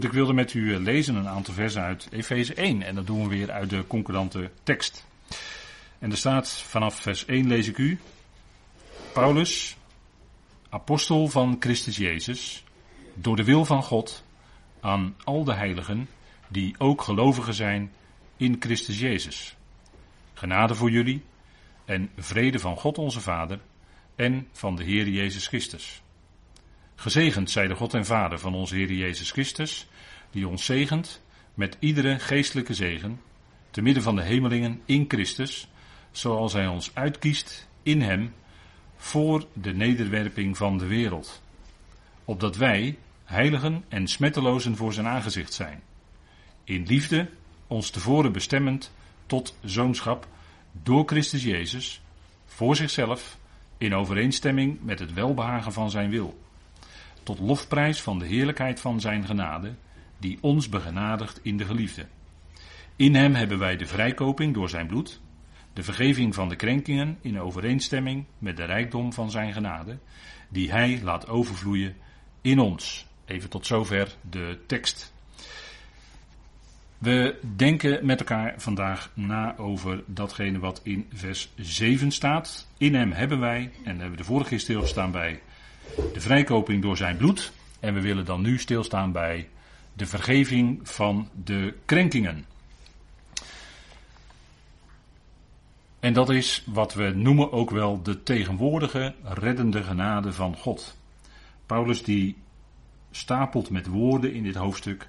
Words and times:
Ik 0.00 0.12
wilde 0.12 0.32
met 0.32 0.54
u 0.54 0.74
eh, 0.74 0.80
lezen 0.80 1.14
een 1.14 1.28
aantal 1.28 1.54
versen 1.54 1.82
uit 1.82 2.08
Efeze 2.10 2.54
1 2.54 2.82
en 2.82 2.94
dat 2.94 3.06
doen 3.06 3.22
we 3.22 3.28
weer 3.28 3.50
uit 3.50 3.70
de 3.70 3.86
concordante 3.86 4.50
tekst. 4.62 5.04
En 5.98 6.10
er 6.10 6.16
staat 6.16 6.50
vanaf 6.50 6.94
vers 6.94 7.24
1 7.24 7.46
lees 7.46 7.68
ik 7.68 7.78
u. 7.78 7.98
Paulus, 9.12 9.76
apostel 10.68 11.28
van 11.28 11.56
Christus 11.60 11.96
Jezus, 11.96 12.64
door 13.14 13.36
de 13.36 13.44
wil 13.44 13.64
van 13.64 13.82
God, 13.82 14.24
aan 14.80 15.16
al 15.24 15.44
de 15.44 15.54
heiligen 15.54 16.08
die 16.48 16.74
ook 16.78 17.02
gelovigen 17.02 17.54
zijn 17.54 17.92
in 18.36 18.56
Christus 18.60 18.98
Jezus. 18.98 19.56
Genade 20.34 20.74
voor 20.74 20.90
jullie 20.90 21.24
en 21.84 22.10
vrede 22.16 22.58
van 22.58 22.76
God 22.76 22.98
onze 22.98 23.20
Vader 23.20 23.60
en 24.16 24.48
van 24.52 24.76
de 24.76 24.84
Heer 24.84 25.08
Jezus 25.08 25.46
Christus. 25.46 26.02
Gezegend 26.94 27.50
zij 27.50 27.66
de 27.66 27.74
God 27.74 27.94
en 27.94 28.06
Vader 28.06 28.38
van 28.38 28.54
onze 28.54 28.74
Heer 28.74 28.92
Jezus 28.92 29.30
Christus, 29.30 29.88
die 30.30 30.48
ons 30.48 30.64
zegent 30.64 31.22
met 31.54 31.76
iedere 31.78 32.18
geestelijke 32.18 32.74
zegen, 32.74 33.20
te 33.70 33.82
midden 33.82 34.02
van 34.02 34.16
de 34.16 34.22
hemelingen 34.22 34.80
in 34.84 35.04
Christus, 35.08 35.68
zoals 36.10 36.52
Hij 36.52 36.66
ons 36.66 36.90
uitkiest 36.94 37.68
in 37.82 38.00
Hem 38.00 38.32
voor 38.96 39.46
de 39.52 39.74
nederwerping 39.74 40.56
van 40.56 40.78
de 40.78 40.86
wereld. 40.86 41.42
Opdat 42.24 42.56
wij, 42.56 42.98
heiligen 43.24 43.84
en 43.88 44.08
smettelozen 44.08 44.76
voor 44.76 44.92
Zijn 44.92 45.06
aangezicht 45.06 45.52
zijn. 45.52 45.82
In 46.64 46.86
liefde, 46.86 47.28
ons 47.66 47.90
tevoren 47.90 48.32
bestemmend 48.32 48.92
tot 49.26 49.56
zoonschap 49.64 50.28
door 50.72 51.02
Christus 51.06 51.42
Jezus, 51.42 52.00
voor 52.46 52.76
zichzelf, 52.76 53.38
in 53.78 53.94
overeenstemming 53.94 54.82
met 54.82 54.98
het 54.98 55.12
welbehagen 55.12 55.72
van 55.72 55.90
Zijn 55.90 56.10
wil 56.10 56.38
tot 57.22 57.38
lofprijs 57.38 58.02
van 58.02 58.18
de 58.18 58.26
heerlijkheid 58.26 58.80
van 58.80 59.00
zijn 59.00 59.26
genade, 59.26 59.74
die 60.20 60.38
ons 60.40 60.68
begenadigt 60.68 61.40
in 61.42 61.56
de 61.56 61.64
geliefde. 61.64 62.06
In 62.96 63.14
hem 63.14 63.34
hebben 63.34 63.58
wij 63.58 63.76
de 63.76 63.86
vrijkoping 63.86 64.54
door 64.54 64.68
zijn 64.68 64.86
bloed, 64.86 65.20
de 65.72 65.82
vergeving 65.82 66.34
van 66.34 66.48
de 66.48 66.56
krenkingen 66.56 67.18
in 67.20 67.40
overeenstemming 67.40 68.24
met 68.38 68.56
de 68.56 68.64
rijkdom 68.64 69.12
van 69.12 69.30
zijn 69.30 69.52
genade, 69.52 69.98
die 70.48 70.70
hij 70.70 71.00
laat 71.02 71.28
overvloeien 71.28 71.96
in 72.40 72.58
ons. 72.58 73.06
Even 73.24 73.50
tot 73.50 73.66
zover 73.66 74.16
de 74.30 74.58
tekst. 74.66 75.12
We 76.98 77.38
denken 77.56 78.06
met 78.06 78.18
elkaar 78.18 78.54
vandaag 78.56 79.10
na 79.14 79.56
over 79.56 80.02
datgene 80.06 80.58
wat 80.58 80.80
in 80.82 81.06
vers 81.12 81.52
7 81.56 82.10
staat. 82.10 82.68
In 82.78 82.94
hem 82.94 83.12
hebben 83.12 83.40
wij, 83.40 83.60
en 83.60 83.70
daar 83.82 83.92
hebben 83.92 84.10
we 84.10 84.16
de 84.16 84.24
vorige 84.24 84.48
keer 84.48 84.60
stilgestaan 84.60 85.10
bij 85.10 85.40
de 86.12 86.20
vrijkoping 86.20 86.82
door 86.82 86.96
zijn 86.96 87.16
bloed. 87.16 87.52
En 87.80 87.94
we 87.94 88.00
willen 88.00 88.24
dan 88.24 88.42
nu 88.42 88.58
stilstaan 88.58 89.12
bij 89.12 89.48
de 90.00 90.06
vergeving 90.06 90.80
van 90.82 91.28
de 91.44 91.74
krenkingen. 91.84 92.44
En 95.98 96.12
dat 96.12 96.30
is 96.30 96.64
wat 96.66 96.94
we 96.94 97.08
noemen 97.08 97.52
ook 97.52 97.70
wel 97.70 98.02
de 98.02 98.22
tegenwoordige 98.22 99.14
reddende 99.22 99.82
genade 99.82 100.32
van 100.32 100.56
God. 100.56 100.96
Paulus 101.66 102.02
die 102.02 102.36
stapelt 103.10 103.70
met 103.70 103.86
woorden 103.86 104.32
in 104.32 104.42
dit 104.42 104.54
hoofdstuk. 104.54 105.08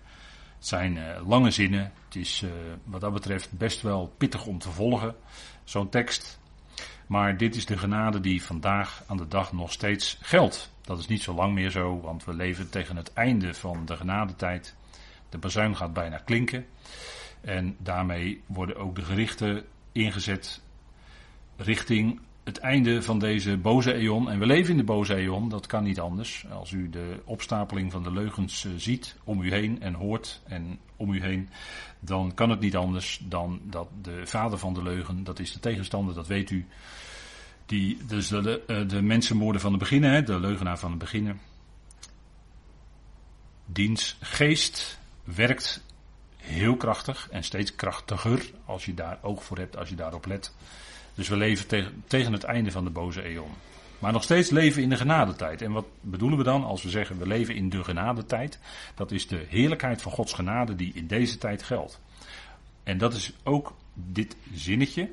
Het 0.57 0.67
zijn 0.67 0.95
uh, 0.95 1.27
lange 1.27 1.51
zinnen. 1.51 1.91
Het 2.05 2.15
is 2.15 2.41
uh, 2.41 2.51
wat 2.83 3.01
dat 3.01 3.13
betreft 3.13 3.51
best 3.51 3.81
wel 3.81 4.13
pittig 4.17 4.45
om 4.45 4.59
te 4.59 4.69
volgen, 4.69 5.15
zo'n 5.63 5.89
tekst. 5.89 6.39
Maar 7.07 7.37
dit 7.37 7.55
is 7.55 7.65
de 7.65 7.77
genade 7.77 8.19
die 8.19 8.43
vandaag 8.43 9.03
aan 9.07 9.17
de 9.17 9.27
dag 9.27 9.53
nog 9.53 9.71
steeds 9.71 10.17
geldt. 10.21 10.71
Dat 10.81 10.99
is 10.99 11.07
niet 11.07 11.21
zo 11.21 11.33
lang 11.33 11.53
meer 11.53 11.69
zo, 11.69 11.99
want 12.01 12.25
we 12.25 12.33
leven 12.33 12.69
tegen 12.69 12.95
het 12.95 13.13
einde 13.13 13.53
van 13.53 13.85
de 13.85 13.95
genadetijd. 13.95 14.75
De 15.31 15.37
bazuin 15.37 15.75
gaat 15.75 15.93
bijna 15.93 16.17
klinken. 16.17 16.65
En 17.41 17.75
daarmee 17.79 18.41
worden 18.45 18.75
ook 18.75 18.95
de 18.95 19.01
gerichten 19.01 19.63
ingezet 19.91 20.61
richting 21.57 22.19
het 22.43 22.57
einde 22.57 23.01
van 23.01 23.19
deze 23.19 23.57
boze 23.57 23.93
eon. 23.93 24.29
En 24.29 24.39
we 24.39 24.45
leven 24.45 24.71
in 24.71 24.77
de 24.77 24.83
boze 24.83 25.15
eon, 25.15 25.49
dat 25.49 25.67
kan 25.67 25.83
niet 25.83 25.99
anders. 25.99 26.45
Als 26.51 26.71
u 26.71 26.89
de 26.89 27.21
opstapeling 27.25 27.91
van 27.91 28.03
de 28.03 28.11
leugens 28.11 28.65
eh, 28.65 28.71
ziet 28.77 29.15
om 29.23 29.41
u 29.41 29.51
heen 29.51 29.81
en 29.81 29.93
hoort 29.93 30.41
en 30.47 30.79
om 30.95 31.13
u 31.13 31.21
heen, 31.21 31.49
dan 31.99 32.33
kan 32.33 32.49
het 32.49 32.59
niet 32.59 32.75
anders 32.75 33.21
dan 33.23 33.61
dat 33.63 33.87
de 34.01 34.21
vader 34.25 34.57
van 34.57 34.73
de 34.73 34.83
leugen, 34.83 35.23
dat 35.23 35.39
is 35.39 35.53
de 35.53 35.59
tegenstander, 35.59 36.15
dat 36.15 36.27
weet 36.27 36.49
u, 36.49 36.65
die, 37.65 37.97
dus 38.07 38.27
de, 38.27 38.63
eh, 38.67 38.87
de 38.87 39.01
mensenmoorden 39.01 39.61
van 39.61 39.71
het 39.71 39.79
beginnen, 39.79 40.25
de 40.25 40.39
leugenaar 40.39 40.79
van 40.79 40.89
het 40.89 40.99
beginnen. 40.99 41.39
Diens 43.65 44.17
geest 44.19 45.00
werkt 45.23 45.83
heel 46.37 46.75
krachtig 46.75 47.27
en 47.31 47.43
steeds 47.43 47.75
krachtiger 47.75 48.51
als 48.65 48.85
je 48.85 48.93
daar 48.93 49.19
oog 49.21 49.43
voor 49.43 49.57
hebt, 49.57 49.77
als 49.77 49.89
je 49.89 49.95
daarop 49.95 50.25
let. 50.25 50.53
Dus 51.15 51.27
we 51.27 51.35
leven 51.35 51.67
tegen, 52.07 52.33
het 52.33 52.43
einde 52.43 52.71
van 52.71 52.83
de 52.83 52.89
boze 52.89 53.21
eon. 53.21 53.51
Maar 53.99 54.11
nog 54.11 54.23
steeds 54.23 54.49
leven 54.49 54.81
in 54.81 54.89
de 54.89 54.95
genadetijd. 54.95 55.61
En 55.61 55.71
wat 55.71 55.85
bedoelen 56.01 56.37
we 56.37 56.43
dan 56.43 56.63
als 56.63 56.83
we 56.83 56.89
zeggen 56.89 57.17
we 57.17 57.27
leven 57.27 57.55
in 57.55 57.69
de 57.69 57.83
genadetijd? 57.83 58.59
Dat 58.95 59.11
is 59.11 59.27
de 59.27 59.45
heerlijkheid 59.49 60.01
van 60.01 60.11
Gods 60.11 60.33
genade 60.33 60.75
die 60.75 60.91
in 60.93 61.07
deze 61.07 61.37
tijd 61.37 61.63
geldt. 61.63 62.01
En 62.83 62.97
dat 62.97 63.13
is 63.13 63.33
ook 63.43 63.73
dit 63.93 64.35
zinnetje. 64.53 65.09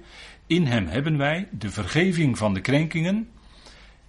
In 0.46 0.66
hem 0.66 0.86
hebben 0.86 1.16
wij 1.16 1.48
de 1.50 1.70
vergeving 1.70 2.38
van 2.38 2.54
de 2.54 2.60
krenkingen 2.60 3.28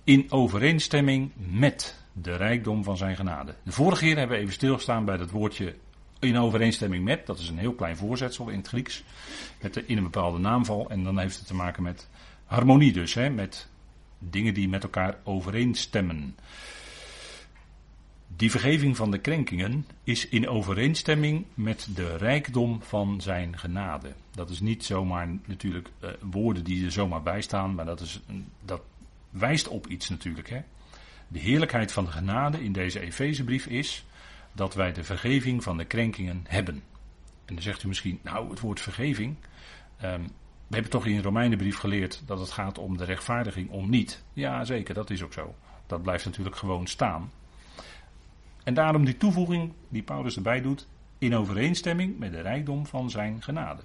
in 0.04 0.32
overeenstemming 0.32 1.32
met 1.36 1.96
de 2.14 2.36
rijkdom 2.36 2.84
van 2.84 2.98
zijn 2.98 3.16
genade. 3.16 3.56
De 3.64 3.72
vorige 3.72 4.04
keer 4.04 4.18
hebben 4.18 4.36
we 4.38 4.42
even 4.42 4.54
stilgestaan 4.54 5.06
bij 5.06 5.18
dat 5.18 5.32
woordje 5.32 5.76
in 6.20 6.38
overeenstemming 6.38 7.04
met. 7.04 7.26
Dat 7.26 7.40
is 7.40 7.50
een 7.50 7.58
heel 7.58 7.74
klein 7.74 7.98
voorzetsel 7.98 8.50
in 8.50 8.58
het 8.58 8.68
Grieks. 8.68 9.04
Met 9.62 9.78
in 9.78 9.98
een 9.98 10.04
bepaalde 10.04 10.38
naamval. 10.38 10.90
En 10.90 11.04
dan 11.04 11.20
heeft 11.20 11.38
het 11.38 11.48
te 11.48 11.56
maken 11.56 11.84
met 11.84 12.10
harmonie 12.46 12.92
dus. 12.92 13.14
Hè, 13.14 13.30
met 13.30 13.70
dingen 14.20 14.54
die 14.54 14.70
met 14.70 14.84
elkaar 14.84 15.18
overeenstemmen. 15.24 16.36
Die 18.36 18.52
vergeving 18.52 18.96
van 18.96 19.12
de 19.12 19.18
krenkingen 19.18 19.86
is 20.04 20.28
in 20.28 20.50
overeenstemming 20.50 21.46
met 21.54 21.88
de 21.96 22.18
rijkdom 22.18 22.82
van 22.82 23.22
zijn 23.22 23.58
genade. 23.58 24.14
Dat 24.32 24.50
is 24.50 24.60
niet 24.60 24.86
zomaar 24.86 25.28
natuurlijk 25.46 25.90
uh, 26.04 26.10
woorden 26.22 26.64
die 26.64 26.86
er 26.86 26.92
zomaar 26.92 27.24
bij 27.24 27.42
staan, 27.42 27.76
maar 27.76 27.86
dat, 27.86 28.00
is, 28.00 28.20
dat 28.66 28.82
wijst 29.30 29.68
op 29.68 29.88
iets 29.88 30.10
natuurlijk. 30.10 30.50
Hè? 30.50 30.62
De 31.28 31.40
heerlijkheid 31.40 31.92
van 31.92 32.06
de 32.06 32.12
genade 32.12 32.64
in 32.64 32.72
deze 32.72 33.00
Efezebrief 33.00 33.66
is 33.66 34.06
dat 34.52 34.74
wij 34.74 34.94
de 34.94 35.04
vergeving 35.04 35.64
van 35.64 35.78
de 35.78 35.86
krenkingen 35.86 36.44
hebben. 36.48 36.84
En 37.46 37.54
dan 37.56 37.64
zegt 37.64 37.84
u 37.84 37.88
misschien, 37.88 38.20
nou 38.24 38.50
het 38.50 38.60
woord 38.60 38.82
vergeving, 38.82 39.36
um, 40.04 40.24
we 40.68 40.76
hebben 40.76 40.92
toch 40.92 41.06
in 41.06 41.16
de 41.16 41.22
Romeinenbrief 41.22 41.78
geleerd 41.78 42.22
dat 42.26 42.40
het 42.40 42.52
gaat 42.52 42.78
om 42.78 42.98
de 42.98 43.04
rechtvaardiging, 43.04 43.70
om 43.70 43.90
niet. 43.90 44.24
Ja 44.34 44.66
zeker, 44.66 44.94
dat 44.94 45.10
is 45.10 45.24
ook 45.24 45.34
zo. 45.34 45.56
Dat 45.88 46.02
blijft 46.02 46.26
natuurlijk 46.26 46.56
gewoon 46.56 46.88
staan. 46.88 47.32
En 48.64 48.74
daarom 48.74 49.06
die 49.06 49.18
toevoeging 49.18 49.74
die 49.88 50.04
Paulus 50.04 50.36
erbij 50.36 50.62
doet, 50.62 50.88
in 51.18 51.36
overeenstemming 51.36 52.20
met 52.20 52.32
de 52.32 52.42
rijkdom 52.42 52.86
van 52.86 53.10
zijn 53.10 53.42
genade. 53.42 53.82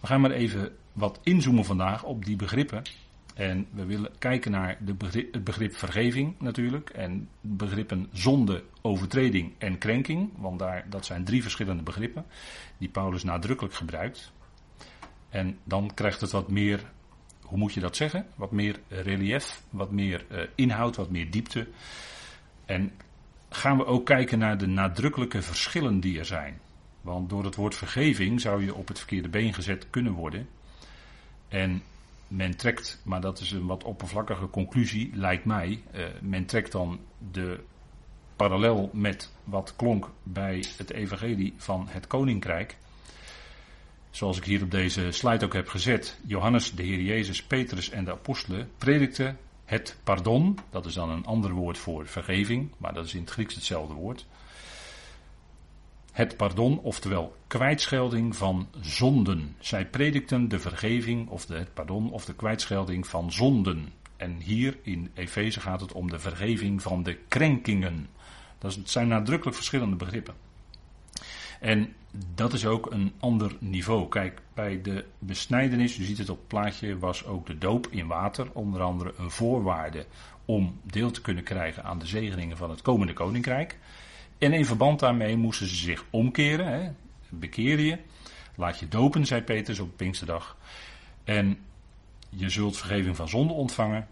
We 0.00 0.06
gaan 0.06 0.20
maar 0.20 0.30
even 0.30 0.76
wat 0.92 1.20
inzoomen 1.22 1.64
vandaag 1.64 2.04
op 2.04 2.24
die 2.24 2.36
begrippen. 2.36 2.82
En 3.34 3.66
we 3.70 3.84
willen 3.84 4.10
kijken 4.18 4.50
naar 4.50 4.76
de 4.80 4.94
begrip, 4.94 5.32
het 5.32 5.44
begrip 5.44 5.76
vergeving 5.76 6.34
natuurlijk. 6.38 6.90
En 6.90 7.28
begrippen 7.40 8.08
zonde, 8.12 8.64
overtreding 8.82 9.52
en 9.58 9.78
krenking. 9.78 10.30
Want 10.36 10.58
daar, 10.58 10.86
dat 10.90 11.06
zijn 11.06 11.24
drie 11.24 11.42
verschillende 11.42 11.82
begrippen 11.82 12.24
die 12.78 12.88
Paulus 12.88 13.22
nadrukkelijk 13.22 13.74
gebruikt. 13.74 14.32
En 15.28 15.58
dan 15.64 15.94
krijgt 15.94 16.20
het 16.20 16.30
wat 16.30 16.48
meer, 16.48 16.80
hoe 17.42 17.58
moet 17.58 17.72
je 17.72 17.80
dat 17.80 17.96
zeggen? 17.96 18.26
Wat 18.34 18.50
meer 18.50 18.80
relief, 18.88 19.62
wat 19.70 19.90
meer 19.90 20.24
uh, 20.30 20.40
inhoud, 20.54 20.96
wat 20.96 21.10
meer 21.10 21.30
diepte. 21.30 21.68
En 22.64 22.92
gaan 23.48 23.76
we 23.76 23.84
ook 23.84 24.06
kijken 24.06 24.38
naar 24.38 24.58
de 24.58 24.66
nadrukkelijke 24.66 25.42
verschillen 25.42 26.00
die 26.00 26.18
er 26.18 26.24
zijn. 26.24 26.60
Want 27.00 27.28
door 27.28 27.44
het 27.44 27.54
woord 27.54 27.74
vergeving 27.74 28.40
zou 28.40 28.64
je 28.64 28.74
op 28.74 28.88
het 28.88 28.98
verkeerde 28.98 29.28
been 29.28 29.54
gezet 29.54 29.90
kunnen 29.90 30.12
worden. 30.12 30.48
En 31.48 31.82
men 32.36 32.56
trekt, 32.56 33.00
maar 33.04 33.20
dat 33.20 33.40
is 33.40 33.50
een 33.50 33.66
wat 33.66 33.84
oppervlakkige 33.84 34.50
conclusie, 34.50 35.10
lijkt 35.14 35.44
mij. 35.44 35.82
Uh, 35.94 36.04
men 36.20 36.46
trekt 36.46 36.72
dan 36.72 37.00
de 37.32 37.60
parallel 38.36 38.90
met 38.92 39.32
wat 39.44 39.76
klonk 39.76 40.10
bij 40.22 40.64
het 40.76 40.90
evangelie 40.90 41.54
van 41.56 41.86
het 41.88 42.06
koninkrijk. 42.06 42.76
Zoals 44.10 44.36
ik 44.36 44.44
hier 44.44 44.62
op 44.62 44.70
deze 44.70 45.10
slide 45.10 45.44
ook 45.44 45.52
heb 45.52 45.68
gezet. 45.68 46.18
Johannes, 46.26 46.74
de 46.74 46.82
Heer 46.82 47.00
Jezus, 47.00 47.42
Petrus 47.42 47.90
en 47.90 48.04
de 48.04 48.12
apostelen 48.12 48.70
predikten 48.78 49.38
het 49.64 49.98
pardon, 50.04 50.58
dat 50.70 50.86
is 50.86 50.94
dan 50.94 51.10
een 51.10 51.26
ander 51.26 51.50
woord 51.50 51.78
voor 51.78 52.06
vergeving, 52.06 52.70
maar 52.76 52.94
dat 52.94 53.04
is 53.04 53.14
in 53.14 53.20
het 53.20 53.30
Grieks 53.30 53.54
hetzelfde 53.54 53.94
woord. 53.94 54.26
Het 56.12 56.36
pardon, 56.36 56.78
oftewel 56.78 57.36
kwijtschelding 57.46 58.36
van 58.36 58.68
zonden. 58.80 59.56
Zij 59.58 59.86
predikten 59.86 60.48
de 60.48 60.58
vergeving, 60.58 61.28
of 61.28 61.46
de, 61.46 61.54
het 61.54 61.74
pardon, 61.74 62.10
of 62.10 62.24
de 62.24 62.34
kwijtschelding 62.34 63.06
van 63.06 63.32
zonden. 63.32 63.92
En 64.16 64.36
hier 64.40 64.78
in 64.82 65.10
Efeze 65.14 65.60
gaat 65.60 65.80
het 65.80 65.92
om 65.92 66.10
de 66.10 66.18
vergeving 66.18 66.82
van 66.82 67.02
de 67.02 67.18
krenkingen. 67.28 68.08
Dat 68.58 68.78
zijn 68.84 69.08
nadrukkelijk 69.08 69.56
verschillende 69.56 69.96
begrippen. 69.96 70.34
En 71.60 71.94
dat 72.34 72.52
is 72.52 72.66
ook 72.66 72.90
een 72.90 73.12
ander 73.18 73.56
niveau. 73.58 74.08
Kijk, 74.08 74.40
bij 74.54 74.82
de 74.82 75.04
besnijdenis, 75.18 75.98
u 75.98 76.04
ziet 76.04 76.18
het 76.18 76.30
op 76.30 76.38
het 76.38 76.48
plaatje, 76.48 76.98
was 76.98 77.26
ook 77.26 77.46
de 77.46 77.58
doop 77.58 77.86
in 77.90 78.06
water 78.06 78.48
onder 78.52 78.80
andere 78.80 79.14
een 79.16 79.30
voorwaarde 79.30 80.06
om 80.44 80.80
deel 80.82 81.10
te 81.10 81.20
kunnen 81.20 81.44
krijgen 81.44 81.84
aan 81.84 81.98
de 81.98 82.06
zegeningen 82.06 82.56
van 82.56 82.70
het 82.70 82.82
komende 82.82 83.12
koninkrijk. 83.12 83.78
En 84.42 84.52
in 84.52 84.64
verband 84.64 85.00
daarmee 85.00 85.36
moesten 85.36 85.66
ze 85.66 85.74
zich 85.74 86.04
omkeren, 86.10 86.66
hè, 86.66 86.90
bekeer 87.28 87.80
je, 87.80 87.98
laat 88.54 88.78
je 88.78 88.88
dopen, 88.88 89.26
zei 89.26 89.42
Petrus 89.42 89.78
op 89.78 89.96
Pinksterdag. 89.96 90.56
En 91.24 91.58
je 92.28 92.48
zult 92.48 92.76
vergeving 92.76 93.16
van 93.16 93.28
zonde 93.28 93.52
ontvangen, 93.52 94.08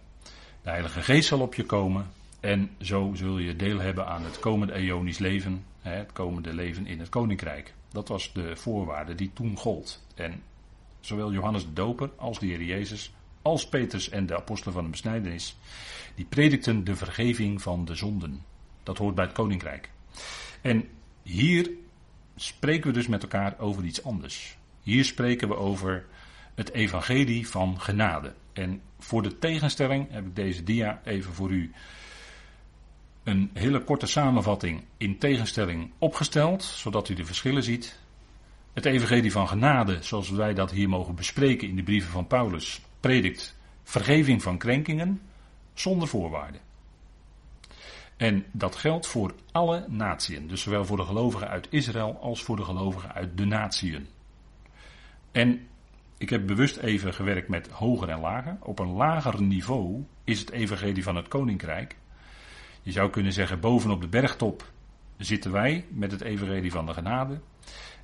de 0.63 0.71
Heilige 0.71 1.03
Geest 1.03 1.29
zal 1.29 1.41
op 1.41 1.55
je 1.55 1.65
komen 1.65 2.07
en 2.41 2.71
zo 2.81 3.11
zul 3.15 3.39
je 3.39 3.57
deel 3.57 3.79
hebben 3.79 4.07
aan 4.07 4.25
het 4.25 4.39
komende 4.39 4.73
eonisch 4.73 5.19
leven, 5.19 5.65
hè, 5.81 5.95
het 5.95 6.13
komende 6.13 6.55
leven 6.55 6.87
in 6.87 6.99
het 6.99 7.09
koninkrijk. 7.09 7.75
Dat 7.93 8.09
was 8.09 8.33
de 8.33 8.57
voorwaarde 8.57 9.15
die 9.15 9.31
toen 9.35 9.57
gold. 9.57 10.03
En 10.15 10.43
zowel 11.01 11.33
Johannes 11.33 11.65
de 11.65 11.73
Doper 11.73 12.11
als 12.17 12.39
de 12.39 12.47
Heer 12.47 12.63
Jezus, 12.63 13.13
als 13.43 13.69
Petrus 13.69 14.09
en 14.09 14.27
de 14.27 14.37
apostelen 14.37 14.75
van 14.75 14.85
de 14.85 14.91
besnijdenis, 14.91 15.57
die 16.15 16.25
predikten 16.25 16.85
de 16.85 16.97
vergeving 16.97 17.63
van 17.63 17.85
de 17.85 17.95
zonden. 17.95 18.43
Dat 18.83 18.99
hoort 18.99 19.15
bij 19.15 19.25
het 19.25 19.35
koninkrijk. 19.35 19.91
En 20.61 20.89
hier 21.23 21.71
spreken 22.37 22.87
we 22.87 22.93
dus 22.93 23.07
met 23.07 23.23
elkaar 23.23 23.55
over 23.59 23.85
iets 23.85 24.05
anders. 24.05 24.57
Hier 24.83 25.05
spreken 25.05 25.49
we 25.49 25.57
over 25.57 26.07
het 26.55 26.73
evangelie 26.73 27.49
van 27.49 27.81
genade. 27.81 28.35
En 28.53 28.81
voor 28.99 29.23
de 29.23 29.39
tegenstelling 29.39 30.11
heb 30.11 30.27
ik 30.27 30.37
deze 30.37 30.63
dia 30.63 31.01
even 31.05 31.33
voor 31.33 31.51
u 31.51 31.73
een 33.25 33.51
hele 33.53 33.85
korte 33.85 34.07
samenvatting 34.07 34.85
in 34.97 35.19
tegenstelling 35.19 35.93
opgesteld, 35.99 36.63
zodat 36.63 37.09
u 37.09 37.15
de 37.15 37.25
verschillen 37.25 37.63
ziet. 37.63 37.99
Het 38.73 38.87
evangelie 38.87 39.33
van 39.33 39.49
genade, 39.49 40.03
zoals 40.03 40.31
wij 40.31 40.55
dat 40.55 40.71
hier 40.71 40.89
mogen 40.89 41.15
bespreken 41.15 41.69
in 41.69 41.77
de 41.77 41.83
brieven 41.83 42.11
van 42.11 42.27
Paulus, 42.27 42.81
predikt 43.01 43.57
vergeving 43.83 44.43
van 44.43 44.59
krenkingen 44.59 45.21
zonder 45.75 46.09
voorwaarden. 46.09 46.61
En 48.21 48.45
dat 48.53 48.77
geldt 48.77 49.07
voor 49.07 49.35
alle 49.53 49.85
natieën, 49.89 50.49
dus 50.49 50.63
zowel 50.63 50.85
voor 50.85 50.97
de 50.97 51.05
gelovigen 51.05 51.49
uit 51.49 51.67
Israël 51.71 52.19
als 52.21 52.43
voor 52.43 52.57
de 52.57 52.65
gelovigen 52.65 53.13
uit 53.13 53.37
de 53.37 53.45
natieën. 53.45 54.07
En 55.33 55.67
ik 56.19 56.31
heb 56.31 56.47
bewust 56.47 56.77
even 56.77 57.15
gewerkt 57.15 57.49
met 57.49 57.69
hoger 57.69 58.09
en 58.09 58.21
lager. 58.21 58.57
Op 58.61 58.79
een 58.79 58.93
lager 58.93 59.43
niveau 59.43 60.05
is 60.25 60.41
het 60.41 60.51
evangelie 60.51 61.03
van 61.03 61.17
het 61.17 61.29
koninkrijk 61.29 61.97
je 62.83 62.93
zou 62.93 63.11
kunnen 63.11 63.33
zeggen, 63.33 63.61
bovenop 63.61 64.01
de 64.01 64.09
bergtop 64.09 64.71
zitten 65.17 65.53
wij 65.53 65.85
met 65.89 66.13
het 66.13 66.21
evangelie 66.21 66.71
van 66.71 66.87
de 66.87 66.93
genade. 66.93 67.41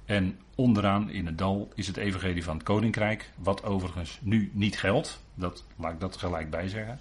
En 0.04 0.38
onderaan 0.54 1.10
in 1.10 1.26
het 1.26 1.38
dal 1.38 1.68
is 1.74 1.86
het 1.86 1.96
evangelie 1.96 2.44
van 2.44 2.54
het 2.54 2.64
koninkrijk, 2.64 3.30
wat 3.36 3.64
overigens 3.64 4.18
nu 4.22 4.50
niet 4.52 4.78
geldt. 4.78 5.22
Dat 5.34 5.64
laat 5.76 5.92
ik 5.92 6.00
dat 6.00 6.16
gelijk 6.16 6.50
bij 6.50 6.68
zeggen. 6.68 6.98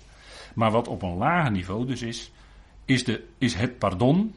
Maar 0.56 0.72
wat 0.72 0.88
op 0.88 1.02
een 1.02 1.18
lager 1.18 1.52
niveau 1.52 1.86
dus 1.86 2.02
is, 2.02 2.32
is, 2.86 3.04
de, 3.04 3.28
is 3.38 3.54
het 3.54 3.78
pardon 3.78 4.36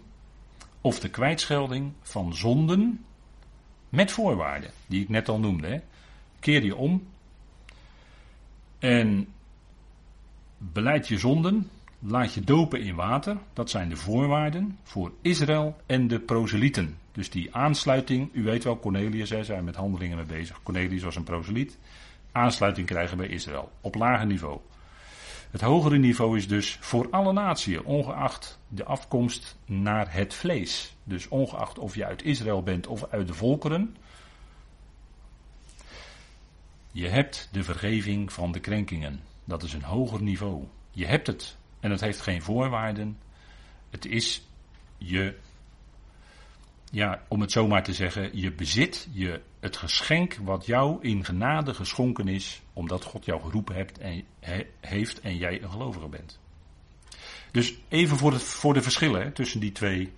of 0.81 1.00
de 1.00 1.09
kwijtschelding 1.09 1.93
van 2.03 2.35
zonden 2.35 3.05
met 3.89 4.11
voorwaarden, 4.11 4.71
die 4.87 5.03
ik 5.03 5.09
net 5.09 5.29
al 5.29 5.39
noemde. 5.39 5.83
Keer 6.41 6.65
je 6.65 6.77
om 6.77 7.06
en 8.79 9.29
beleid 10.59 11.09
je 11.09 11.19
zonden 11.19 11.71
laat 11.99 12.35
je 12.35 12.41
dopen 12.41 12.81
in 12.81 12.95
water. 12.95 13.37
Dat 13.53 13.71
zijn 13.71 13.89
de 13.89 13.97
voorwaarden 13.97 14.79
voor 14.83 15.12
Israël 15.23 15.77
en 15.87 16.09
de 16.09 16.21
proselieten. 16.21 16.99
Dus 17.12 17.31
die 17.31 17.55
aansluiting, 17.55 18.31
u 18.33 18.43
weet 18.43 18.65
wel, 18.65 18.79
Cornelius, 18.79 19.31
hè, 19.31 19.45
zijn 19.45 19.65
met 19.65 19.77
handelingen 19.77 20.17
mee 20.17 20.27
bezig. 20.27 20.62
Cornelius 20.62 21.03
was 21.03 21.17
een 21.17 21.25
proseliet. 21.25 21.79
Aansluiting 22.33 22.87
krijgen 22.87 23.17
bij 23.17 23.29
Israël, 23.29 23.73
op 23.81 23.95
lager 23.95 24.27
niveau. 24.27 24.61
Het 25.50 25.61
hogere 25.61 25.99
niveau 25.99 26.37
is 26.37 26.49
dus 26.49 26.79
voor 26.81 27.11
alle 27.11 27.33
naties, 27.33 27.83
ongeacht 27.83 28.59
de 28.69 28.85
afkomst 28.85 29.56
naar 29.65 30.12
het 30.12 30.35
vlees. 30.35 30.97
Dus 31.05 31.29
ongeacht 31.29 31.79
of 31.79 31.95
je 31.95 32.05
uit 32.05 32.23
Israël 32.23 32.62
bent 32.62 32.87
of 32.87 33.05
uit 33.11 33.27
de 33.27 33.35
volkeren. 33.35 33.97
Je 36.93 37.09
hebt 37.09 37.49
de 37.53 37.62
vergeving 37.62 38.33
van 38.33 38.53
de 38.53 38.61
krenkingen. 38.61 39.21
Dat 39.45 39.62
is 39.62 39.73
een 39.73 39.83
hoger 39.83 40.23
niveau. 40.23 40.65
Je 40.91 41.06
hebt 41.06 41.27
het. 41.27 41.56
En 41.81 41.91
het 41.91 42.00
heeft 42.00 42.21
geen 42.21 42.43
voorwaarden. 42.43 43.19
Het 43.91 44.06
is 44.06 44.43
je, 44.99 45.35
ja, 46.90 47.23
om 47.29 47.40
het 47.40 47.52
zo 47.52 47.67
maar 47.67 47.82
te 47.82 47.93
zeggen, 47.93 48.38
je 48.38 48.52
bezit, 48.52 49.08
je, 49.12 49.40
het 49.61 49.76
geschenk 49.76 50.35
wat 50.35 50.67
jou 50.67 50.99
in 51.02 51.25
genade 51.25 51.75
geschonken 51.75 52.29
is, 52.29 52.62
omdat 52.73 53.05
God 53.05 53.25
jou 53.25 53.40
geroepen 53.40 53.75
hebt 53.75 53.99
en, 53.99 54.25
heeft 54.81 55.20
en 55.20 55.37
jij 55.37 55.62
een 55.62 55.70
gelovige 55.70 56.08
bent. 56.08 56.38
Dus 57.50 57.75
even 57.88 58.17
voor, 58.17 58.40
voor 58.40 58.75
de 58.75 58.82
verschillen 58.82 59.23
hè, 59.23 59.31
tussen 59.31 59.61
die 59.61 59.73
twee 59.73 60.12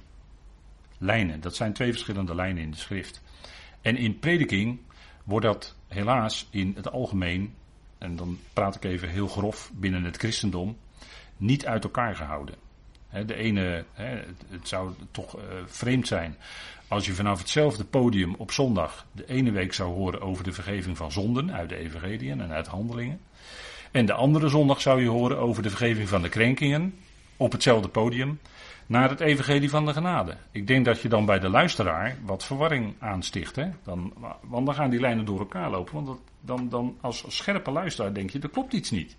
lijnen. 0.99 1.41
Dat 1.41 1.57
zijn 1.57 1.73
twee 1.73 1.91
verschillende 1.91 2.35
lijnen 2.35 2.63
in 2.63 2.71
de 2.71 2.77
schrift. 2.77 3.23
En 3.81 3.97
in 3.97 4.19
prediking 4.19 4.81
wordt 5.25 5.47
dat 5.47 5.77
helaas 5.89 6.49
in 6.51 6.73
het 6.77 6.91
algemeen, 6.91 7.55
en 7.99 8.17
dan 8.17 8.39
praat 8.53 8.75
ik 8.75 8.85
even 8.85 9.09
heel 9.09 9.29
grof 9.29 9.71
binnen 9.75 10.05
het 10.05 10.17
christendom, 10.17 10.77
niet 11.37 11.67
uit 11.67 11.85
elkaar 11.85 12.17
gehouden. 12.17 12.55
De 13.27 13.35
ene, 13.35 13.85
het 14.49 14.69
zou 14.69 14.93
toch 15.11 15.37
eh, 15.37 15.43
vreemd 15.67 16.07
zijn 16.07 16.37
als 16.89 17.07
je 17.07 17.13
vanaf 17.13 17.39
hetzelfde 17.39 17.85
podium 17.85 18.35
op 18.35 18.51
zondag 18.51 19.07
de 19.13 19.27
ene 19.27 19.51
week 19.51 19.73
zou 19.73 19.93
horen 19.93 20.21
over 20.21 20.45
de 20.45 20.53
vergeving 20.53 20.97
van 20.97 21.13
zonden 21.13 21.53
uit 21.53 21.69
de 21.69 21.77
evangeliën 21.77 22.41
en 22.41 22.53
uit 22.53 22.67
handelingen. 22.67 23.21
En 23.91 24.07
de 24.07 24.13
andere 24.13 24.49
zondag 24.49 24.81
zou 24.81 25.03
je 25.03 25.09
horen 25.09 25.39
over 25.39 25.63
de 25.63 25.69
vergeving 25.69 26.09
van 26.09 26.23
de 26.23 26.29
krenkingen 26.29 26.95
op 27.37 27.53
hetzelfde 27.53 27.89
podium 27.89 28.41
naar 28.87 29.11
het 29.11 29.21
evangelie 29.21 29.71
van 29.71 29.87
de 29.87 29.93
genade. 29.93 30.37
Ik 30.51 30.67
denk 30.67 30.85
dat 30.85 31.01
je 31.01 31.09
dan 31.09 31.25
bij 31.25 31.39
de 31.39 31.49
luisteraar 31.49 32.17
wat 32.25 32.45
verwarring 32.45 32.95
aansticht. 32.99 33.57
Hè? 33.57 33.69
Dan, 33.85 34.13
want 34.41 34.67
dan 34.67 34.75
gaan 34.75 34.91
die 34.91 35.01
lijnen 35.01 35.25
door 35.25 35.39
elkaar 35.39 35.71
lopen. 35.71 36.05
Want 36.05 36.19
dan, 36.41 36.69
dan 36.69 36.97
als 37.01 37.25
scherpe 37.29 37.71
luisteraar 37.71 38.15
denk 38.15 38.31
je, 38.31 38.39
er 38.39 38.49
klopt 38.49 38.73
iets 38.73 38.91
niet. 38.91 39.17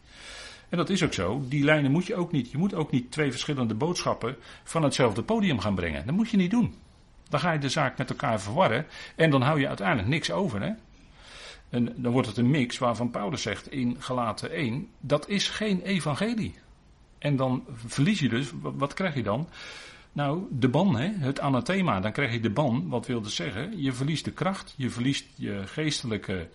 En 0.72 0.78
dat 0.78 0.90
is 0.90 1.04
ook 1.04 1.14
zo. 1.14 1.42
Die 1.48 1.64
lijnen 1.64 1.92
moet 1.92 2.06
je 2.06 2.16
ook 2.16 2.32
niet. 2.32 2.52
Je 2.52 2.58
moet 2.58 2.74
ook 2.74 2.92
niet 2.92 3.12
twee 3.12 3.32
verschillende 3.32 3.74
boodschappen 3.74 4.36
van 4.64 4.84
hetzelfde 4.84 5.24
podium 5.24 5.60
gaan 5.60 5.76
brengen. 5.76 6.06
Dat 6.06 6.16
moet 6.16 6.30
je 6.30 6.38
niet 6.38 6.52
doen. 6.52 6.74
Dan 7.30 7.40
ga 7.40 7.52
je 7.52 7.60
de 7.60 7.70
zaak 7.70 7.98
met 7.98 8.10
elkaar 8.10 8.42
verwarren. 8.42 8.86
En 9.16 9.30
dan 9.30 9.42
hou 9.42 9.60
je 9.60 9.68
uiteindelijk 9.68 10.08
niks 10.08 10.32
over. 10.32 10.62
Hè? 10.62 10.72
En 11.70 11.94
dan 11.96 12.12
wordt 12.12 12.28
het 12.28 12.38
een 12.38 12.50
mix 12.50 12.78
waarvan 12.78 13.12
Paulus 13.12 13.42
zegt 13.42 13.72
in 13.72 13.96
Galaten 14.00 14.52
1: 14.52 14.88
dat 15.00 15.30
is 15.30 15.50
geen 15.50 15.82
evangelie. 15.82 16.56
En 17.18 17.36
dan 17.36 17.64
verlies 17.76 18.20
je 18.20 18.30
dus, 18.30 18.52
wat 18.62 18.94
krijg 18.94 19.16
je 19.16 19.24
dan? 19.24 19.48
Nou, 20.12 20.44
de 20.50 20.70
ban, 20.70 20.96
hè? 20.96 21.12
het 21.18 21.40
anathema, 21.40 22.00
dan 22.00 22.12
krijg 22.12 22.32
je 22.32 22.40
de 22.40 22.50
ban. 22.50 22.90
Wat 22.90 23.08
wil 23.08 23.22
dat 23.22 23.32
zeggen? 23.32 23.82
Je 23.82 23.94
verliest 23.94 24.26
de 24.26 24.32
kracht, 24.32 24.74
je 24.78 24.90
verliest 24.90 25.26
je 25.36 25.62
geestelijke 25.66 26.50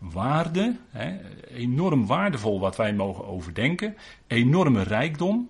waarde, 0.00 0.76
hè, 0.90 1.18
enorm 1.48 2.06
waardevol 2.06 2.60
wat 2.60 2.76
wij 2.76 2.94
mogen 2.94 3.26
overdenken, 3.26 3.96
enorme 4.26 4.82
rijkdom. 4.82 5.48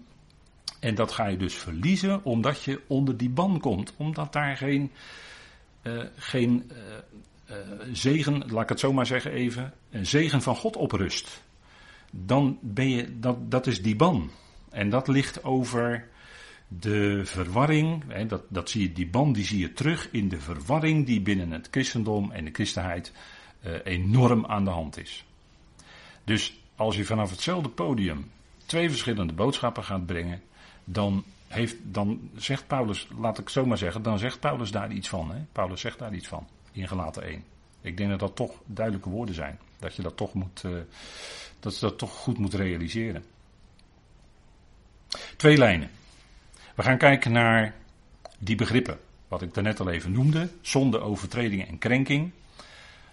En 0.80 0.94
dat 0.94 1.12
ga 1.12 1.26
je 1.26 1.36
dus 1.36 1.54
verliezen 1.54 2.24
omdat 2.24 2.62
je 2.62 2.80
onder 2.86 3.16
die 3.16 3.30
ban 3.30 3.60
komt, 3.60 3.94
omdat 3.96 4.32
daar 4.32 4.56
geen, 4.56 4.90
uh, 5.82 6.02
geen 6.16 6.70
uh, 6.72 7.56
uh, 7.56 7.56
zegen, 7.92 8.42
laat 8.50 8.62
ik 8.62 8.68
het 8.68 8.80
zo 8.80 8.92
maar 8.92 9.06
zeggen 9.06 9.32
even, 9.32 9.72
een 9.90 10.06
zegen 10.06 10.42
van 10.42 10.56
God 10.56 10.76
op 10.76 10.92
rust. 10.92 11.42
Dan 12.10 12.58
ben 12.60 12.90
je, 12.90 13.18
dat, 13.18 13.50
dat 13.50 13.66
is 13.66 13.82
die 13.82 13.96
ban. 13.96 14.30
En 14.70 14.90
dat 14.90 15.08
ligt 15.08 15.44
over 15.44 16.08
de 16.68 17.20
verwarring, 17.24 18.04
hè, 18.08 18.26
dat, 18.26 18.42
dat 18.48 18.70
zie 18.70 18.82
je, 18.82 18.92
die 18.92 19.06
ban 19.06 19.32
die 19.32 19.44
zie 19.44 19.58
je 19.58 19.72
terug 19.72 20.08
in 20.10 20.28
de 20.28 20.40
verwarring 20.40 21.06
die 21.06 21.20
binnen 21.20 21.50
het 21.50 21.68
christendom 21.70 22.32
en 22.32 22.44
de 22.44 22.50
christenheid 22.52 23.12
enorm 23.84 24.46
aan 24.46 24.64
de 24.64 24.70
hand 24.70 24.98
is. 24.98 25.24
Dus 26.24 26.60
als 26.76 26.96
je 26.96 27.04
vanaf 27.04 27.30
hetzelfde 27.30 27.68
podium 27.68 28.30
twee 28.66 28.88
verschillende 28.88 29.32
boodschappen 29.32 29.84
gaat 29.84 30.06
brengen, 30.06 30.42
dan, 30.84 31.24
heeft, 31.48 31.76
dan 31.82 32.30
zegt 32.36 32.66
Paulus, 32.66 33.08
laat 33.18 33.38
ik 33.38 33.48
zo 33.48 33.66
maar 33.66 33.78
zeggen, 33.78 34.02
dan 34.02 34.18
zegt 34.18 34.40
Paulus 34.40 34.70
daar 34.70 34.92
iets 34.92 35.08
van. 35.08 35.30
Hè? 35.30 35.38
Paulus 35.52 35.80
zegt 35.80 35.98
daar 35.98 36.14
iets 36.14 36.28
van 36.28 36.46
in 36.72 36.88
gelaten 36.88 37.22
1. 37.22 37.44
Ik 37.80 37.96
denk 37.96 38.10
dat 38.10 38.18
dat 38.18 38.36
toch 38.36 38.52
duidelijke 38.66 39.10
woorden 39.10 39.34
zijn. 39.34 39.58
Dat 39.78 39.94
je 39.94 40.02
dat 40.02 40.16
toch 40.16 40.34
moet, 40.34 40.62
uh, 40.66 40.72
dat 41.60 41.74
je 41.74 41.80
dat 41.80 41.98
toch 41.98 42.10
goed 42.12 42.38
moet 42.38 42.54
realiseren. 42.54 43.24
Twee 45.36 45.56
lijnen. 45.56 45.90
We 46.74 46.82
gaan 46.82 46.98
kijken 46.98 47.32
naar 47.32 47.74
die 48.38 48.56
begrippen. 48.56 48.98
Wat 49.28 49.42
ik 49.42 49.54
daarnet 49.54 49.80
al 49.80 49.90
even 49.90 50.12
noemde. 50.12 50.48
Zonde, 50.60 51.00
overtreding 51.00 51.68
en 51.68 51.78
krenking. 51.78 52.30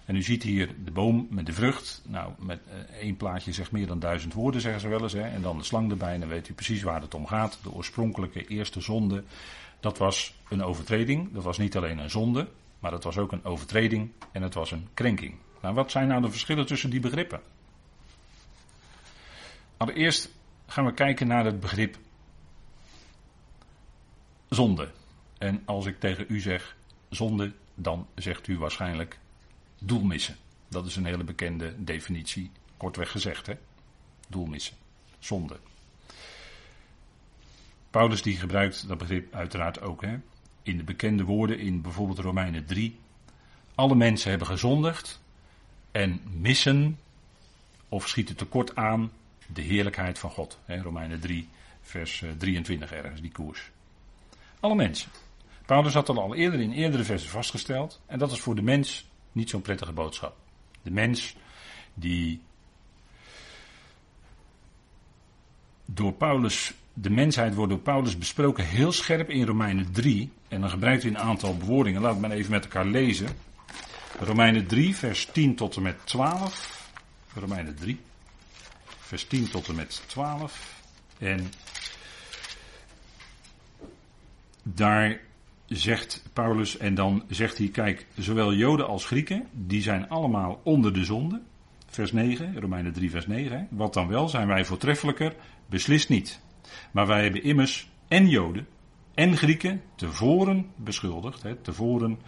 En 0.07 0.15
u 0.15 0.21
ziet 0.21 0.43
hier 0.43 0.75
de 0.83 0.91
boom 0.91 1.27
met 1.29 1.45
de 1.45 1.53
vrucht. 1.53 2.01
Nou, 2.05 2.33
met 2.39 2.59
uh, 2.67 2.73
één 2.99 3.17
plaatje 3.17 3.51
zegt 3.51 3.71
meer 3.71 3.87
dan 3.87 3.99
duizend 3.99 4.33
woorden, 4.33 4.61
zeggen 4.61 4.81
ze 4.81 4.87
wel 4.87 5.01
eens. 5.01 5.13
Hè? 5.13 5.21
En 5.21 5.41
dan 5.41 5.57
de 5.57 5.63
slang 5.63 5.91
erbij, 5.91 6.13
en 6.13 6.19
dan 6.19 6.29
weet 6.29 6.49
u 6.49 6.53
precies 6.53 6.81
waar 6.81 7.01
het 7.01 7.13
om 7.13 7.27
gaat. 7.27 7.59
De 7.63 7.71
oorspronkelijke 7.71 8.47
eerste 8.47 8.81
zonde, 8.81 9.23
dat 9.79 9.97
was 9.97 10.33
een 10.49 10.63
overtreding. 10.63 11.33
Dat 11.33 11.43
was 11.43 11.57
niet 11.57 11.77
alleen 11.77 11.97
een 11.97 12.09
zonde, 12.09 12.47
Maar 12.79 12.91
dat 12.91 13.03
was 13.03 13.17
ook 13.17 13.31
een 13.31 13.43
overtreding 13.43 14.11
en 14.31 14.41
het 14.41 14.53
was 14.53 14.71
een 14.71 14.87
krenking. 14.93 15.35
Nou, 15.61 15.75
wat 15.75 15.91
zijn 15.91 16.07
nou 16.07 16.21
de 16.21 16.31
verschillen 16.31 16.65
tussen 16.65 16.89
die 16.89 16.99
begrippen? 16.99 17.41
Allereerst 19.77 20.29
gaan 20.67 20.85
we 20.85 20.93
kijken 20.93 21.27
naar 21.27 21.45
het 21.45 21.59
begrip 21.59 21.97
zonde. 24.49 24.91
En 25.37 25.61
als 25.65 25.85
ik 25.85 25.99
tegen 25.99 26.25
u 26.27 26.39
zeg 26.39 26.75
zonde, 27.09 27.53
dan 27.75 28.07
zegt 28.15 28.47
u 28.47 28.57
waarschijnlijk 28.57 29.19
doelmissen. 29.79 30.35
Dat 30.67 30.85
is 30.85 30.95
een 30.95 31.05
hele 31.05 31.23
bekende 31.23 31.83
definitie, 31.83 32.51
kortweg 32.77 33.11
gezegd, 33.11 33.45
hè? 33.45 33.53
Doelmissen, 34.27 34.75
zonde. 35.19 35.59
Paulus 37.89 38.21
die 38.21 38.37
gebruikt 38.37 38.87
dat 38.87 38.97
begrip 38.97 39.33
uiteraard 39.33 39.81
ook, 39.81 40.01
hè? 40.01 40.17
In 40.63 40.77
de 40.77 40.83
bekende 40.83 41.23
woorden 41.23 41.59
in 41.59 41.81
bijvoorbeeld 41.81 42.19
Romeinen 42.19 42.65
3. 42.65 42.99
Alle 43.75 43.95
mensen 43.95 44.29
hebben 44.29 44.47
gezondigd 44.47 45.21
en 45.91 46.21
missen 46.31 46.99
of 47.89 48.07
schieten 48.07 48.35
tekort 48.35 48.75
aan 48.75 49.11
de 49.47 49.61
heerlijkheid 49.61 50.19
van 50.19 50.29
God. 50.29 50.59
Hè? 50.65 50.81
Romeinen 50.81 51.19
3, 51.19 51.47
vers 51.81 52.23
23 52.37 52.91
eh, 52.91 52.97
ergens, 52.97 53.21
die 53.21 53.31
koers. 53.31 53.71
Alle 54.59 54.75
mensen. 54.75 55.11
Paulus 55.65 55.93
had 55.93 56.05
dat 56.05 56.17
al 56.17 56.35
eerder 56.35 56.59
in 56.59 56.71
eerdere 56.71 57.03
versen 57.03 57.29
vastgesteld. 57.29 58.01
En 58.05 58.19
dat 58.19 58.31
is 58.31 58.39
voor 58.39 58.55
de 58.55 58.61
mens 58.61 59.07
niet 59.31 59.49
zo'n 59.49 59.61
prettige 59.61 59.91
boodschap. 59.91 60.35
De 60.81 60.91
mens 60.91 61.35
die 61.93 62.41
door 65.85 66.13
Paulus, 66.13 66.73
de 66.93 67.09
mensheid 67.09 67.55
wordt 67.55 67.71
door 67.71 67.81
Paulus 67.81 68.17
besproken 68.17 68.65
heel 68.65 68.91
scherp 68.91 69.29
in 69.29 69.45
Romeinen 69.45 69.91
3. 69.91 70.31
En 70.47 70.61
dan 70.61 70.69
gebruikt 70.69 71.01
hij 71.01 71.11
een 71.11 71.17
aantal 71.17 71.57
bewoordingen. 71.57 72.01
Laten 72.01 72.21
we 72.21 72.27
maar 72.27 72.37
even 72.37 72.51
met 72.51 72.63
elkaar 72.63 72.85
lezen. 72.85 73.27
Romeinen 74.19 74.67
3, 74.67 74.95
vers 74.95 75.25
10 75.25 75.55
tot 75.55 75.75
en 75.75 75.81
met 75.81 75.95
12. 76.03 76.89
Romeinen 77.33 77.75
3, 77.75 77.99
vers 78.99 79.27
10 79.27 79.49
tot 79.49 79.67
en 79.67 79.75
met 79.75 80.03
12. 80.05 80.81
En 81.17 81.51
daar 84.63 85.19
zegt 85.67 86.23
Paulus, 86.33 86.77
en 86.77 86.95
dan 86.95 87.23
zegt 87.29 87.57
hij, 87.57 87.67
kijk, 87.67 88.07
zowel 88.17 88.53
Joden 88.53 88.87
als 88.87 89.05
Grieken, 89.05 89.47
die 89.51 89.81
zijn 89.81 90.09
allemaal 90.09 90.61
onder 90.63 90.93
de 90.93 91.05
zonde. 91.05 91.41
Vers 91.85 92.11
9, 92.11 92.59
Romeinen 92.59 92.93
3, 92.93 93.09
vers 93.09 93.27
9. 93.27 93.67
Wat 93.71 93.93
dan 93.93 94.07
wel, 94.07 94.29
zijn 94.29 94.47
wij 94.47 94.65
voortreffelijker? 94.65 95.35
Beslist 95.69 96.09
niet. 96.09 96.41
Maar 96.91 97.07
wij 97.07 97.23
hebben 97.23 97.43
immers 97.43 97.89
en 98.07 98.29
Joden 98.29 98.67
en 99.13 99.37
Grieken 99.37 99.81
tevoren 99.95 100.65
beschuldigd, 100.75 101.43
hè, 101.43 101.55
tevoren 101.55 102.19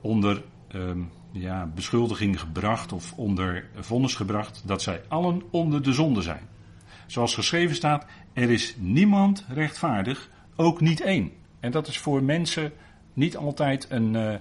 onder 0.00 0.42
um, 0.74 1.10
ja, 1.32 1.66
beschuldiging 1.74 2.40
gebracht 2.40 2.92
of 2.92 3.12
onder 3.12 3.68
vonnis 3.74 4.14
gebracht, 4.14 4.62
dat 4.66 4.82
zij 4.82 5.02
allen 5.08 5.42
onder 5.50 5.82
de 5.82 5.92
zonde 5.92 6.22
zijn. 6.22 6.48
Zoals 7.06 7.34
geschreven 7.34 7.76
staat, 7.76 8.06
er 8.32 8.50
is 8.50 8.74
niemand 8.78 9.44
rechtvaardig, 9.48 10.30
ook 10.56 10.80
niet 10.80 11.00
één. 11.00 11.32
En 11.60 11.70
dat 11.70 11.88
is 11.88 11.98
voor 11.98 12.22
mensen 12.22 12.72
niet 13.12 13.36
altijd 13.36 13.90
een. 13.90 14.14
Uh, 14.14 14.34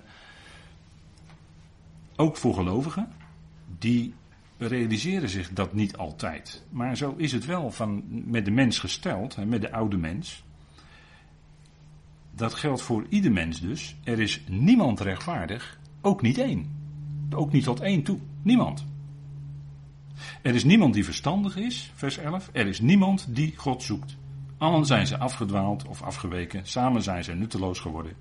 ook 2.15 2.37
voor 2.37 2.53
gelovigen, 2.53 3.07
die 3.77 4.13
realiseren 4.57 5.29
zich 5.29 5.53
dat 5.53 5.73
niet 5.73 5.97
altijd. 5.97 6.63
Maar 6.69 6.97
zo 6.97 7.13
is 7.17 7.31
het 7.31 7.45
wel 7.45 7.71
van, 7.71 8.03
met 8.07 8.45
de 8.45 8.51
mens 8.51 8.79
gesteld, 8.79 9.45
met 9.45 9.61
de 9.61 9.71
oude 9.71 9.97
mens. 9.97 10.43
Dat 12.31 12.53
geldt 12.53 12.81
voor 12.81 13.05
ieder 13.09 13.31
mens 13.31 13.61
dus. 13.61 13.95
Er 14.03 14.19
is 14.19 14.43
niemand 14.47 14.99
rechtvaardig, 14.99 15.79
ook 16.01 16.21
niet 16.21 16.37
één. 16.37 16.77
Ook 17.35 17.51
niet 17.51 17.63
tot 17.63 17.79
één 17.79 18.03
toe. 18.03 18.19
Niemand. 18.41 18.85
Er 20.41 20.55
is 20.55 20.63
niemand 20.63 20.93
die 20.93 21.05
verstandig 21.05 21.57
is, 21.57 21.91
vers 21.95 22.17
11. 22.17 22.49
Er 22.51 22.67
is 22.67 22.79
niemand 22.79 23.35
die 23.35 23.53
God 23.57 23.83
zoekt. 23.83 24.17
Allen 24.59 24.85
zijn 24.85 25.07
ze 25.07 25.17
afgedwaald 25.17 25.87
of 25.87 26.01
afgeweken, 26.01 26.65
samen 26.65 27.01
zijn 27.01 27.23
ze 27.23 27.33
nutteloos 27.33 27.79
geworden. 27.79 28.13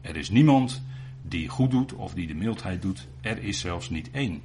Er 0.00 0.16
is 0.16 0.30
niemand 0.30 0.82
die 1.22 1.48
goed 1.48 1.70
doet 1.70 1.92
of 1.92 2.14
die 2.14 2.26
de 2.26 2.34
mildheid 2.34 2.82
doet. 2.82 3.08
Er 3.20 3.42
is 3.42 3.60
zelfs 3.60 3.90
niet 3.90 4.10
één. 4.10 4.42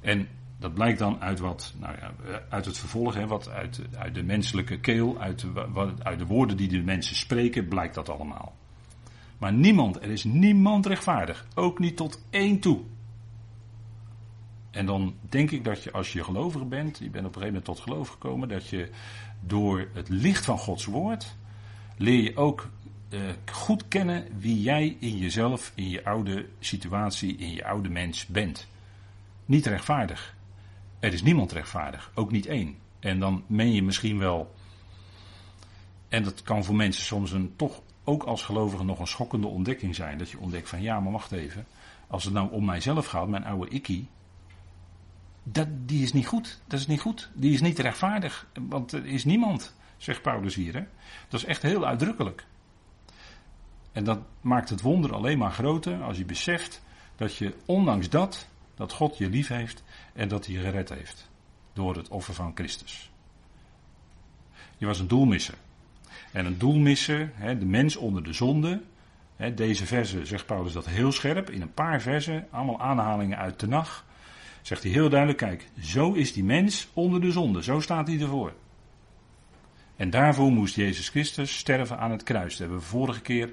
En 0.00 0.28
dat 0.58 0.74
blijkt 0.74 0.98
dan 0.98 1.20
uit 1.20 1.38
wat, 1.38 1.74
nou 1.78 1.96
ja, 2.00 2.12
uit 2.48 2.64
het 2.64 2.78
vervolg, 2.78 3.14
hè, 3.14 3.26
wat 3.26 3.48
uit, 3.48 3.80
uit 3.98 4.14
de 4.14 4.22
menselijke 4.22 4.80
keel, 4.80 5.20
uit 5.20 5.40
de, 5.40 5.68
wat, 5.72 6.04
uit 6.04 6.18
de 6.18 6.26
woorden 6.26 6.56
die 6.56 6.68
de 6.68 6.82
mensen 6.82 7.16
spreken, 7.16 7.68
blijkt 7.68 7.94
dat 7.94 8.08
allemaal. 8.08 8.54
Maar 9.38 9.52
niemand, 9.52 9.96
er 9.96 10.10
is 10.10 10.24
niemand 10.24 10.86
rechtvaardig, 10.86 11.46
ook 11.54 11.78
niet 11.78 11.96
tot 11.96 12.24
één 12.30 12.60
toe. 12.60 12.80
En 14.70 14.86
dan 14.86 15.14
denk 15.28 15.50
ik 15.50 15.64
dat 15.64 15.82
je 15.82 15.92
als 15.92 16.12
je 16.12 16.24
gelovig 16.24 16.68
bent, 16.68 16.98
je 16.98 17.10
bent 17.10 17.26
op 17.26 17.34
een 17.34 17.42
gegeven 17.42 17.46
moment 17.46 17.64
tot 17.64 17.80
geloof 17.80 18.08
gekomen, 18.08 18.48
dat 18.48 18.68
je 18.68 18.90
door 19.46 19.88
het 19.92 20.08
licht 20.08 20.44
van 20.44 20.58
Gods 20.58 20.84
woord 20.84 21.36
leer 21.96 22.22
je 22.22 22.36
ook 22.36 22.70
uh, 23.10 23.20
goed 23.52 23.88
kennen 23.88 24.26
wie 24.38 24.62
jij 24.62 24.96
in 25.00 25.16
jezelf, 25.16 25.72
in 25.74 25.88
je 25.88 26.04
oude 26.04 26.48
situatie, 26.58 27.36
in 27.36 27.52
je 27.52 27.64
oude 27.64 27.88
mens 27.88 28.26
bent. 28.26 28.66
Niet 29.46 29.66
rechtvaardig. 29.66 30.36
Er 30.98 31.12
is 31.12 31.22
niemand 31.22 31.52
rechtvaardig, 31.52 32.10
ook 32.14 32.30
niet 32.30 32.46
één. 32.46 32.76
En 33.00 33.18
dan 33.18 33.44
meen 33.46 33.72
je 33.72 33.82
misschien 33.82 34.18
wel, 34.18 34.54
en 36.08 36.22
dat 36.22 36.42
kan 36.42 36.64
voor 36.64 36.74
mensen 36.74 37.04
soms 37.04 37.32
een 37.32 37.52
toch 37.56 37.82
ook 38.04 38.22
als 38.22 38.42
gelovige 38.42 38.84
nog 38.84 38.98
een 38.98 39.06
schokkende 39.06 39.46
ontdekking 39.46 39.94
zijn. 39.94 40.18
Dat 40.18 40.30
je 40.30 40.38
ontdekt 40.38 40.68
van 40.68 40.82
ja, 40.82 41.00
maar 41.00 41.12
wacht 41.12 41.32
even. 41.32 41.66
Als 42.06 42.24
het 42.24 42.32
nou 42.32 42.50
om 42.50 42.64
mijzelf 42.64 43.06
gaat, 43.06 43.28
mijn 43.28 43.44
oude 43.44 43.70
ikkie, 43.70 44.08
dat, 45.44 45.68
die 45.88 46.02
is 46.02 46.12
niet 46.12 46.26
goed. 46.26 46.60
Dat 46.66 46.80
is 46.80 46.86
niet 46.86 47.00
goed. 47.00 47.30
Die 47.34 47.52
is 47.52 47.60
niet 47.60 47.78
rechtvaardig. 47.78 48.46
Want 48.68 48.92
er 48.92 49.06
is 49.06 49.24
niemand, 49.24 49.74
zegt 49.96 50.22
Paulus 50.22 50.54
hier. 50.54 50.74
Hè? 50.74 50.84
Dat 51.28 51.40
is 51.40 51.46
echt 51.46 51.62
heel 51.62 51.86
uitdrukkelijk. 51.86 52.46
En 53.92 54.04
dat 54.04 54.20
maakt 54.40 54.68
het 54.68 54.80
wonder 54.80 55.14
alleen 55.14 55.38
maar 55.38 55.52
groter 55.52 56.02
als 56.02 56.16
je 56.16 56.24
beseft 56.24 56.82
dat 57.16 57.36
je 57.36 57.54
ondanks 57.66 58.08
dat, 58.08 58.48
dat 58.74 58.92
God 58.92 59.18
je 59.18 59.30
lief 59.30 59.48
heeft 59.48 59.82
en 60.12 60.28
dat 60.28 60.46
hij 60.46 60.54
je 60.54 60.60
gered 60.60 60.88
heeft. 60.88 61.30
Door 61.72 61.96
het 61.96 62.08
offer 62.08 62.34
van 62.34 62.52
Christus. 62.54 63.10
Je 64.76 64.86
was 64.86 64.98
een 64.98 65.08
doelmisser. 65.08 65.54
En 66.32 66.46
een 66.46 66.58
doelmisser, 66.58 67.32
hè, 67.34 67.58
de 67.58 67.64
mens 67.64 67.96
onder 67.96 68.24
de 68.24 68.32
zonde. 68.32 68.82
Hè, 69.36 69.54
deze 69.54 69.86
verse 69.86 70.26
zegt 70.26 70.46
Paulus 70.46 70.72
dat 70.72 70.86
heel 70.86 71.12
scherp. 71.12 71.50
In 71.50 71.62
een 71.62 71.74
paar 71.74 72.00
versen, 72.00 72.46
allemaal 72.50 72.80
aanhalingen 72.80 73.38
uit 73.38 73.60
de 73.60 73.68
nacht 73.68 74.04
zegt 74.66 74.82
hij 74.82 74.92
heel 74.92 75.08
duidelijk, 75.08 75.38
kijk, 75.38 75.68
zo 75.80 76.12
is 76.12 76.32
die 76.32 76.44
mens 76.44 76.88
onder 76.92 77.20
de 77.20 77.32
zonde, 77.32 77.62
zo 77.62 77.80
staat 77.80 78.06
hij 78.06 78.20
ervoor. 78.20 78.52
En 79.96 80.10
daarvoor 80.10 80.50
moest 80.50 80.74
Jezus 80.74 81.08
Christus 81.08 81.58
sterven 81.58 81.98
aan 81.98 82.10
het 82.10 82.22
kruis. 82.22 82.56
Daar 82.56 82.68
hebben 82.68 82.78
we 82.78 82.90
vorige 82.90 83.20
keer 83.20 83.52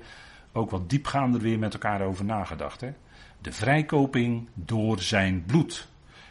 ook 0.52 0.70
wat 0.70 0.90
diepgaander 0.90 1.42
weer 1.42 1.60
met 1.60 1.74
elkaar 1.74 2.02
over 2.02 2.26
nagedacht. 2.26 2.82
Hè? 2.82 2.94
De 3.42 3.52
vrijkoping 3.52 4.48
door 4.54 5.00
zijn 5.00 5.44
bloed. 5.46 5.88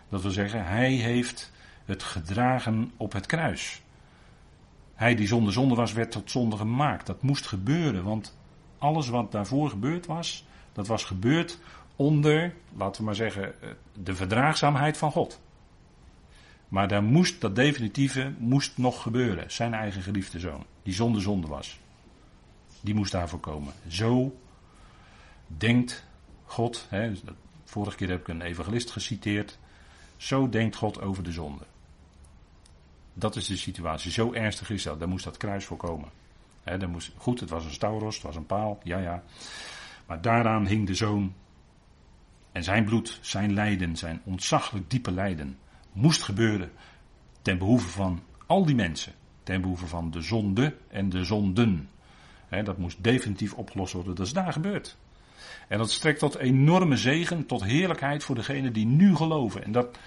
Dat 0.09 0.23
wil 0.23 0.31
zeggen, 0.31 0.67
hij 0.67 0.93
heeft 0.93 1.53
het 1.85 2.03
gedragen 2.03 2.93
op 2.97 3.13
het 3.13 3.27
kruis. 3.27 3.83
Hij 4.95 5.15
die 5.15 5.27
zonder 5.27 5.53
zonde 5.53 5.75
was, 5.75 5.93
werd 5.93 6.11
tot 6.11 6.31
zonde 6.31 6.57
gemaakt. 6.57 7.07
Dat 7.07 7.23
moest 7.23 7.47
gebeuren, 7.47 8.05
want 8.05 8.39
alles 8.79 9.09
wat 9.09 9.33
daarvoor 9.33 9.71
gebeurd 9.71 10.07
was, 10.07 10.47
dat 10.73 10.87
was 10.87 11.05
gebeurd 11.05 11.59
onder, 12.01 12.55
laten 12.77 13.01
we 13.01 13.07
maar 13.07 13.15
zeggen, 13.15 13.63
eh, 13.63 13.69
de 13.93 14.15
verdraagzaamheid 14.15 14.97
van 14.97 15.13
God. 15.13 15.41
Maar 16.69 16.89
daar 16.89 17.03
moest, 17.03 17.41
dat 17.41 17.55
definitieve 17.57 18.33
moest 18.39 18.79
nog 18.79 19.03
gebeuren. 19.03 19.51
Zijn 19.51 19.75
eigen 19.75 20.03
geliefde 20.03 20.39
zoon, 20.39 20.65
die 20.83 20.95
zonder 20.95 21.23
zonde 21.23 21.47
was. 21.47 21.81
Die 22.81 22.95
moest 22.95 23.13
daarvoor 23.13 23.41
komen. 23.41 23.73
Zo 23.89 24.37
denkt 25.47 26.05
God, 26.45 26.87
hè, 26.89 27.13
vorige 27.65 27.97
keer 27.97 28.09
heb 28.09 28.21
ik 28.21 28.29
een 28.29 28.43
evangelist 28.43 28.91
geciteerd. 28.91 29.59
Zo 30.17 30.49
denkt 30.49 30.77
God 30.77 31.01
over 31.01 31.23
de 31.23 31.33
zonde. 31.33 31.65
Dat 33.15 33.37
is 33.37 33.47
de 33.47 33.57
situatie. 33.57 34.11
Zo 34.11 34.33
ernstig 34.33 34.71
is 34.71 34.83
dat. 34.83 34.99
Daar 34.99 35.09
moest 35.09 35.25
dat 35.25 35.37
kruis 35.37 35.65
voor 35.65 35.77
komen. 35.77 36.09
He, 36.63 36.87
moest, 36.87 37.13
goed, 37.17 37.41
het 37.41 37.51
was 37.51 37.65
een 37.65 37.73
stauros, 37.73 38.15
het 38.15 38.25
was 38.25 38.37
een 38.37 38.47
paal, 38.47 38.81
ja 38.83 38.99
ja. 38.99 39.23
Maar 40.07 40.21
daaraan 40.21 40.67
hing 40.67 40.87
de 40.87 40.95
zoon 40.95 41.35
en 42.53 42.65
zijn 42.65 42.85
bloed, 42.85 43.19
zijn 43.21 43.53
lijden, 43.53 43.97
zijn 43.97 44.21
ontzaglijk 44.25 44.91
diepe 44.91 45.11
lijden, 45.11 45.59
moest 45.93 46.23
gebeuren 46.23 46.71
ten 47.43 47.59
behoeve 47.59 47.89
van 47.89 48.23
al 48.47 48.65
die 48.65 48.75
mensen. 48.75 49.13
Ten 49.43 49.61
behoeve 49.61 49.87
van 49.87 50.11
de 50.11 50.21
zonde 50.21 50.77
en 50.89 51.09
de 51.09 51.25
zonden. 51.25 51.89
dat 52.65 52.79
moest 52.79 53.03
definitief 53.03 53.55
opgelost 53.55 53.93
worden. 53.93 54.15
Dat 54.15 54.27
is 54.27 54.33
daar 54.33 54.53
gebeurd. 54.53 54.97
En 55.69 55.79
dat 55.79 55.91
strekt 55.91 56.19
tot 56.19 56.37
enorme 56.37 56.97
zegen, 56.97 57.47
tot 57.47 57.65
heerlijkheid 57.65 58.25
voor 58.25 58.35
degenen 58.35 58.73
die 58.73 58.87
nu 58.87 59.17
geloven. 59.17 59.65
En 59.65 59.73
dat, 59.73 59.99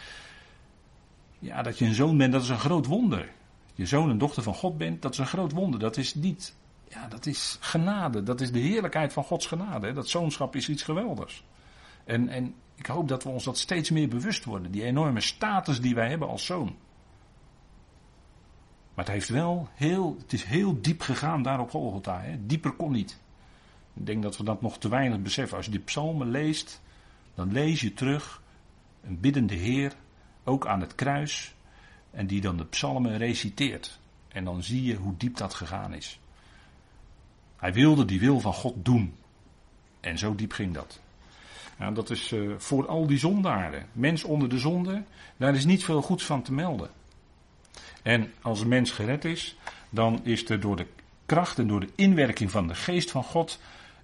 ja, 1.40 1.62
dat 1.62 1.78
je 1.78 1.86
een 1.86 1.94
zoon 1.94 2.18
bent, 2.18 2.32
dat 2.32 2.42
is 2.42 2.50
een 2.50 2.60
groot 2.60 2.86
wonder. 2.86 3.30
Je 3.76 3.86
zoon 3.86 4.10
en 4.10 4.18
dochter 4.18 4.44
van 4.44 4.54
God 4.54 4.78
bent, 4.78 5.02
dat 5.02 5.12
is 5.12 5.18
een 5.18 5.26
groot 5.26 5.52
wonder. 5.52 5.80
Dat 5.80 5.98
is 5.98 6.16
niet, 6.16 6.56
ja, 6.90 7.08
dat 7.08 7.26
is 7.26 7.58
genade. 7.60 8.24
Dat 8.24 8.42
is 8.42 8.52
de 8.52 8.60
heerlijkheid 8.60 9.14
van 9.14 9.24
Gods 9.24 9.46
genade. 9.46 9.92
Dat 9.92 10.10
zoonschap 10.10 10.56
is 10.56 10.70
iets 10.70 10.84
geweldigs. 10.84 11.44
En, 12.04 12.30
en 12.30 12.56
ik 12.76 12.86
hoop 12.86 13.08
dat 13.08 13.24
we 13.24 13.30
ons 13.30 13.44
dat 13.44 13.58
steeds 13.58 13.90
meer 13.90 14.08
bewust 14.08 14.46
worden. 14.46 14.72
Die 14.72 14.84
enorme 14.84 15.22
status 15.22 15.82
die 15.82 15.96
wij 15.96 16.10
hebben 16.10 16.28
als 16.28 16.46
zoon. 16.46 16.76
Maar 18.94 19.06
het 19.06 19.14
heeft 19.14 19.30
wel 19.30 19.70
heel, 19.74 20.16
het 20.20 20.34
is 20.34 20.44
heel 20.44 20.82
diep 20.82 21.02
gegaan 21.02 21.44
daar 21.44 21.60
op 21.60 21.70
Golgotha. 21.70 22.22
Hè? 22.22 22.46
Dieper 22.46 22.72
kon 22.72 22.92
niet. 22.92 23.22
Ik 23.94 24.06
denk 24.06 24.24
dat 24.24 24.38
we 24.38 24.44
dat 24.44 24.62
nog 24.62 24.78
te 24.78 24.90
weinig 24.90 25.22
beseffen. 25.22 25.58
Als 25.58 25.66
je 25.66 25.72
die 25.72 25.80
psalmen 25.80 26.30
leest, 26.30 26.82
dan 27.36 27.52
lees 27.52 27.82
je 27.82 27.94
terug 27.94 28.42
een 29.04 29.20
biddende 29.20 29.56
Heer, 29.56 29.94
ook 30.44 30.68
aan 30.68 30.82
het 30.82 30.96
kruis, 30.96 31.56
en 32.12 32.28
die 32.28 32.42
dan 32.42 32.58
de 32.58 32.66
psalmen 32.66 33.18
reciteert. 33.18 34.00
En 34.28 34.44
dan 34.44 34.64
zie 34.64 34.84
je 34.84 34.96
hoe 34.96 35.18
diep 35.18 35.38
dat 35.38 35.54
gegaan 35.54 35.94
is. 35.94 36.20
Hij 37.56 37.74
wilde 37.74 38.06
die 38.06 38.20
wil 38.20 38.40
van 38.40 38.54
God 38.54 38.86
doen. 38.86 39.16
En 40.00 40.18
zo 40.18 40.36
diep 40.36 40.52
ging 40.52 40.74
dat. 40.74 41.02
Nou, 41.78 41.94
dat 41.94 42.10
is 42.10 42.32
uh, 42.32 42.54
voor 42.58 42.88
al 42.88 43.08
die 43.08 43.18
zondaren. 43.18 43.86
Mens 43.92 44.24
onder 44.24 44.50
de 44.50 44.58
zonde, 44.58 45.04
daar 45.38 45.56
is 45.56 45.66
niet 45.66 45.84
veel 45.84 46.02
goeds 46.02 46.26
van 46.26 46.42
te 46.42 46.54
melden. 46.54 46.90
En 48.04 48.32
als 48.42 48.62
een 48.62 48.68
mens 48.68 48.92
gered 48.92 49.26
is, 49.26 49.58
dan 49.90 50.20
is 50.24 50.50
er 50.50 50.60
door 50.60 50.76
de 50.76 50.88
kracht 51.26 51.60
en 51.60 51.68
door 51.68 51.80
de 51.80 51.90
inwerking 51.96 52.52
van 52.52 52.68
de 52.68 52.76
geest 52.76 53.12
van 53.12 53.24
God 53.24 53.60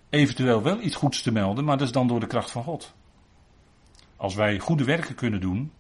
eventueel 0.09 0.61
wel 0.61 0.81
iets 0.81 0.95
goeds 0.95 1.21
te 1.21 1.31
melden, 1.31 1.63
maar 1.65 1.77
dat 1.77 1.87
is 1.87 1.93
dan 1.93 2.07
door 2.07 2.19
de 2.19 2.27
kracht 2.27 2.51
van 2.51 2.63
God. 2.63 2.93
Als 4.15 4.35
wij 4.35 4.59
goede 4.59 4.83
werken 4.83 5.15
kunnen 5.15 5.41
doen, 5.41 5.71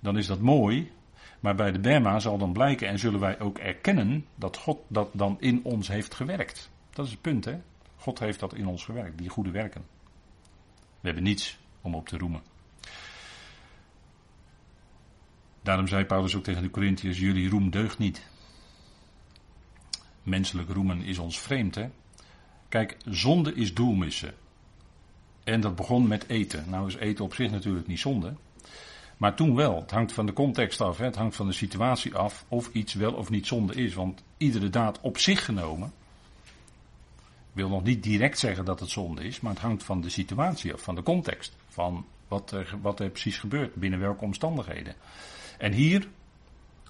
dan 0.00 0.18
is 0.18 0.26
dat 0.26 0.40
mooi, 0.40 0.92
maar 1.40 1.54
bij 1.54 1.72
de 1.72 1.78
Bema 1.78 2.18
zal 2.18 2.38
dan 2.38 2.52
blijken 2.52 2.88
en 2.88 2.98
zullen 2.98 3.20
wij 3.20 3.40
ook 3.40 3.58
erkennen 3.58 4.26
dat 4.34 4.56
God 4.56 4.78
dat 4.88 5.08
dan 5.12 5.36
in 5.40 5.60
ons 5.64 5.88
heeft 5.88 6.14
gewerkt. 6.14 6.70
Dat 6.90 7.04
is 7.06 7.10
het 7.10 7.20
punt, 7.20 7.44
hè? 7.44 7.60
God 7.96 8.18
heeft 8.18 8.40
dat 8.40 8.54
in 8.54 8.66
ons 8.66 8.84
gewerkt, 8.84 9.18
die 9.18 9.28
goede 9.28 9.50
werken. 9.50 9.95
We 11.06 11.12
hebben 11.12 11.30
niets 11.30 11.58
om 11.80 11.94
op 11.94 12.08
te 12.08 12.18
roemen. 12.18 12.42
Daarom 15.62 15.88
zei 15.88 16.04
Paulus 16.04 16.34
ook 16.34 16.44
tegen 16.44 16.62
de 16.62 16.70
Corinthiërs: 16.70 17.18
Jullie 17.18 17.48
roem 17.48 17.70
deugt 17.70 17.98
niet. 17.98 18.28
Menselijk 20.22 20.70
roemen 20.70 21.02
is 21.02 21.18
ons 21.18 21.40
vreemd, 21.40 21.74
hè? 21.74 21.88
Kijk, 22.68 22.96
zonde 23.04 23.54
is 23.54 23.74
doelmissen. 23.74 24.34
En 25.44 25.60
dat 25.60 25.76
begon 25.76 26.08
met 26.08 26.28
eten. 26.28 26.70
Nou 26.70 26.86
is 26.86 26.96
eten 26.96 27.24
op 27.24 27.34
zich 27.34 27.50
natuurlijk 27.50 27.86
niet 27.86 28.00
zonde. 28.00 28.34
Maar 29.16 29.36
toen 29.36 29.54
wel. 29.54 29.80
Het 29.80 29.90
hangt 29.90 30.12
van 30.12 30.26
de 30.26 30.32
context 30.32 30.80
af. 30.80 30.98
Hè? 30.98 31.04
Het 31.04 31.16
hangt 31.16 31.36
van 31.36 31.46
de 31.46 31.52
situatie 31.52 32.14
af 32.14 32.44
of 32.48 32.68
iets 32.72 32.94
wel 32.94 33.12
of 33.12 33.30
niet 33.30 33.46
zonde 33.46 33.74
is. 33.74 33.94
Want 33.94 34.22
iedere 34.36 34.70
daad 34.70 35.00
op 35.00 35.18
zich 35.18 35.44
genomen. 35.44 35.92
Wil 37.56 37.68
nog 37.68 37.82
niet 37.82 38.02
direct 38.02 38.38
zeggen 38.38 38.64
dat 38.64 38.80
het 38.80 38.90
zonde 38.90 39.24
is. 39.24 39.40
Maar 39.40 39.52
het 39.52 39.62
hangt 39.62 39.82
van 39.82 40.00
de 40.00 40.08
situatie 40.08 40.72
af. 40.72 40.80
Van 40.80 40.94
de 40.94 41.02
context. 41.02 41.56
Van 41.68 42.04
wat 42.28 42.50
er, 42.50 42.74
wat 42.82 43.00
er 43.00 43.10
precies 43.10 43.38
gebeurt. 43.38 43.74
Binnen 43.74 44.00
welke 44.00 44.24
omstandigheden. 44.24 44.94
En 45.58 45.72
hier 45.72 46.08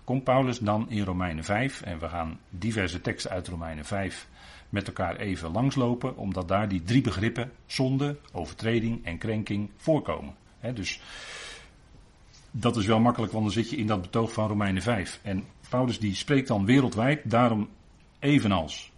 komt 0.05 0.25
Paulus 0.25 0.59
dan 0.59 0.91
in 0.91 1.05
Romeinen 1.05 1.45
5. 1.45 1.83
En 1.83 1.99
we 1.99 2.09
gaan 2.09 2.39
diverse 2.51 3.01
teksten 3.01 3.31
uit 3.31 3.49
Romeinen 3.49 3.85
5 3.85 4.29
met 4.69 4.87
elkaar 4.87 5.17
even 5.17 5.53
langslopen, 5.53 6.17
omdat 6.17 6.49
daar 6.49 6.69
die 6.69 6.83
drie 6.83 7.01
begrippen, 7.01 7.53
zonde, 7.67 8.19
overtreding 8.33 9.05
en 9.05 9.19
krenking, 9.19 9.71
voorkomen. 9.77 10.35
dus 10.75 11.01
dat 12.51 12.77
is 12.77 12.87
wel 12.87 13.01
makkelijk, 13.01 13.33
want 13.33 13.45
dan 13.45 13.53
zit 13.53 13.71
je 13.71 13.77
in 13.77 13.87
dat 13.87 14.03
betoog 14.03 14.33
van 14.33 14.49
Romeinen 14.49 14.83
5. 14.83 15.21
En 15.23 15.45
Paulus 15.69 15.99
die 15.99 16.15
spreekt 16.15 16.49
dan 16.49 16.65
wereldwijd, 16.65 17.31
daarom 17.31 17.69
evenals, 18.19 18.93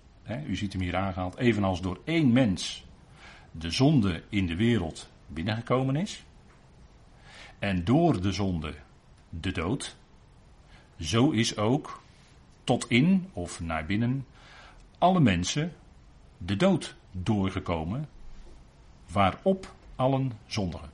u 0.47 0.57
ziet 0.57 0.73
hem 0.73 0.83
hier 0.83 0.97
aangehaald, 0.97 1.37
evenals 1.37 1.81
door 1.81 2.01
één 2.05 2.33
mens 2.33 2.85
de 3.51 3.71
zonde 3.71 4.23
in 4.29 4.47
de 4.47 4.57
wereld 4.57 5.11
binnengekomen 5.27 5.97
is. 5.97 6.25
En 7.59 7.85
door 7.85 8.21
de 8.21 8.33
zonde 8.33 8.75
de 9.29 9.53
dood. 9.53 9.97
Zo 10.99 11.31
is 11.31 11.57
ook 11.57 12.03
tot 12.65 12.91
in 12.91 13.29
of 13.33 13.61
naar 13.61 13.87
binnen 13.87 14.27
alle 14.99 15.21
mensen 15.21 15.73
de 16.39 16.57
dood 16.57 16.97
doorgekomen, 17.11 18.09
waarop 19.13 19.75
allen 19.97 20.33
zondigen. 20.47 20.91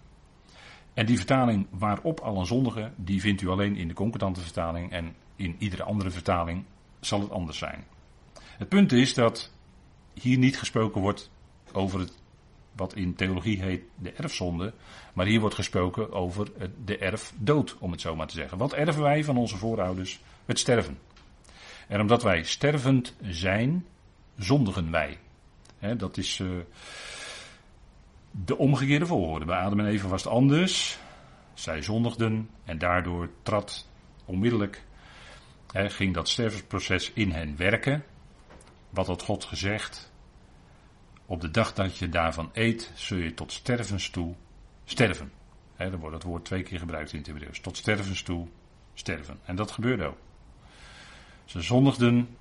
En 0.94 1.06
die 1.06 1.16
vertaling 1.16 1.66
waarop 1.70 2.20
allen 2.20 2.46
zondigen, 2.46 2.94
die 2.96 3.20
vindt 3.20 3.42
u 3.42 3.48
alleen 3.48 3.76
in 3.76 3.88
de 3.88 3.94
concordante 3.94 4.40
vertaling 4.40 4.90
en 4.90 5.14
in 5.36 5.56
iedere 5.58 5.82
andere 5.82 6.10
vertaling 6.10 6.64
zal 7.00 7.20
het 7.20 7.30
anders 7.30 7.58
zijn. 7.58 7.84
Het 8.56 8.68
punt 8.68 8.92
is 8.92 9.14
dat 9.14 9.52
hier 10.12 10.38
niet 10.38 10.58
gesproken 10.58 11.00
wordt 11.00 11.30
over 11.72 12.00
het, 12.00 12.12
wat 12.72 12.94
in 12.94 13.14
theologie 13.14 13.62
heet 13.62 13.82
de 13.96 14.12
erfzonde, 14.12 14.72
maar 15.12 15.26
hier 15.26 15.40
wordt 15.40 15.54
gesproken 15.54 16.12
over 16.12 16.52
de 16.84 16.98
erfdood, 16.98 17.76
om 17.78 17.90
het 17.90 18.00
zo 18.00 18.16
maar 18.16 18.26
te 18.26 18.34
zeggen. 18.34 18.58
Wat 18.58 18.72
erven 18.72 19.02
wij 19.02 19.24
van 19.24 19.36
onze 19.36 19.56
voorouders? 19.56 20.20
Het 20.44 20.58
sterven. 20.58 20.98
En 21.88 22.00
omdat 22.00 22.22
wij 22.22 22.42
stervend 22.42 23.14
zijn, 23.22 23.86
zondigen 24.38 24.90
wij. 24.90 25.18
dat 25.96 26.16
is 26.16 26.38
uh, 26.38 26.48
de 28.30 28.58
omgekeerde 28.58 29.06
volgorde. 29.06 29.44
Bij 29.44 29.58
Adam 29.58 29.80
en 29.80 29.86
Eva 29.86 30.08
was 30.08 30.24
het 30.24 30.32
anders. 30.32 30.98
Zij 31.54 31.82
zondigden 31.82 32.50
en 32.64 32.78
daardoor 32.78 33.30
trad 33.42 33.88
onmiddellijk, 34.24 34.84
ging 35.72 36.14
dat 36.14 36.28
stervensproces 36.28 37.12
in 37.12 37.30
hen 37.30 37.56
werken. 37.56 38.04
Wat 38.94 39.06
had 39.06 39.22
God 39.22 39.44
gezegd? 39.44 40.12
Op 41.26 41.40
de 41.40 41.50
dag 41.50 41.74
dat 41.74 41.98
je 41.98 42.08
daarvan 42.08 42.50
eet, 42.52 42.92
zul 42.94 43.18
je 43.18 43.34
tot 43.34 43.52
stervens 43.52 44.10
toe 44.10 44.34
sterven. 44.84 45.32
He, 45.76 45.90
dan 45.90 46.00
wordt 46.00 46.14
het 46.14 46.24
woord 46.24 46.44
twee 46.44 46.62
keer 46.62 46.78
gebruikt 46.78 47.12
in 47.12 47.18
het 47.18 47.26
Hebreeuws. 47.26 47.60
Tot 47.60 47.76
stervens 47.76 48.22
toe 48.22 48.48
sterven. 48.94 49.38
En 49.44 49.56
dat 49.56 49.70
gebeurde 49.70 50.04
ook. 50.04 50.18
Ze 51.44 51.60
zondigden 51.60 52.36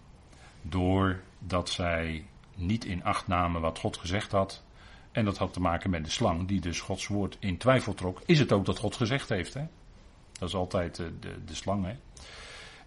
doordat 0.62 1.70
zij 1.70 2.26
niet 2.56 2.86
in 2.86 3.04
acht 3.04 3.28
namen 3.28 3.62
wat 3.62 3.80
God 3.80 3.98
gezegd 3.98 4.32
had. 4.32 4.64
En 5.12 5.26
dat 5.26 5.38
had 5.38 5.54
te 5.54 5.62
maken 5.62 5.90
met 5.90 6.06
de 6.06 6.12
slang, 6.12 6.48
die 6.48 6.62
dus 6.62 6.80
Gods 6.80 7.08
woord 7.08 7.38
in 7.40 7.58
twijfel 7.58 7.94
trok. 7.94 8.22
Is 8.26 8.40
het 8.40 8.52
ook 8.52 8.66
dat 8.66 8.78
God 8.78 8.96
gezegd 8.96 9.30
heeft? 9.30 9.54
Dat 9.54 10.50
is 10.50 10.56
altijd 10.56 10.96
de, 10.96 11.20
de, 11.20 11.44
de 11.46 11.56
slang. 11.56 11.86
Hè? 11.86 11.96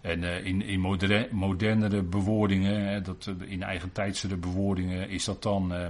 En 0.01 0.23
uh, 0.23 0.45
in, 0.45 0.61
in 0.61 0.79
moderne, 0.79 1.27
modernere 1.31 2.03
bewoordingen, 2.03 3.03
dat, 3.03 3.25
uh, 3.25 3.51
in 3.51 3.63
eigentijdsere 3.63 4.37
bewoordingen, 4.37 5.09
is 5.09 5.25
dat 5.25 5.43
dan. 5.43 5.73
Uh, 5.73 5.85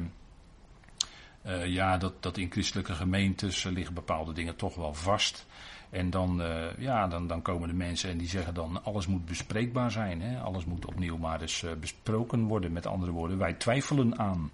ja, 1.66 1.98
dat, 1.98 2.24
dat 2.24 2.38
in 2.38 2.52
christelijke 2.52 2.94
gemeentes 2.94 3.64
liggen 3.64 3.94
bepaalde 3.94 4.34
dingen 4.34 4.56
toch 4.56 4.76
wel 4.76 4.94
vast. 4.94 5.46
En 5.90 6.10
dan, 6.10 6.42
ja, 6.78 7.08
dan, 7.08 7.28
dan 7.28 7.42
komen 7.42 7.68
de 7.68 7.74
mensen 7.74 8.10
en 8.10 8.18
die 8.18 8.28
zeggen 8.28 8.54
dan 8.54 8.84
alles 8.84 9.08
moet 9.08 9.26
bespreekbaar 9.26 9.92
zijn. 9.92 10.22
Hè? 10.22 10.40
Alles 10.40 10.66
moet 10.66 10.86
opnieuw 10.86 11.18
maar 11.18 11.42
eens 11.42 11.66
besproken 11.80 12.44
worden. 12.44 12.72
Met 12.72 12.86
andere 12.86 13.12
woorden, 13.12 13.38
wij 13.38 13.54
twijfelen 13.54 14.20
aan. 14.20 14.52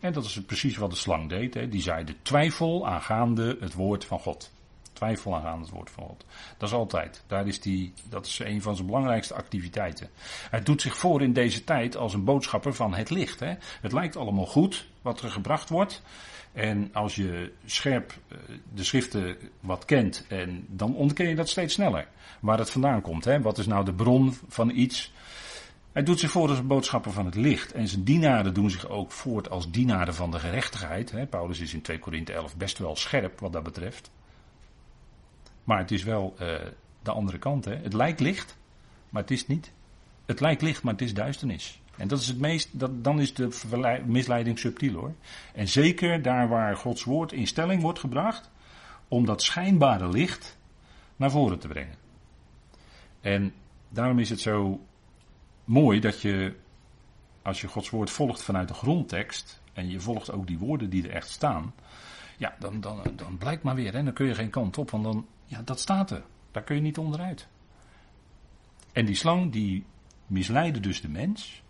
En 0.00 0.12
dat 0.12 0.24
is 0.24 0.40
precies 0.42 0.76
wat 0.76 0.90
de 0.90 0.96
slang 0.96 1.28
deed. 1.28 1.54
Hè? 1.54 1.68
Die 1.68 1.82
zei 1.82 2.04
de 2.04 2.14
twijfel 2.22 2.86
aangaande 2.86 3.56
het 3.60 3.74
woord 3.74 4.04
van 4.04 4.18
God. 4.18 4.52
Twijfel 4.92 5.34
aangaande 5.34 5.64
het 5.64 5.74
woord 5.74 5.90
van 5.90 6.04
God. 6.04 6.24
Dat 6.58 6.68
is 6.68 6.74
altijd. 6.74 7.22
Daar 7.26 7.46
is 7.46 7.60
die, 7.60 7.92
dat 8.08 8.26
is 8.26 8.38
een 8.38 8.62
van 8.62 8.74
zijn 8.74 8.86
belangrijkste 8.86 9.34
activiteiten. 9.34 10.08
Hij 10.50 10.62
doet 10.62 10.80
zich 10.80 10.96
voor 10.96 11.22
in 11.22 11.32
deze 11.32 11.64
tijd 11.64 11.96
als 11.96 12.14
een 12.14 12.24
boodschapper 12.24 12.74
van 12.74 12.94
het 12.94 13.10
licht. 13.10 13.40
Hè? 13.40 13.54
Het 13.80 13.92
lijkt 13.92 14.16
allemaal 14.16 14.46
goed 14.46 14.88
wat 15.02 15.20
er 15.20 15.30
gebracht 15.30 15.68
wordt. 15.68 16.02
En 16.52 16.90
als 16.92 17.14
je 17.14 17.52
scherp 17.64 18.18
eh, 18.28 18.38
de 18.74 18.84
schriften 18.84 19.36
wat 19.60 19.84
kent, 19.84 20.24
en 20.28 20.66
dan 20.68 20.94
ontken 20.94 21.28
je 21.28 21.34
dat 21.34 21.48
steeds 21.48 21.74
sneller. 21.74 22.06
Waar 22.40 22.58
het 22.58 22.70
vandaan 22.70 23.00
komt. 23.00 23.24
Hè? 23.24 23.40
Wat 23.40 23.58
is 23.58 23.66
nou 23.66 23.84
de 23.84 23.94
bron 23.94 24.36
van 24.48 24.70
iets? 24.70 25.12
Hij 25.92 26.02
doet 26.02 26.20
zich 26.20 26.30
voor 26.30 26.48
als 26.48 26.58
een 26.58 26.66
boodschapper 26.66 27.12
van 27.12 27.24
het 27.24 27.34
licht. 27.34 27.72
En 27.72 27.88
zijn 27.88 28.04
dienaren 28.04 28.54
doen 28.54 28.70
zich 28.70 28.88
ook 28.88 29.12
voort 29.12 29.50
als 29.50 29.70
dienaren 29.70 30.14
van 30.14 30.30
de 30.30 30.38
gerechtigheid. 30.38 31.30
Paulus 31.30 31.60
is 31.60 31.74
in 31.74 31.82
2 31.82 31.98
Korinthe 31.98 32.32
11 32.32 32.56
best 32.56 32.78
wel 32.78 32.96
scherp 32.96 33.40
wat 33.40 33.52
dat 33.52 33.62
betreft. 33.62 34.10
Maar 35.64 35.78
het 35.78 35.90
is 35.90 36.02
wel 36.02 36.34
uh, 36.40 36.54
de 37.02 37.10
andere 37.10 37.38
kant. 37.38 37.64
Hè? 37.64 37.76
Het 37.76 37.92
lijkt 37.92 38.20
licht, 38.20 38.56
maar 39.08 39.22
het 39.22 39.30
is 39.30 39.46
niet. 39.46 39.72
Het 40.26 40.40
lijkt 40.40 40.62
licht, 40.62 40.82
maar 40.82 40.92
het 40.92 41.02
is 41.02 41.14
duisternis. 41.14 41.80
En 41.96 42.08
dat 42.08 42.20
is 42.20 42.26
het 42.26 42.38
meest, 42.38 42.78
dat, 42.78 43.04
dan 43.04 43.20
is 43.20 43.34
de 43.34 44.02
misleiding 44.06 44.58
subtiel 44.58 44.94
hoor. 44.94 45.14
En 45.54 45.68
zeker 45.68 46.22
daar 46.22 46.48
waar 46.48 46.76
Gods 46.76 47.04
woord 47.04 47.32
in 47.32 47.46
stelling 47.46 47.82
wordt 47.82 47.98
gebracht, 47.98 48.50
om 49.08 49.26
dat 49.26 49.42
schijnbare 49.42 50.08
licht 50.08 50.58
naar 51.16 51.30
voren 51.30 51.58
te 51.58 51.68
brengen. 51.68 51.94
En 53.20 53.52
daarom 53.88 54.18
is 54.18 54.30
het 54.30 54.40
zo 54.40 54.80
mooi 55.64 56.00
dat 56.00 56.20
je, 56.20 56.54
als 57.42 57.60
je 57.60 57.68
Gods 57.68 57.90
woord 57.90 58.10
volgt 58.10 58.42
vanuit 58.42 58.68
de 58.68 58.74
grondtekst, 58.74 59.60
en 59.72 59.90
je 59.90 60.00
volgt 60.00 60.32
ook 60.32 60.46
die 60.46 60.58
woorden 60.58 60.90
die 60.90 61.08
er 61.08 61.14
echt 61.14 61.30
staan, 61.30 61.74
ja, 62.36 62.54
dan, 62.58 62.80
dan, 62.80 63.02
dan 63.16 63.38
blijkt 63.38 63.62
maar 63.62 63.74
weer, 63.74 63.92
hè, 63.92 64.02
dan 64.02 64.12
kun 64.12 64.26
je 64.26 64.34
geen 64.34 64.50
kant 64.50 64.78
op, 64.78 64.90
want 64.90 65.04
dan, 65.04 65.26
ja, 65.52 65.62
dat 65.62 65.80
staat 65.80 66.10
er. 66.10 66.22
Daar 66.50 66.62
kun 66.62 66.76
je 66.76 66.82
niet 66.82 66.98
onderuit. 66.98 67.48
En 68.92 69.04
die 69.04 69.14
slang, 69.14 69.52
die 69.52 69.84
misleidde 70.26 70.80
dus 70.80 71.00
de 71.00 71.08
mens, 71.08 71.62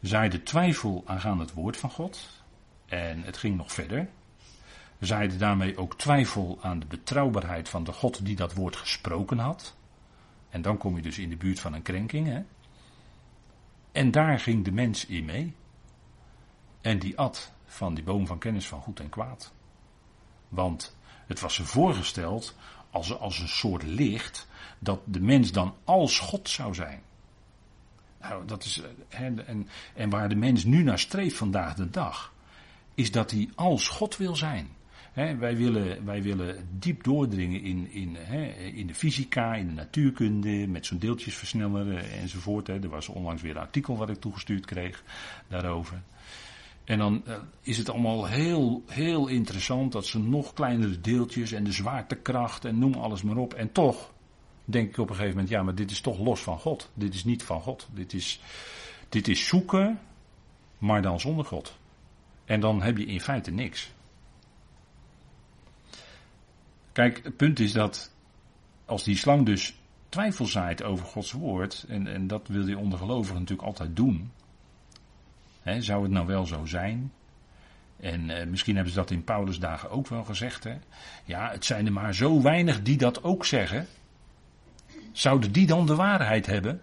zaaide 0.00 0.42
twijfel 0.42 1.02
aangaande 1.06 1.42
het 1.42 1.52
woord 1.52 1.76
van 1.76 1.90
God. 1.90 2.42
En 2.86 3.22
het 3.22 3.36
ging 3.36 3.56
nog 3.56 3.72
verder. 3.72 4.08
zaaide 4.98 5.36
daarmee 5.36 5.76
ook 5.76 5.98
twijfel 5.98 6.58
aan 6.60 6.78
de 6.78 6.86
betrouwbaarheid 6.86 7.68
van 7.68 7.84
de 7.84 7.92
God 7.92 8.24
die 8.24 8.36
dat 8.36 8.54
woord 8.54 8.76
gesproken 8.76 9.38
had. 9.38 9.76
En 10.48 10.62
dan 10.62 10.76
kom 10.78 10.96
je 10.96 11.02
dus 11.02 11.18
in 11.18 11.28
de 11.28 11.36
buurt 11.36 11.60
van 11.60 11.72
een 11.72 11.82
krenking. 11.82 12.26
Hè? 12.26 12.42
En 13.92 14.10
daar 14.10 14.40
ging 14.40 14.64
de 14.64 14.72
mens 14.72 15.06
in 15.06 15.24
mee. 15.24 15.54
En 16.80 16.98
die 16.98 17.18
at 17.18 17.52
van 17.64 17.94
die 17.94 18.04
boom 18.04 18.26
van 18.26 18.38
kennis 18.38 18.68
van 18.68 18.80
goed 18.80 19.00
en 19.00 19.08
kwaad. 19.08 19.52
Want 20.48 20.96
het 21.28 21.40
was 21.40 21.54
ze 21.54 21.64
voorgesteld 21.64 22.54
als, 22.90 23.18
als 23.18 23.38
een 23.38 23.48
soort 23.48 23.82
licht 23.82 24.46
dat 24.78 25.00
de 25.04 25.20
mens 25.20 25.52
dan 25.52 25.74
als 25.84 26.18
God 26.18 26.48
zou 26.48 26.74
zijn. 26.74 27.00
Nou, 28.20 28.46
dat 28.46 28.64
is, 28.64 28.82
hè, 29.08 29.34
en, 29.34 29.68
en 29.94 30.10
waar 30.10 30.28
de 30.28 30.34
mens 30.34 30.64
nu 30.64 30.82
naar 30.82 30.98
streeft 30.98 31.36
vandaag 31.36 31.74
de 31.74 31.90
dag, 31.90 32.32
is 32.94 33.10
dat 33.10 33.30
hij 33.30 33.48
als 33.54 33.88
God 33.88 34.16
wil 34.16 34.36
zijn. 34.36 34.68
wij, 35.14 35.56
willen, 35.56 36.04
wij 36.04 36.22
willen 36.22 36.68
diep 36.78 37.04
doordringen 37.04 37.62
in, 37.62 37.90
in, 37.90 38.16
in 38.74 38.86
de 38.86 38.94
fysica, 38.94 39.54
in 39.54 39.66
de 39.66 39.72
natuurkunde, 39.72 40.66
met 40.66 40.86
zo'n 40.86 40.98
deeltjesversneller 40.98 42.12
enzovoort. 42.12 42.68
Er 42.68 42.88
was 42.88 43.08
onlangs 43.08 43.42
weer 43.42 43.56
een 43.56 43.62
artikel 43.62 43.96
wat 43.96 44.10
ik 44.10 44.20
toegestuurd 44.20 44.66
kreeg 44.66 45.02
daarover. 45.48 46.02
En 46.88 46.98
dan 46.98 47.22
uh, 47.26 47.36
is 47.62 47.78
het 47.78 47.90
allemaal 47.90 48.26
heel, 48.26 48.82
heel 48.86 49.26
interessant 49.26 49.92
dat 49.92 50.06
ze 50.06 50.18
nog 50.18 50.52
kleinere 50.52 51.00
deeltjes 51.00 51.52
en 51.52 51.64
de 51.64 51.72
zwaartekracht 51.72 52.64
en 52.64 52.78
noem 52.78 52.94
alles 52.94 53.22
maar 53.22 53.36
op. 53.36 53.54
En 53.54 53.72
toch 53.72 54.12
denk 54.64 54.88
ik 54.88 54.98
op 54.98 55.08
een 55.08 55.14
gegeven 55.14 55.34
moment, 55.34 55.52
ja, 55.52 55.62
maar 55.62 55.74
dit 55.74 55.90
is 55.90 56.00
toch 56.00 56.18
los 56.18 56.40
van 56.40 56.58
God. 56.58 56.90
Dit 56.94 57.14
is 57.14 57.24
niet 57.24 57.42
van 57.42 57.60
God. 57.60 57.88
Dit 57.92 58.12
is, 58.12 58.40
dit 59.08 59.28
is 59.28 59.46
zoeken, 59.46 60.00
maar 60.78 61.02
dan 61.02 61.20
zonder 61.20 61.44
God. 61.44 61.78
En 62.44 62.60
dan 62.60 62.82
heb 62.82 62.96
je 62.96 63.04
in 63.04 63.20
feite 63.20 63.50
niks. 63.50 63.92
Kijk, 66.92 67.20
het 67.22 67.36
punt 67.36 67.60
is 67.60 67.72
dat 67.72 68.14
als 68.84 69.04
die 69.04 69.16
slang 69.16 69.46
dus 69.46 69.78
twijfel 70.08 70.46
zaait 70.46 70.82
over 70.82 71.06
Gods 71.06 71.32
woord, 71.32 71.84
en, 71.88 72.06
en 72.06 72.26
dat 72.26 72.48
wil 72.48 72.64
die 72.64 72.78
ondergelovigen 72.78 73.38
natuurlijk 73.40 73.68
altijd 73.68 73.96
doen, 73.96 74.30
zou 75.64 76.02
het 76.02 76.10
nou 76.10 76.26
wel 76.26 76.46
zo 76.46 76.64
zijn? 76.64 77.12
En 78.00 78.30
eh, 78.30 78.46
misschien 78.46 78.74
hebben 78.74 78.92
ze 78.92 78.98
dat 78.98 79.10
in 79.10 79.24
Paulus' 79.24 79.58
dagen 79.58 79.90
ook 79.90 80.06
wel 80.06 80.24
gezegd. 80.24 80.64
Hè? 80.64 80.74
Ja, 81.24 81.50
het 81.50 81.64
zijn 81.64 81.86
er 81.86 81.92
maar 81.92 82.14
zo 82.14 82.42
weinig 82.42 82.82
die 82.82 82.96
dat 82.96 83.22
ook 83.22 83.44
zeggen. 83.44 83.86
Zouden 85.12 85.52
die 85.52 85.66
dan 85.66 85.86
de 85.86 85.94
waarheid 85.94 86.46
hebben? 86.46 86.82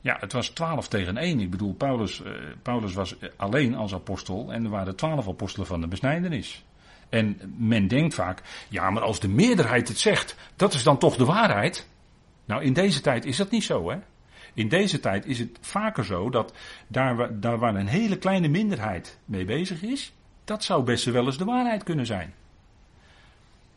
Ja, 0.00 0.16
het 0.20 0.32
was 0.32 0.48
12 0.48 0.88
tegen 0.88 1.16
1. 1.16 1.40
Ik 1.40 1.50
bedoel, 1.50 1.74
Paulus, 1.74 2.20
uh, 2.20 2.32
Paulus 2.62 2.94
was 2.94 3.14
alleen 3.36 3.74
als 3.74 3.94
apostel 3.94 4.52
en 4.52 4.64
er 4.64 4.70
waren 4.70 4.96
12 4.96 5.28
apostelen 5.28 5.66
van 5.66 5.80
de 5.80 5.86
besnijdenis. 5.86 6.64
En 7.08 7.54
men 7.56 7.88
denkt 7.88 8.14
vaak, 8.14 8.42
ja, 8.68 8.90
maar 8.90 9.02
als 9.02 9.20
de 9.20 9.28
meerderheid 9.28 9.88
het 9.88 9.98
zegt, 9.98 10.36
dat 10.56 10.74
is 10.74 10.82
dan 10.82 10.98
toch 10.98 11.16
de 11.16 11.24
waarheid? 11.24 11.88
Nou, 12.44 12.62
in 12.62 12.72
deze 12.72 13.00
tijd 13.00 13.24
is 13.24 13.36
dat 13.36 13.50
niet 13.50 13.64
zo, 13.64 13.90
hè? 13.90 13.98
In 14.58 14.68
deze 14.68 15.00
tijd 15.00 15.26
is 15.26 15.38
het 15.38 15.58
vaker 15.60 16.04
zo 16.04 16.30
dat 16.30 16.52
daar, 16.88 17.40
daar 17.40 17.58
waar 17.58 17.74
een 17.74 17.86
hele 17.86 18.18
kleine 18.18 18.48
minderheid 18.48 19.18
mee 19.24 19.44
bezig 19.44 19.82
is, 19.82 20.12
dat 20.44 20.64
zou 20.64 20.82
best 20.82 21.04
wel 21.04 21.26
eens 21.26 21.38
de 21.38 21.44
waarheid 21.44 21.82
kunnen 21.82 22.06
zijn. 22.06 22.34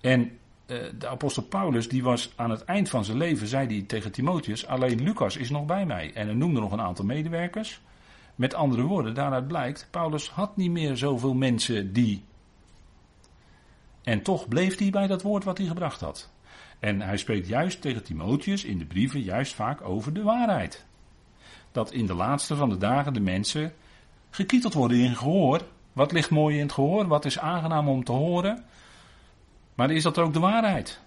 En 0.02 0.38
eh, 0.66 0.78
de 0.98 1.08
apostel 1.08 1.44
Paulus, 1.44 1.90
die 1.90 2.04
was 2.04 2.34
aan 2.36 2.50
het 2.50 2.66
eind 2.66 2.90
van 2.90 3.06
zijn 3.06 3.18
leven, 3.18 3.48
zei 3.48 3.68
hij 3.68 3.82
tegen 3.82 4.12
Timotheus, 4.12 4.68
alleen 4.68 5.04
Lucas 5.04 5.38
is 5.38 5.50
nog 5.50 5.66
bij 5.66 5.86
mij. 5.86 6.12
En 6.14 6.26
hij 6.26 6.36
noemde 6.36 6.60
nog 6.60 6.72
een 6.72 6.82
aantal 6.82 7.06
medewerkers. 7.06 7.82
Met 8.36 8.54
andere 8.54 8.82
woorden, 8.82 9.14
daaruit 9.14 9.48
blijkt, 9.48 9.88
Paulus 9.92 10.30
had 10.30 10.58
niet 10.58 10.72
meer 10.72 10.98
zoveel 10.98 11.34
mensen 11.34 11.94
die. 11.94 12.24
En 14.04 14.22
toch 14.22 14.48
bleef 14.48 14.78
hij 14.78 14.90
bij 14.90 15.08
dat 15.08 15.22
woord 15.22 15.44
wat 15.44 15.58
hij 15.58 15.68
gebracht 15.68 16.02
had. 16.02 16.32
En 16.82 17.02
hij 17.02 17.18
spreekt 17.18 17.48
juist 17.48 17.82
tegen 17.82 18.04
Timotheus 18.04 18.64
in 18.64 18.78
de 18.78 18.86
brieven 18.86 19.22
juist 19.22 19.54
vaak 19.54 19.82
over 19.82 20.14
de 20.14 20.24
waarheid. 20.24 20.86
Dat 21.72 21.92
in 21.92 22.06
de 22.06 22.14
laatste 22.14 22.56
van 22.56 22.70
de 22.70 22.78
dagen 22.78 23.14
de 23.14 23.20
mensen 23.20 23.74
gekieteld 24.30 24.74
worden 24.74 24.98
in 24.98 25.16
gehoor. 25.16 25.62
Wat 25.94 26.12
ligt 26.12 26.30
mooi 26.30 26.56
in 26.56 26.62
het 26.62 26.72
gehoor? 26.72 27.08
Wat 27.08 27.26
is 27.26 27.40
aangenaam 27.40 27.88
om 27.88 28.04
te 28.04 28.12
horen? 28.12 28.64
Maar 29.76 29.92
is 29.92 30.04
dat 30.04 30.18
ook 30.18 30.34
de 30.34 30.40
waarheid? 30.40 31.00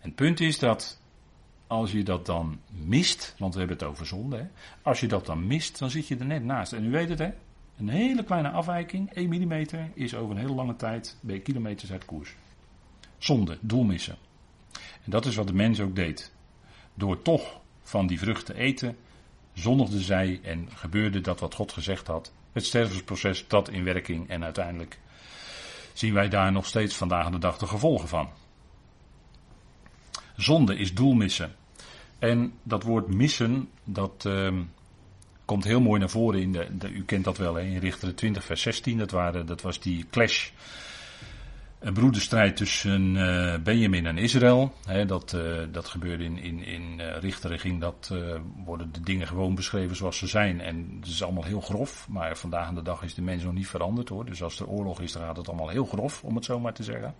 En 0.00 0.08
het 0.08 0.14
punt 0.14 0.40
is 0.40 0.58
dat 0.58 1.00
als 1.66 1.92
je 1.92 2.02
dat 2.02 2.26
dan 2.26 2.60
mist, 2.68 3.34
want 3.38 3.52
we 3.52 3.58
hebben 3.58 3.76
het 3.78 3.86
over 3.86 4.06
zonde, 4.06 4.36
hè? 4.36 4.46
als 4.82 5.00
je 5.00 5.06
dat 5.06 5.26
dan 5.26 5.46
mist, 5.46 5.78
dan 5.78 5.90
zit 5.90 6.08
je 6.08 6.16
er 6.16 6.26
net 6.26 6.44
naast. 6.44 6.72
En 6.72 6.84
u 6.84 6.90
weet 6.90 7.08
het, 7.08 7.18
hè? 7.18 7.30
Een 7.78 7.88
hele 7.88 8.24
kleine 8.24 8.50
afwijking, 8.50 9.12
1 9.12 9.28
mm, 9.28 9.66
is 9.94 10.14
over 10.14 10.30
een 10.34 10.40
hele 10.40 10.54
lange 10.54 10.76
tijd 10.76 11.16
bij 11.20 11.40
kilometers 11.40 11.92
uit 11.92 12.04
koers. 12.04 12.34
Zonde, 13.24 13.58
doelmissen. 13.60 14.16
En 14.72 15.10
dat 15.10 15.26
is 15.26 15.36
wat 15.36 15.46
de 15.46 15.54
mens 15.54 15.80
ook 15.80 15.96
deed. 15.96 16.32
Door 16.94 17.22
toch 17.22 17.60
van 17.82 18.06
die 18.06 18.18
vruchten 18.18 18.56
eten, 18.56 18.96
zondigde 19.52 20.00
zij 20.00 20.40
en 20.42 20.68
gebeurde 20.74 21.20
dat 21.20 21.40
wat 21.40 21.54
God 21.54 21.72
gezegd 21.72 22.06
had. 22.06 22.32
Het 22.52 22.66
stervensproces 22.66 23.44
dat 23.48 23.68
in 23.68 23.84
werking 23.84 24.28
en 24.28 24.44
uiteindelijk 24.44 24.98
zien 25.92 26.14
wij 26.14 26.28
daar 26.28 26.52
nog 26.52 26.66
steeds 26.66 26.94
vandaag 26.94 27.30
de 27.30 27.38
dag 27.38 27.58
de 27.58 27.66
gevolgen 27.66 28.08
van. 28.08 28.28
Zonde 30.36 30.76
is 30.76 30.94
doelmissen. 30.94 31.54
En 32.18 32.52
dat 32.62 32.82
woord 32.82 33.08
missen, 33.08 33.68
dat 33.84 34.24
uh, 34.26 34.60
komt 35.44 35.64
heel 35.64 35.80
mooi 35.80 36.00
naar 36.00 36.10
voren 36.10 36.40
in 36.40 36.52
de, 36.52 36.76
de 36.78 36.88
u 36.88 37.04
kent 37.04 37.24
dat 37.24 37.38
wel, 37.38 37.54
hè, 37.54 37.62
in 37.62 37.78
Richter 37.78 38.14
20 38.14 38.44
vers 38.44 38.62
16, 38.62 38.98
dat, 38.98 39.10
waren, 39.10 39.46
dat 39.46 39.60
was 39.60 39.80
die 39.80 40.06
clash 40.10 40.50
een 41.84 41.92
broederstrijd 41.92 42.56
tussen 42.56 43.14
uh, 43.14 43.54
Benjamin 43.62 44.06
en 44.06 44.18
Israël. 44.18 44.72
dat, 45.06 45.32
uh, 45.32 45.62
dat 45.72 45.88
gebeurde 45.88 46.24
in, 46.24 46.38
in, 46.38 46.64
in 46.64 46.98
uh, 46.98 47.18
Richteren 47.18 47.58
ging 47.58 47.80
dat, 47.80 48.14
worden 48.64 48.92
de 48.92 49.00
dingen 49.00 49.26
gewoon 49.26 49.54
beschreven 49.54 49.96
zoals 49.96 50.18
ze 50.18 50.26
zijn. 50.26 50.60
En 50.60 50.96
het 51.00 51.08
is 51.08 51.22
allemaal 51.22 51.44
heel 51.44 51.60
grof, 51.60 52.08
maar 52.08 52.36
vandaag 52.36 52.66
aan 52.66 52.74
de 52.74 52.82
dag 52.82 53.02
is 53.02 53.14
de 53.14 53.22
mens 53.22 53.42
nog 53.42 53.52
niet 53.52 53.68
veranderd 53.68 54.08
hoor. 54.08 54.24
Dus 54.24 54.42
als 54.42 54.60
er 54.60 54.66
oorlog 54.66 55.00
is, 55.00 55.12
dan 55.12 55.22
gaat 55.22 55.36
het 55.36 55.48
allemaal 55.48 55.68
heel 55.68 55.84
grof, 55.84 56.22
om 56.22 56.34
het 56.34 56.44
zo 56.44 56.60
maar 56.60 56.74
te 56.74 56.82
zeggen. 56.82 57.14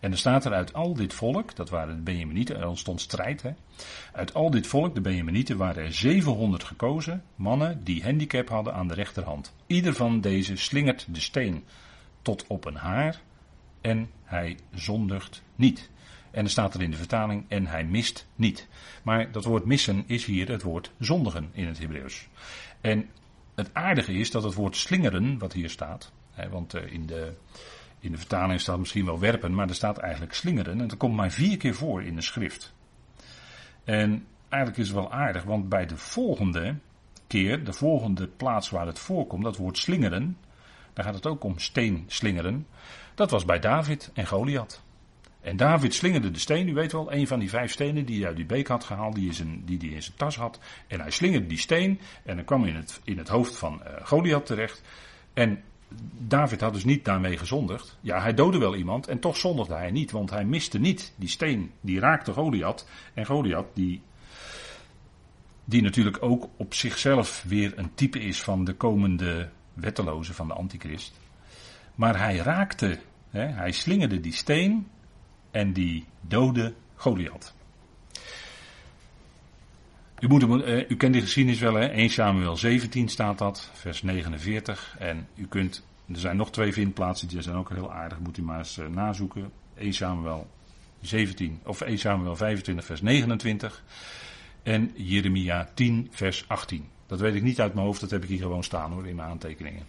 En 0.00 0.10
er 0.10 0.18
staat 0.18 0.44
er 0.44 0.52
uit 0.52 0.72
al 0.72 0.94
dit 0.94 1.14
volk, 1.14 1.56
dat 1.56 1.70
waren 1.70 1.96
de 1.96 2.02
Benjaminieten, 2.02 2.56
er 2.56 2.68
ontstond 2.68 3.00
strijd. 3.00 3.42
Hè. 3.42 3.50
Uit 4.12 4.34
al 4.34 4.50
dit 4.50 4.66
volk, 4.66 4.94
de 4.94 5.00
Benjaminieten, 5.00 5.56
waren 5.56 5.84
er 5.84 5.92
700 5.92 6.64
gekozen 6.64 7.22
mannen 7.34 7.84
die 7.84 8.02
handicap 8.02 8.48
hadden 8.48 8.74
aan 8.74 8.88
de 8.88 8.94
rechterhand. 8.94 9.54
Ieder 9.66 9.94
van 9.94 10.20
deze 10.20 10.56
slingert 10.56 11.06
de 11.08 11.20
steen 11.20 11.64
tot 12.22 12.44
op 12.46 12.64
een 12.64 12.76
haar 12.76 13.20
en 13.80 14.10
hij 14.24 14.58
zondigt 14.74 15.42
niet. 15.56 15.90
En 16.30 16.44
er 16.44 16.50
staat 16.50 16.74
er 16.74 16.82
in 16.82 16.90
de 16.90 16.96
vertaling 16.96 17.44
en 17.48 17.66
hij 17.66 17.84
mist 17.84 18.26
niet. 18.36 18.68
Maar 19.02 19.32
dat 19.32 19.44
woord 19.44 19.64
missen 19.64 20.04
is 20.06 20.24
hier 20.24 20.48
het 20.48 20.62
woord 20.62 20.92
zondigen 20.98 21.48
in 21.52 21.66
het 21.66 21.78
Hebreeuws. 21.78 22.28
En 22.80 23.08
het 23.54 23.70
aardige 23.72 24.12
is 24.12 24.30
dat 24.30 24.42
het 24.42 24.54
woord 24.54 24.76
slingeren, 24.76 25.38
wat 25.38 25.52
hier 25.52 25.70
staat, 25.70 26.12
hè, 26.30 26.48
want 26.48 26.74
eh, 26.74 26.92
in 26.92 27.06
de, 27.06 27.32
in 27.98 28.12
de 28.12 28.18
vertaling 28.18 28.60
staat 28.60 28.78
misschien 28.78 29.04
wel 29.04 29.18
werpen, 29.18 29.54
maar 29.54 29.68
er 29.68 29.74
staat 29.74 29.98
eigenlijk 29.98 30.34
slingeren. 30.34 30.80
En 30.80 30.88
dat 30.88 30.98
komt 30.98 31.16
maar 31.16 31.30
vier 31.30 31.56
keer 31.56 31.74
voor 31.74 32.02
in 32.02 32.14
de 32.14 32.22
schrift. 32.22 32.72
En 33.84 34.26
eigenlijk 34.48 34.82
is 34.82 34.88
het 34.88 34.96
wel 34.96 35.12
aardig, 35.12 35.42
want 35.42 35.68
bij 35.68 35.86
de 35.86 35.96
volgende 35.96 36.74
keer, 37.26 37.64
de 37.64 37.72
volgende 37.72 38.26
plaats 38.26 38.70
waar 38.70 38.86
het 38.86 38.98
voorkomt, 38.98 39.44
dat 39.44 39.56
woord 39.56 39.78
slingeren, 39.78 40.36
daar 41.00 41.12
gaat 41.12 41.22
het 41.24 41.32
ook 41.32 41.44
om 41.44 41.58
steenslingeren. 41.58 42.66
Dat 43.14 43.30
was 43.30 43.44
bij 43.44 43.58
David 43.58 44.10
en 44.14 44.26
Goliath. 44.26 44.82
En 45.40 45.56
David 45.56 45.94
slingerde 45.94 46.30
de 46.30 46.38
steen, 46.38 46.68
u 46.68 46.74
weet 46.74 46.92
wel, 46.92 47.12
een 47.12 47.26
van 47.26 47.38
die 47.38 47.48
vijf 47.48 47.72
stenen 47.72 48.04
die 48.04 48.18
hij 48.18 48.26
uit 48.26 48.36
die 48.36 48.46
beek 48.46 48.68
had 48.68 48.84
gehaald, 48.84 49.14
die, 49.14 49.32
in 49.38 49.62
die 49.64 49.78
hij 49.78 49.88
in 49.88 50.02
zijn 50.02 50.16
tas 50.16 50.36
had. 50.36 50.58
En 50.86 51.00
hij 51.00 51.10
slingerde 51.10 51.46
die 51.46 51.58
steen 51.58 52.00
en 52.24 52.36
dan 52.36 52.44
kwam 52.44 52.64
in 52.64 52.74
het, 52.74 53.00
in 53.04 53.18
het 53.18 53.28
hoofd 53.28 53.56
van 53.56 53.80
uh, 53.84 54.06
Goliath 54.06 54.46
terecht. 54.46 54.82
En 55.32 55.62
David 56.18 56.60
had 56.60 56.74
dus 56.74 56.84
niet 56.84 57.04
daarmee 57.04 57.36
gezondigd. 57.36 57.98
Ja, 58.00 58.20
hij 58.20 58.34
doodde 58.34 58.58
wel 58.58 58.74
iemand 58.74 59.08
en 59.08 59.20
toch 59.20 59.36
zondigde 59.36 59.74
hij 59.74 59.90
niet, 59.90 60.10
want 60.10 60.30
hij 60.30 60.44
miste 60.44 60.78
niet 60.78 61.12
die 61.16 61.28
steen. 61.28 61.72
Die 61.80 62.00
raakte 62.00 62.32
Goliath. 62.32 62.86
En 63.14 63.26
Goliath, 63.26 63.68
die, 63.74 64.02
die 65.64 65.82
natuurlijk 65.82 66.22
ook 66.22 66.48
op 66.56 66.74
zichzelf 66.74 67.44
weer 67.46 67.72
een 67.76 67.94
type 67.94 68.18
is 68.18 68.42
van 68.42 68.64
de 68.64 68.74
komende 68.74 69.48
wetteloze 69.80 70.34
van 70.34 70.48
de 70.48 70.54
antichrist. 70.54 71.12
Maar 71.94 72.18
hij 72.18 72.36
raakte, 72.36 72.98
hè, 73.30 73.46
hij 73.46 73.72
slingerde 73.72 74.20
die 74.20 74.32
steen 74.32 74.88
en 75.50 75.72
die 75.72 76.04
dode 76.20 76.74
Goliath. 76.94 77.54
U, 80.20 80.28
moet, 80.28 80.42
uh, 80.42 80.90
u 80.90 80.96
kent 80.96 81.12
die 81.12 81.22
geschiedenis 81.22 81.60
wel, 81.60 81.74
hè? 81.74 81.86
1 81.86 82.10
Samuel 82.10 82.56
17 82.56 83.08
staat 83.08 83.38
dat, 83.38 83.70
vers 83.72 84.02
49. 84.02 84.96
En 84.98 85.28
u 85.34 85.46
kunt, 85.46 85.86
er 86.12 86.18
zijn 86.18 86.36
nog 86.36 86.50
twee 86.50 86.72
vindplaatsen, 86.72 87.28
die 87.28 87.42
zijn 87.42 87.56
ook 87.56 87.70
heel 87.70 87.92
aardig, 87.92 88.18
moet 88.18 88.38
u 88.38 88.42
maar 88.42 88.58
eens 88.58 88.78
uh, 88.78 88.86
nazoeken. 88.86 89.52
1 89.74 89.92
Samuel 89.92 90.50
17, 91.00 91.60
of 91.64 91.80
1 91.80 91.98
Samuel 91.98 92.36
25, 92.36 92.84
vers 92.84 93.00
29. 93.00 93.84
En 94.62 94.92
Jeremia 94.94 95.68
10, 95.74 96.08
vers 96.10 96.44
18. 96.48 96.88
Dat 97.10 97.20
weet 97.20 97.34
ik 97.34 97.42
niet 97.42 97.60
uit 97.60 97.74
mijn 97.74 97.86
hoofd, 97.86 98.00
dat 98.00 98.10
heb 98.10 98.22
ik 98.22 98.28
hier 98.28 98.38
gewoon 98.38 98.64
staan 98.64 98.92
hoor, 98.92 99.06
in 99.06 99.16
mijn 99.16 99.28
aantekeningen. 99.28 99.82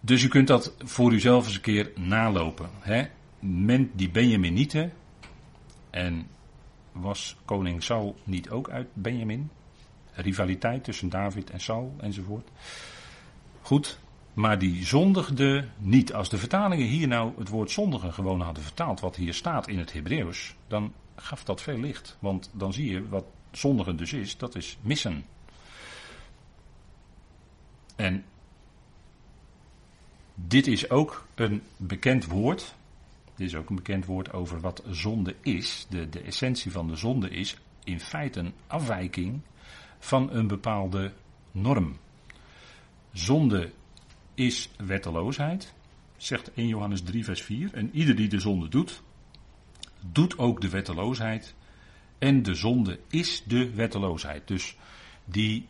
Dus 0.00 0.22
u 0.22 0.28
kunt 0.28 0.46
dat 0.46 0.74
voor 0.78 1.12
uzelf 1.12 1.46
eens 1.46 1.54
een 1.54 1.60
keer 1.60 1.90
nalopen. 1.94 2.70
Hè? 2.78 3.06
Men, 3.38 3.90
die 3.94 4.10
Benjaminieten, 4.10 4.92
en 5.90 6.26
was 6.92 7.36
koning 7.44 7.82
Saul 7.82 8.16
niet 8.24 8.50
ook 8.50 8.70
uit 8.70 8.88
Benjamin? 8.92 9.50
Rivaliteit 10.12 10.84
tussen 10.84 11.08
David 11.08 11.50
en 11.50 11.60
Saul 11.60 11.94
enzovoort. 12.00 12.48
Goed, 13.62 13.98
maar 14.32 14.58
die 14.58 14.86
zondigde 14.86 15.64
niet. 15.78 16.12
Als 16.12 16.28
de 16.28 16.38
vertalingen 16.38 16.86
hier 16.86 17.08
nou 17.08 17.32
het 17.38 17.48
woord 17.48 17.70
zondigen 17.70 18.12
gewoon 18.12 18.40
hadden 18.40 18.62
vertaald, 18.62 19.00
wat 19.00 19.16
hier 19.16 19.34
staat 19.34 19.68
in 19.68 19.78
het 19.78 19.92
Hebreeuws, 19.92 20.54
dan 20.66 20.92
gaf 21.16 21.44
dat 21.44 21.62
veel 21.62 21.78
licht. 21.78 22.16
Want 22.18 22.50
dan 22.52 22.72
zie 22.72 22.90
je 22.90 23.08
wat 23.08 23.24
zondigen 23.52 23.96
dus 23.96 24.12
is, 24.12 24.36
dat 24.36 24.54
is 24.54 24.78
missen. 24.80 25.24
En 27.96 28.24
dit 30.34 30.66
is 30.66 30.90
ook 30.90 31.26
een 31.34 31.62
bekend 31.76 32.26
woord. 32.26 32.74
Dit 33.34 33.46
is 33.46 33.54
ook 33.54 33.68
een 33.68 33.76
bekend 33.76 34.04
woord 34.04 34.32
over 34.32 34.60
wat 34.60 34.82
zonde 34.90 35.34
is. 35.42 35.86
De, 35.90 36.08
de 36.08 36.20
essentie 36.20 36.72
van 36.72 36.88
de 36.88 36.96
zonde 36.96 37.30
is 37.30 37.56
in 37.84 38.00
feite 38.00 38.40
een 38.40 38.52
afwijking 38.66 39.40
van 39.98 40.32
een 40.32 40.46
bepaalde 40.46 41.12
norm. 41.52 41.96
Zonde 43.12 43.72
is 44.34 44.70
wetteloosheid, 44.76 45.74
zegt 46.16 46.52
1 46.54 46.68
Johannes 46.68 47.02
3, 47.02 47.24
vers 47.24 47.42
4. 47.42 47.74
En 47.74 47.90
ieder 47.92 48.16
die 48.16 48.28
de 48.28 48.40
zonde 48.40 48.68
doet, 48.68 49.02
doet 50.12 50.38
ook 50.38 50.60
de 50.60 50.68
wetteloosheid. 50.68 51.54
En 52.18 52.42
de 52.42 52.54
zonde 52.54 53.00
is 53.08 53.42
de 53.46 53.74
wetteloosheid. 53.74 54.48
Dus 54.48 54.76
die 55.24 55.68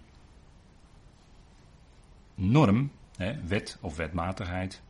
norm, 2.34 2.90
hè, 3.16 3.46
wet 3.46 3.78
of 3.80 3.96
wetmatigheid, 3.96 4.82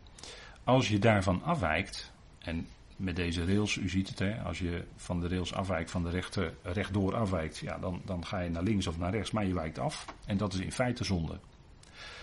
als 0.64 0.88
je 0.88 0.99
daarvan 0.99 1.42
afwijkt, 1.42 2.12
en 2.38 2.66
met 2.97 3.16
deze 3.16 3.44
rails, 3.44 3.77
u 3.77 3.88
ziet 3.88 4.09
het, 4.09 4.18
hè, 4.18 4.42
als 4.42 4.59
je 4.59 4.85
van 4.97 5.21
de 5.21 5.29
rails 5.29 5.55
afwijkt, 5.55 5.90
van 5.90 6.03
de 6.03 6.11
rechte, 6.11 6.55
rechtdoor 6.62 7.16
afwijkt, 7.16 7.59
ja, 7.59 7.79
dan, 7.79 8.03
dan 8.05 8.27
ga 8.27 8.40
je 8.40 8.51
naar 8.51 8.62
links 8.62 8.87
of 8.87 8.99
naar 8.99 9.11
rechts, 9.11 9.31
maar 9.31 9.47
je 9.47 9.55
wijkt 9.55 9.79
af. 9.79 10.05
En 10.27 10.37
dat 10.37 10.53
is 10.53 10.61
in 10.61 10.73
feite 10.73 11.05
zonde. 11.05 11.38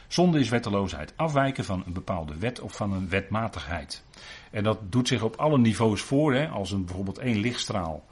Zonde 0.08 0.40
is 0.40 0.50
wetteloosheid. 0.50 1.14
Afwijken 1.16 1.66
van 1.66 1.84
een 1.86 1.94
bepaalde 1.94 2.38
wet 2.38 2.60
of 2.60 2.76
van 2.76 2.94
een 2.94 3.10
wetmatigheid. 3.10 4.04
En 4.52 4.64
dat 4.64 4.92
doet 4.92 5.08
zich 5.08 5.22
op 5.22 5.36
alle 5.36 5.58
niveaus 5.58 6.02
voor. 6.02 6.34
Hè, 6.34 6.48
als 6.48 6.72
een, 6.72 6.86
bijvoorbeeld 6.86 7.18
één 7.18 7.38
lichtstraal 7.38 8.06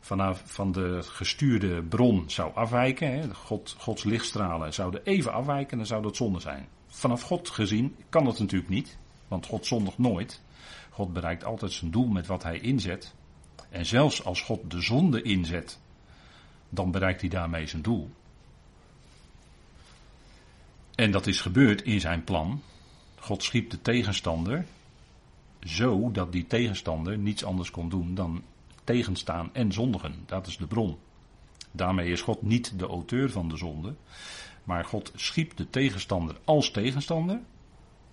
vanaf 0.00 0.42
van 0.44 0.72
de 0.72 1.02
gestuurde 1.02 1.82
bron 1.82 2.24
zou 2.26 2.54
afwijken. 2.54 3.12
Hè, 3.12 3.34
God, 3.34 3.74
Gods 3.78 4.04
lichtstralen 4.04 4.74
zouden 4.74 5.04
even 5.04 5.32
afwijken, 5.32 5.76
dan 5.76 5.86
zou 5.86 6.02
dat 6.02 6.16
zonde 6.16 6.40
zijn. 6.40 6.68
Vanaf 6.86 7.22
God 7.22 7.48
gezien 7.48 7.96
kan 8.08 8.24
dat 8.24 8.38
natuurlijk 8.38 8.70
niet. 8.70 8.98
Want 9.28 9.46
God 9.46 9.66
zondigt 9.66 9.98
nooit. 9.98 10.42
God 10.90 11.12
bereikt 11.12 11.44
altijd 11.44 11.72
zijn 11.72 11.90
doel 11.90 12.06
met 12.06 12.26
wat 12.26 12.42
hij 12.42 12.58
inzet. 12.58 13.14
En 13.68 13.86
zelfs 13.86 14.24
als 14.24 14.42
God 14.42 14.70
de 14.70 14.80
zonde 14.80 15.22
inzet, 15.22 15.78
dan 16.68 16.90
bereikt 16.90 17.20
hij 17.20 17.30
daarmee 17.30 17.66
zijn 17.66 17.82
doel. 17.82 18.10
En 20.94 21.10
dat 21.10 21.26
is 21.26 21.40
gebeurd 21.40 21.82
in 21.82 22.00
zijn 22.00 22.24
plan. 22.24 22.62
God 23.18 23.42
schiep 23.42 23.70
de 23.70 23.82
tegenstander 23.82 24.66
zo 25.62 26.10
dat 26.10 26.32
die 26.32 26.46
tegenstander 26.46 27.18
niets 27.18 27.44
anders 27.44 27.70
kon 27.70 27.88
doen 27.88 28.14
dan 28.14 28.42
tegenstaan 28.84 29.50
en 29.52 29.72
zondigen. 29.72 30.14
Dat 30.26 30.46
is 30.46 30.56
de 30.56 30.66
bron. 30.66 30.98
Daarmee 31.70 32.12
is 32.12 32.22
God 32.22 32.42
niet 32.42 32.78
de 32.78 32.86
auteur 32.86 33.30
van 33.30 33.48
de 33.48 33.56
zonde, 33.56 33.94
maar 34.64 34.84
God 34.84 35.12
schiep 35.14 35.56
de 35.56 35.70
tegenstander 35.70 36.36
als 36.44 36.70
tegenstander. 36.70 37.40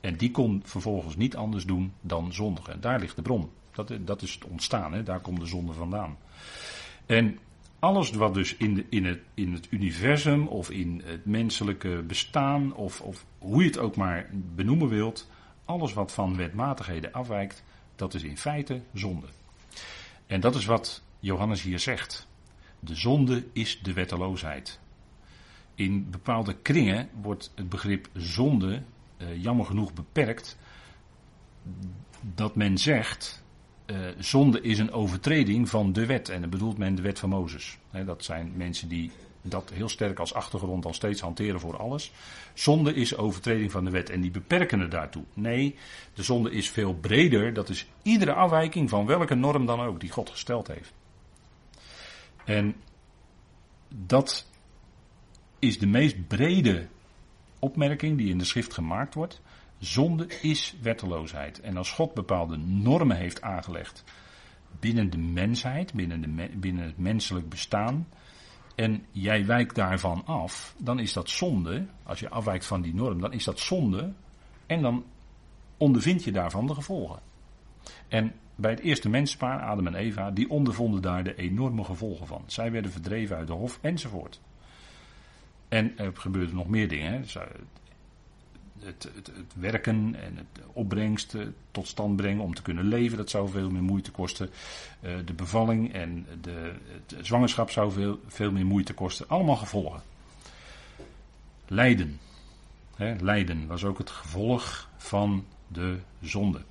En 0.01 0.15
die 0.15 0.31
kon 0.31 0.61
vervolgens 0.65 1.15
niet 1.15 1.35
anders 1.35 1.65
doen 1.65 1.93
dan 2.01 2.33
zondigen. 2.33 2.81
Daar 2.81 2.99
ligt 2.99 3.15
de 3.15 3.21
bron. 3.21 3.49
Dat, 3.71 3.93
dat 4.01 4.21
is 4.21 4.33
het 4.33 4.45
ontstaan, 4.45 4.93
hè? 4.93 5.03
daar 5.03 5.19
komt 5.19 5.39
de 5.39 5.45
zonde 5.45 5.73
vandaan. 5.73 6.17
En 7.05 7.39
alles 7.79 8.11
wat 8.11 8.33
dus 8.33 8.55
in, 8.55 8.73
de, 8.73 8.85
in, 8.89 9.05
het, 9.05 9.19
in 9.33 9.53
het 9.53 9.67
universum 9.69 10.47
of 10.47 10.69
in 10.69 11.01
het 11.05 11.25
menselijke 11.25 12.03
bestaan, 12.07 12.75
of, 12.75 13.01
of 13.01 13.25
hoe 13.37 13.61
je 13.61 13.67
het 13.67 13.77
ook 13.77 13.95
maar 13.95 14.29
benoemen 14.55 14.87
wilt, 14.87 15.29
alles 15.65 15.93
wat 15.93 16.11
van 16.11 16.37
wetmatigheden 16.37 17.11
afwijkt, 17.11 17.63
dat 17.95 18.13
is 18.13 18.23
in 18.23 18.37
feite 18.37 18.81
zonde. 18.93 19.27
En 20.27 20.39
dat 20.39 20.55
is 20.55 20.65
wat 20.65 21.03
Johannes 21.19 21.61
hier 21.61 21.79
zegt. 21.79 22.27
De 22.79 22.95
zonde 22.95 23.45
is 23.53 23.79
de 23.81 23.93
wetteloosheid. 23.93 24.79
In 25.75 26.09
bepaalde 26.09 26.53
kringen 26.53 27.09
wordt 27.21 27.51
het 27.55 27.69
begrip 27.69 28.09
zonde 28.13 28.81
uh, 29.17 29.43
jammer 29.43 29.65
genoeg 29.65 29.93
beperkt. 29.93 30.57
Dat 32.35 32.55
men 32.55 32.77
zegt 32.77 33.45
uh, 33.87 33.97
zonde 34.19 34.61
is 34.61 34.79
een 34.79 34.91
overtreding 34.91 35.69
van 35.69 35.93
de 35.93 36.05
wet. 36.05 36.29
En 36.29 36.41
dan 36.41 36.49
bedoelt 36.49 36.77
men 36.77 36.95
de 36.95 37.01
wet 37.01 37.19
van 37.19 37.29
Mozes. 37.29 37.77
dat 38.05 38.23
zijn 38.23 38.51
mensen 38.55 38.87
die 38.87 39.11
dat 39.41 39.69
heel 39.73 39.89
sterk 39.89 40.19
als 40.19 40.33
achtergrond 40.33 40.85
al 40.85 40.93
steeds 40.93 41.21
hanteren 41.21 41.59
voor 41.59 41.77
alles. 41.77 42.11
Zonde 42.53 42.93
is 42.93 43.17
overtreding 43.17 43.71
van 43.71 43.85
de 43.85 43.91
wet 43.91 44.09
en 44.09 44.21
die 44.21 44.31
beperken 44.31 44.79
het 44.79 44.91
daartoe. 44.91 45.23
Nee, 45.33 45.75
de 46.13 46.23
zonde 46.23 46.51
is 46.51 46.69
veel 46.69 46.93
breder. 46.93 47.53
Dat 47.53 47.69
is 47.69 47.87
iedere 48.01 48.33
afwijking 48.33 48.89
van 48.89 49.05
welke 49.05 49.35
norm 49.35 49.65
dan 49.65 49.81
ook 49.81 49.99
die 49.99 50.11
God 50.11 50.29
gesteld 50.29 50.67
heeft. 50.67 50.93
En 52.45 52.75
dat 53.89 54.45
is 55.59 55.79
de 55.79 55.87
meest 55.87 56.27
brede 56.27 56.87
opmerking 57.59 58.17
die 58.17 58.29
in 58.29 58.37
de 58.37 58.45
schrift 58.45 58.73
gemaakt 58.73 59.13
wordt. 59.13 59.41
Zonde 59.79 60.27
is 60.41 60.75
wetteloosheid. 60.81 61.59
En 61.59 61.77
als 61.77 61.91
God 61.91 62.13
bepaalde 62.13 62.57
normen 62.57 63.17
heeft 63.17 63.41
aangelegd 63.41 64.03
binnen 64.79 65.09
de 65.09 65.17
mensheid, 65.17 65.93
binnen, 65.93 66.21
de, 66.21 66.49
binnen 66.57 66.85
het 66.85 66.97
menselijk 66.97 67.49
bestaan, 67.49 68.07
en 68.77 69.05
jij 69.11 69.45
wijkt 69.45 69.75
daarvan 69.75 70.25
af, 70.25 70.75
dan 70.77 70.99
is 70.99 71.13
dat 71.13 71.29
zonde. 71.29 71.85
Als 72.03 72.19
je 72.19 72.29
afwijkt 72.29 72.65
van 72.65 72.81
die 72.81 72.95
norm, 72.95 73.21
dan 73.21 73.33
is 73.33 73.43
dat 73.43 73.59
zonde. 73.59 74.13
En 74.65 74.81
dan 74.81 75.05
ondervind 75.77 76.23
je 76.23 76.31
daarvan 76.31 76.67
de 76.67 76.73
gevolgen. 76.73 77.19
En 78.07 78.33
bij 78.55 78.71
het 78.71 78.79
eerste 78.79 79.09
menspaar, 79.09 79.61
Adam 79.61 79.87
en 79.87 79.95
Eva, 79.95 80.31
die 80.31 80.49
ondervonden 80.49 81.01
daar 81.01 81.23
de 81.23 81.35
enorme 81.35 81.83
gevolgen 81.83 82.27
van. 82.27 82.43
Zij 82.45 82.71
werden 82.71 82.91
verdreven 82.91 83.37
uit 83.37 83.47
de 83.47 83.53
hof 83.53 83.79
enzovoort. 83.81 84.41
En 85.67 85.97
er 85.97 86.11
gebeurden 86.13 86.55
nog 86.55 86.67
meer 86.67 86.87
dingen. 86.87 87.11
Hè. 87.11 87.21
Eh, 88.79 88.85
het, 88.85 89.03
het, 89.15 89.27
het, 89.27 89.53
werken 89.55 90.15
en 90.15 90.37
het 90.37 90.65
opbrengst 90.73 91.35
tot 91.71 91.87
stand 91.87 92.15
brengen 92.15 92.43
om 92.43 92.53
te 92.53 92.61
kunnen 92.61 92.87
leven, 92.87 93.17
dat 93.17 93.29
zou 93.29 93.49
veel 93.49 93.69
meer 93.69 93.83
moeite 93.83 94.11
kosten. 94.11 94.49
Uh, 95.01 95.15
de 95.25 95.33
bevalling 95.33 95.93
en 95.93 96.25
de, 96.41 96.73
het 96.95 97.25
zwangerschap 97.25 97.69
zou 97.69 97.91
veel, 97.91 98.19
veel 98.27 98.51
meer 98.51 98.65
moeite 98.65 98.93
kosten. 98.93 99.29
Allemaal 99.29 99.55
gevolgen. 99.55 100.01
Lijden. 101.67 102.19
Lijden 103.19 103.67
was 103.67 103.83
ook 103.83 103.97
het 103.97 104.09
gevolg 104.09 104.89
van 104.97 105.45
de 105.67 105.99
zonde. 106.21 106.61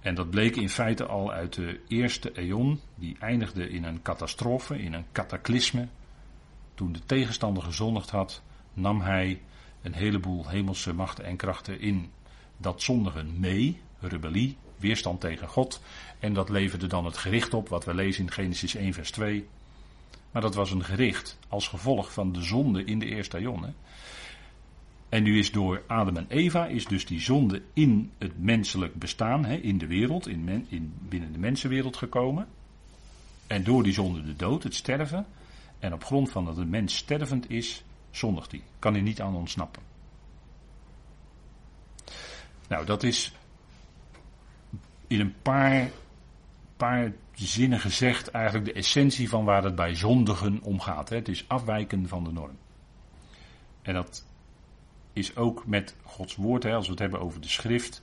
En 0.00 0.14
dat 0.14 0.30
bleek 0.30 0.56
in 0.56 0.68
feite 0.68 1.06
al 1.06 1.32
uit 1.32 1.54
de 1.54 1.80
eerste 1.88 2.32
eon, 2.32 2.80
die 2.94 3.16
eindigde 3.20 3.68
in 3.68 3.84
een 3.84 4.02
catastrofe, 4.02 4.78
in 4.78 4.92
een 4.92 5.04
cataclysme. 5.12 5.88
Toen 6.74 6.92
de 6.92 7.04
tegenstander 7.06 7.62
gezondigd 7.62 8.10
had, 8.10 8.42
nam 8.74 9.00
hij 9.00 9.40
een 9.82 9.94
heleboel 9.94 10.48
hemelse 10.48 10.92
machten 10.92 11.24
en 11.24 11.36
krachten 11.36 11.80
in 11.80 12.10
dat 12.56 12.82
zondigen 12.82 13.40
mee, 13.40 13.80
rebellie, 14.00 14.56
weerstand 14.76 15.20
tegen 15.20 15.48
God. 15.48 15.80
En 16.18 16.34
dat 16.34 16.48
leverde 16.48 16.86
dan 16.86 17.04
het 17.04 17.16
gericht 17.16 17.54
op, 17.54 17.68
wat 17.68 17.84
we 17.84 17.94
lezen 17.94 18.24
in 18.24 18.30
Genesis 18.30 18.74
1, 18.74 18.92
vers 18.92 19.10
2. 19.10 19.46
Maar 20.30 20.42
dat 20.42 20.54
was 20.54 20.70
een 20.70 20.84
gericht 20.84 21.38
als 21.48 21.68
gevolg 21.68 22.12
van 22.12 22.32
de 22.32 22.42
zonde 22.42 22.84
in 22.84 22.98
de 22.98 23.06
eerste 23.06 23.38
eon. 23.38 23.74
En 25.08 25.22
nu 25.22 25.38
is 25.38 25.52
door 25.52 25.82
Adam 25.86 26.16
en 26.16 26.26
Eva 26.28 26.66
is 26.66 26.86
dus 26.86 27.06
die 27.06 27.20
zonde 27.20 27.62
in 27.72 28.10
het 28.18 28.42
menselijk 28.42 28.94
bestaan, 28.94 29.44
hè, 29.44 29.54
in 29.54 29.78
de 29.78 29.86
wereld, 29.86 30.28
in, 30.28 30.66
in 30.68 30.94
binnen 31.08 31.32
de 31.32 31.38
mensenwereld 31.38 31.96
gekomen. 31.96 32.48
En 33.46 33.64
door 33.64 33.82
die 33.82 33.92
zonde 33.92 34.22
de 34.22 34.36
dood, 34.36 34.62
het 34.62 34.74
sterven. 34.74 35.26
En 35.78 35.92
op 35.92 36.04
grond 36.04 36.30
van 36.30 36.44
dat 36.44 36.56
de 36.56 36.64
mens 36.64 36.96
stervend 36.96 37.50
is, 37.50 37.84
zondigt 38.12 38.50
hij. 38.50 38.62
Kan 38.78 38.92
hij 38.92 39.02
niet 39.02 39.20
aan 39.20 39.34
ontsnappen. 39.34 39.82
Nou, 42.68 42.86
dat 42.86 43.02
is 43.02 43.32
in 45.06 45.20
een 45.20 45.34
paar, 45.42 45.90
paar 46.76 47.12
zinnen 47.34 47.80
gezegd 47.80 48.30
eigenlijk 48.30 48.64
de 48.64 48.72
essentie 48.72 49.28
van 49.28 49.44
waar 49.44 49.64
het 49.64 49.74
bij 49.74 49.94
zondigen 49.94 50.60
om 50.62 50.80
gaat. 50.80 51.08
Hè. 51.08 51.16
Het 51.16 51.28
is 51.28 51.48
afwijken 51.48 52.08
van 52.08 52.24
de 52.24 52.32
norm. 52.32 52.58
En 53.82 53.94
dat 53.94 54.24
is 55.12 55.36
ook 55.36 55.66
met 55.66 55.96
Gods 56.02 56.36
woord, 56.36 56.62
hè, 56.62 56.74
als 56.74 56.84
we 56.84 56.90
het 56.90 57.00
hebben 57.00 57.20
over 57.20 57.40
de 57.40 57.48
schrift, 57.48 58.02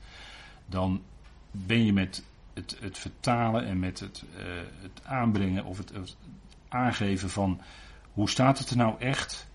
dan 0.66 1.02
ben 1.52 1.86
je 1.86 1.94
met 1.94 2.24
het, 2.54 2.78
het 2.80 2.98
vertalen 2.98 3.66
en 3.66 3.80
met 3.80 4.00
het, 4.00 4.24
uh, 4.38 4.44
het 4.82 5.06
aanbrengen 5.06 5.66
of 5.66 5.78
het 5.78 6.16
aangeven 6.68 7.30
van 7.30 7.62
hoe 8.14 8.30
staat 8.30 8.60
het 8.60 8.70
er 8.70 8.78
nou 8.78 9.00
echt, 9.00 9.49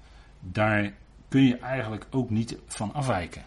daar 0.52 0.92
kun 1.28 1.42
je 1.42 1.56
eigenlijk 1.56 2.06
ook 2.10 2.30
niet 2.30 2.58
van 2.66 2.92
afwijken. 2.94 3.44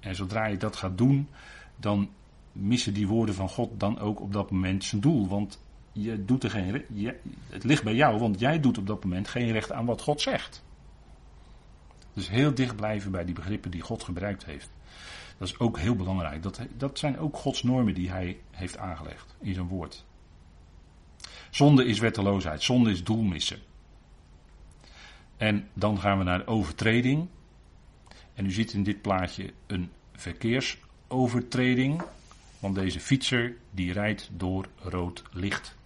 En 0.00 0.14
zodra 0.14 0.46
je 0.46 0.56
dat 0.56 0.76
gaat 0.76 0.98
doen, 0.98 1.28
dan 1.76 2.10
missen 2.52 2.94
die 2.94 3.06
woorden 3.06 3.34
van 3.34 3.48
God 3.48 3.80
dan 3.80 3.98
ook 3.98 4.20
op 4.20 4.32
dat 4.32 4.50
moment 4.50 4.84
zijn 4.84 5.00
doel. 5.00 5.28
Want 5.28 5.60
je 5.92 6.24
doet 6.24 6.44
er 6.44 6.50
geen, 6.50 6.84
je, 6.92 7.16
het 7.48 7.64
ligt 7.64 7.82
bij 7.82 7.94
jou, 7.94 8.18
want 8.18 8.40
jij 8.40 8.60
doet 8.60 8.78
op 8.78 8.86
dat 8.86 9.04
moment 9.04 9.28
geen 9.28 9.52
recht 9.52 9.72
aan 9.72 9.84
wat 9.84 10.00
God 10.00 10.20
zegt. 10.20 10.62
Dus 12.12 12.28
heel 12.28 12.54
dicht 12.54 12.76
blijven 12.76 13.10
bij 13.10 13.24
die 13.24 13.34
begrippen 13.34 13.70
die 13.70 13.80
God 13.80 14.02
gebruikt 14.02 14.44
heeft. 14.44 14.70
Dat 15.38 15.48
is 15.48 15.58
ook 15.58 15.78
heel 15.78 15.96
belangrijk. 15.96 16.42
Dat, 16.42 16.60
dat 16.76 16.98
zijn 16.98 17.18
ook 17.18 17.36
Gods 17.36 17.62
normen 17.62 17.94
die 17.94 18.10
hij 18.10 18.38
heeft 18.50 18.76
aangelegd 18.76 19.34
in 19.40 19.54
zijn 19.54 19.68
woord. 19.68 20.04
Zonde 21.50 21.84
is 21.84 21.98
wetteloosheid, 21.98 22.62
zonde 22.62 22.90
is 22.90 23.04
doelmissen. 23.04 23.58
En 25.42 25.68
dan 25.72 25.98
gaan 25.98 26.18
we 26.18 26.24
naar 26.24 26.38
de 26.38 26.46
overtreding. 26.46 27.28
En 28.34 28.46
u 28.46 28.50
ziet 28.50 28.72
in 28.72 28.82
dit 28.82 29.02
plaatje 29.02 29.52
een 29.66 29.90
verkeersovertreding. 30.12 32.02
Want 32.58 32.74
deze 32.74 33.00
fietser 33.00 33.56
die 33.70 33.92
rijdt 33.92 34.30
door 34.32 34.66
rood 34.76 35.22
licht. 35.32 35.76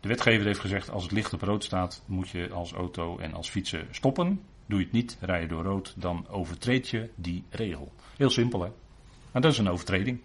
De 0.00 0.08
wetgever 0.08 0.46
heeft 0.46 0.60
gezegd 0.60 0.90
als 0.90 1.02
het 1.02 1.12
licht 1.12 1.32
op 1.32 1.42
rood 1.42 1.64
staat 1.64 2.02
moet 2.06 2.28
je 2.28 2.50
als 2.50 2.72
auto 2.72 3.18
en 3.18 3.34
als 3.34 3.48
fietser 3.48 3.86
stoppen. 3.90 4.40
Doe 4.66 4.78
je 4.78 4.84
het 4.84 4.94
niet, 4.94 5.16
rij 5.20 5.40
je 5.40 5.48
door 5.48 5.62
rood, 5.62 5.94
dan 5.96 6.28
overtreed 6.28 6.88
je 6.88 7.10
die 7.14 7.44
regel. 7.50 7.92
Heel 8.16 8.30
simpel 8.30 8.62
hè. 8.62 8.70
Maar 9.32 9.42
dat 9.42 9.52
is 9.52 9.58
een 9.58 9.68
overtreding. 9.68 10.20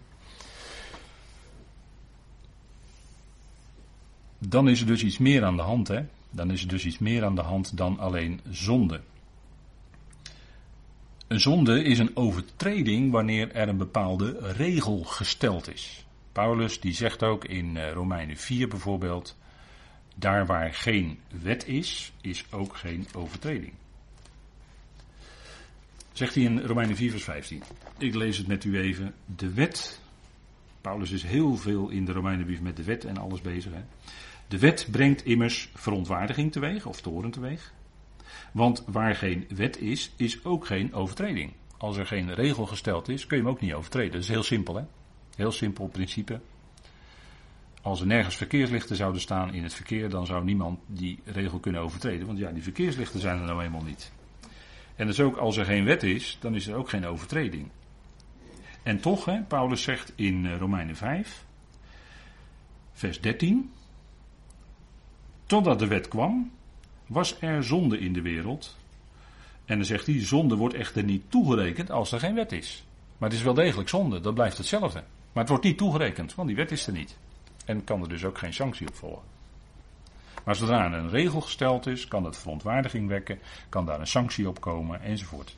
Dan 4.38 4.68
is 4.68 4.80
er 4.80 4.86
dus 4.86 5.02
iets 5.02 5.18
meer 5.18 5.44
aan 5.44 5.56
de 5.56 5.62
hand 5.62 5.88
hè. 5.88 6.04
Dan 6.30 6.50
is 6.50 6.62
er 6.62 6.68
dus 6.68 6.84
iets 6.84 6.98
meer 6.98 7.24
aan 7.24 7.34
de 7.34 7.42
hand 7.42 7.76
dan 7.76 7.98
alleen 7.98 8.40
zonde. 8.50 9.00
Een 11.28 11.40
zonde 11.40 11.82
is 11.82 11.98
een 11.98 12.16
overtreding 12.16 13.10
wanneer 13.10 13.52
er 13.52 13.68
een 13.68 13.76
bepaalde 13.76 14.38
regel 14.40 15.04
gesteld 15.04 15.72
is. 15.72 16.06
Paulus 16.32 16.80
die 16.80 16.92
zegt 16.92 17.22
ook 17.22 17.44
in 17.44 17.76
eh, 17.76 17.92
Romeinen 17.92 18.36
4 18.36 18.68
bijvoorbeeld, 18.68 19.36
daar 20.14 20.46
waar 20.46 20.74
geen 20.74 21.18
wet 21.42 21.66
is, 21.66 22.12
is 22.20 22.44
ook 22.50 22.76
geen 22.76 23.06
overtreding. 23.14 23.72
Zegt 26.12 26.34
hij 26.34 26.44
in 26.44 26.60
Romeinen 26.60 26.96
4 26.96 27.10
vers 27.10 27.24
15. 27.24 27.62
Ik 27.98 28.14
lees 28.14 28.38
het 28.38 28.46
met 28.46 28.64
u 28.64 28.78
even. 28.78 29.14
De 29.36 29.52
wet, 29.52 30.00
Paulus 30.80 31.10
is 31.10 31.22
heel 31.22 31.56
veel 31.56 31.88
in 31.88 32.04
de 32.04 32.12
Romeinenbrief 32.12 32.60
met 32.60 32.76
de 32.76 32.84
wet 32.84 33.04
en 33.04 33.16
alles 33.16 33.40
bezig. 33.40 33.72
Hè? 33.72 33.82
De 34.50 34.58
wet 34.58 34.88
brengt 34.90 35.24
immers 35.24 35.70
verontwaardiging 35.74 36.52
teweeg, 36.52 36.86
of 36.86 37.00
toren 37.00 37.30
teweeg. 37.30 37.72
Want 38.52 38.84
waar 38.86 39.14
geen 39.14 39.46
wet 39.48 39.78
is, 39.78 40.12
is 40.16 40.44
ook 40.44 40.66
geen 40.66 40.94
overtreding. 40.94 41.52
Als 41.78 41.96
er 41.96 42.06
geen 42.06 42.34
regel 42.34 42.66
gesteld 42.66 43.08
is, 43.08 43.26
kun 43.26 43.36
je 43.36 43.42
hem 43.42 43.52
ook 43.52 43.60
niet 43.60 43.72
overtreden. 43.72 44.12
Dat 44.12 44.20
is 44.20 44.28
heel 44.28 44.42
simpel, 44.42 44.74
hè? 44.74 44.84
Heel 45.36 45.52
simpel 45.52 45.86
principe. 45.86 46.40
Als 47.82 48.00
er 48.00 48.06
nergens 48.06 48.36
verkeerslichten 48.36 48.96
zouden 48.96 49.20
staan 49.20 49.54
in 49.54 49.62
het 49.62 49.74
verkeer, 49.74 50.08
dan 50.08 50.26
zou 50.26 50.44
niemand 50.44 50.80
die 50.86 51.18
regel 51.24 51.58
kunnen 51.58 51.80
overtreden. 51.80 52.26
Want 52.26 52.38
ja, 52.38 52.50
die 52.50 52.62
verkeerslichten 52.62 53.20
zijn 53.20 53.38
er 53.38 53.46
nou 53.46 53.62
eenmaal 53.62 53.82
niet. 53.82 54.12
En 54.96 55.06
dus 55.06 55.20
ook 55.20 55.36
als 55.36 55.56
er 55.56 55.64
geen 55.64 55.84
wet 55.84 56.02
is, 56.02 56.38
dan 56.40 56.54
is 56.54 56.66
er 56.66 56.74
ook 56.74 56.88
geen 56.88 57.06
overtreding. 57.06 57.70
En 58.82 59.00
toch, 59.00 59.24
hè, 59.24 59.42
Paulus 59.42 59.82
zegt 59.82 60.12
in 60.14 60.46
eh, 60.46 60.56
Romeinen 60.56 60.96
5, 60.96 61.44
vers 62.92 63.20
13. 63.20 63.70
Totdat 65.50 65.78
de 65.78 65.86
wet 65.86 66.08
kwam, 66.08 66.50
was 67.06 67.40
er 67.40 67.64
zonde 67.64 67.98
in 67.98 68.12
de 68.12 68.22
wereld. 68.22 68.76
En 69.64 69.76
dan 69.76 69.84
zegt 69.84 70.06
hij, 70.06 70.24
zonde 70.24 70.56
wordt 70.56 70.74
echter 70.74 71.02
niet 71.04 71.22
toegerekend 71.28 71.90
als 71.90 72.12
er 72.12 72.20
geen 72.20 72.34
wet 72.34 72.52
is. 72.52 72.84
Maar 73.18 73.28
het 73.28 73.38
is 73.38 73.44
wel 73.44 73.54
degelijk 73.54 73.88
zonde, 73.88 74.20
dat 74.20 74.34
blijft 74.34 74.58
hetzelfde. 74.58 75.02
Maar 75.32 75.42
het 75.42 75.48
wordt 75.48 75.64
niet 75.64 75.78
toegerekend, 75.78 76.34
want 76.34 76.48
die 76.48 76.56
wet 76.56 76.70
is 76.70 76.86
er 76.86 76.92
niet. 76.92 77.16
En 77.64 77.84
kan 77.84 78.02
er 78.02 78.08
dus 78.08 78.24
ook 78.24 78.38
geen 78.38 78.52
sanctie 78.52 78.88
op 78.88 78.94
volgen. 78.94 79.22
Maar 80.44 80.56
zodra 80.56 80.84
er 80.84 80.98
een 80.98 81.10
regel 81.10 81.40
gesteld 81.40 81.86
is, 81.86 82.08
kan 82.08 82.24
het 82.24 82.38
verontwaardiging 82.38 83.08
wekken, 83.08 83.38
kan 83.68 83.86
daar 83.86 84.00
een 84.00 84.06
sanctie 84.06 84.48
op 84.48 84.60
komen 84.60 85.02
enzovoort. 85.02 85.56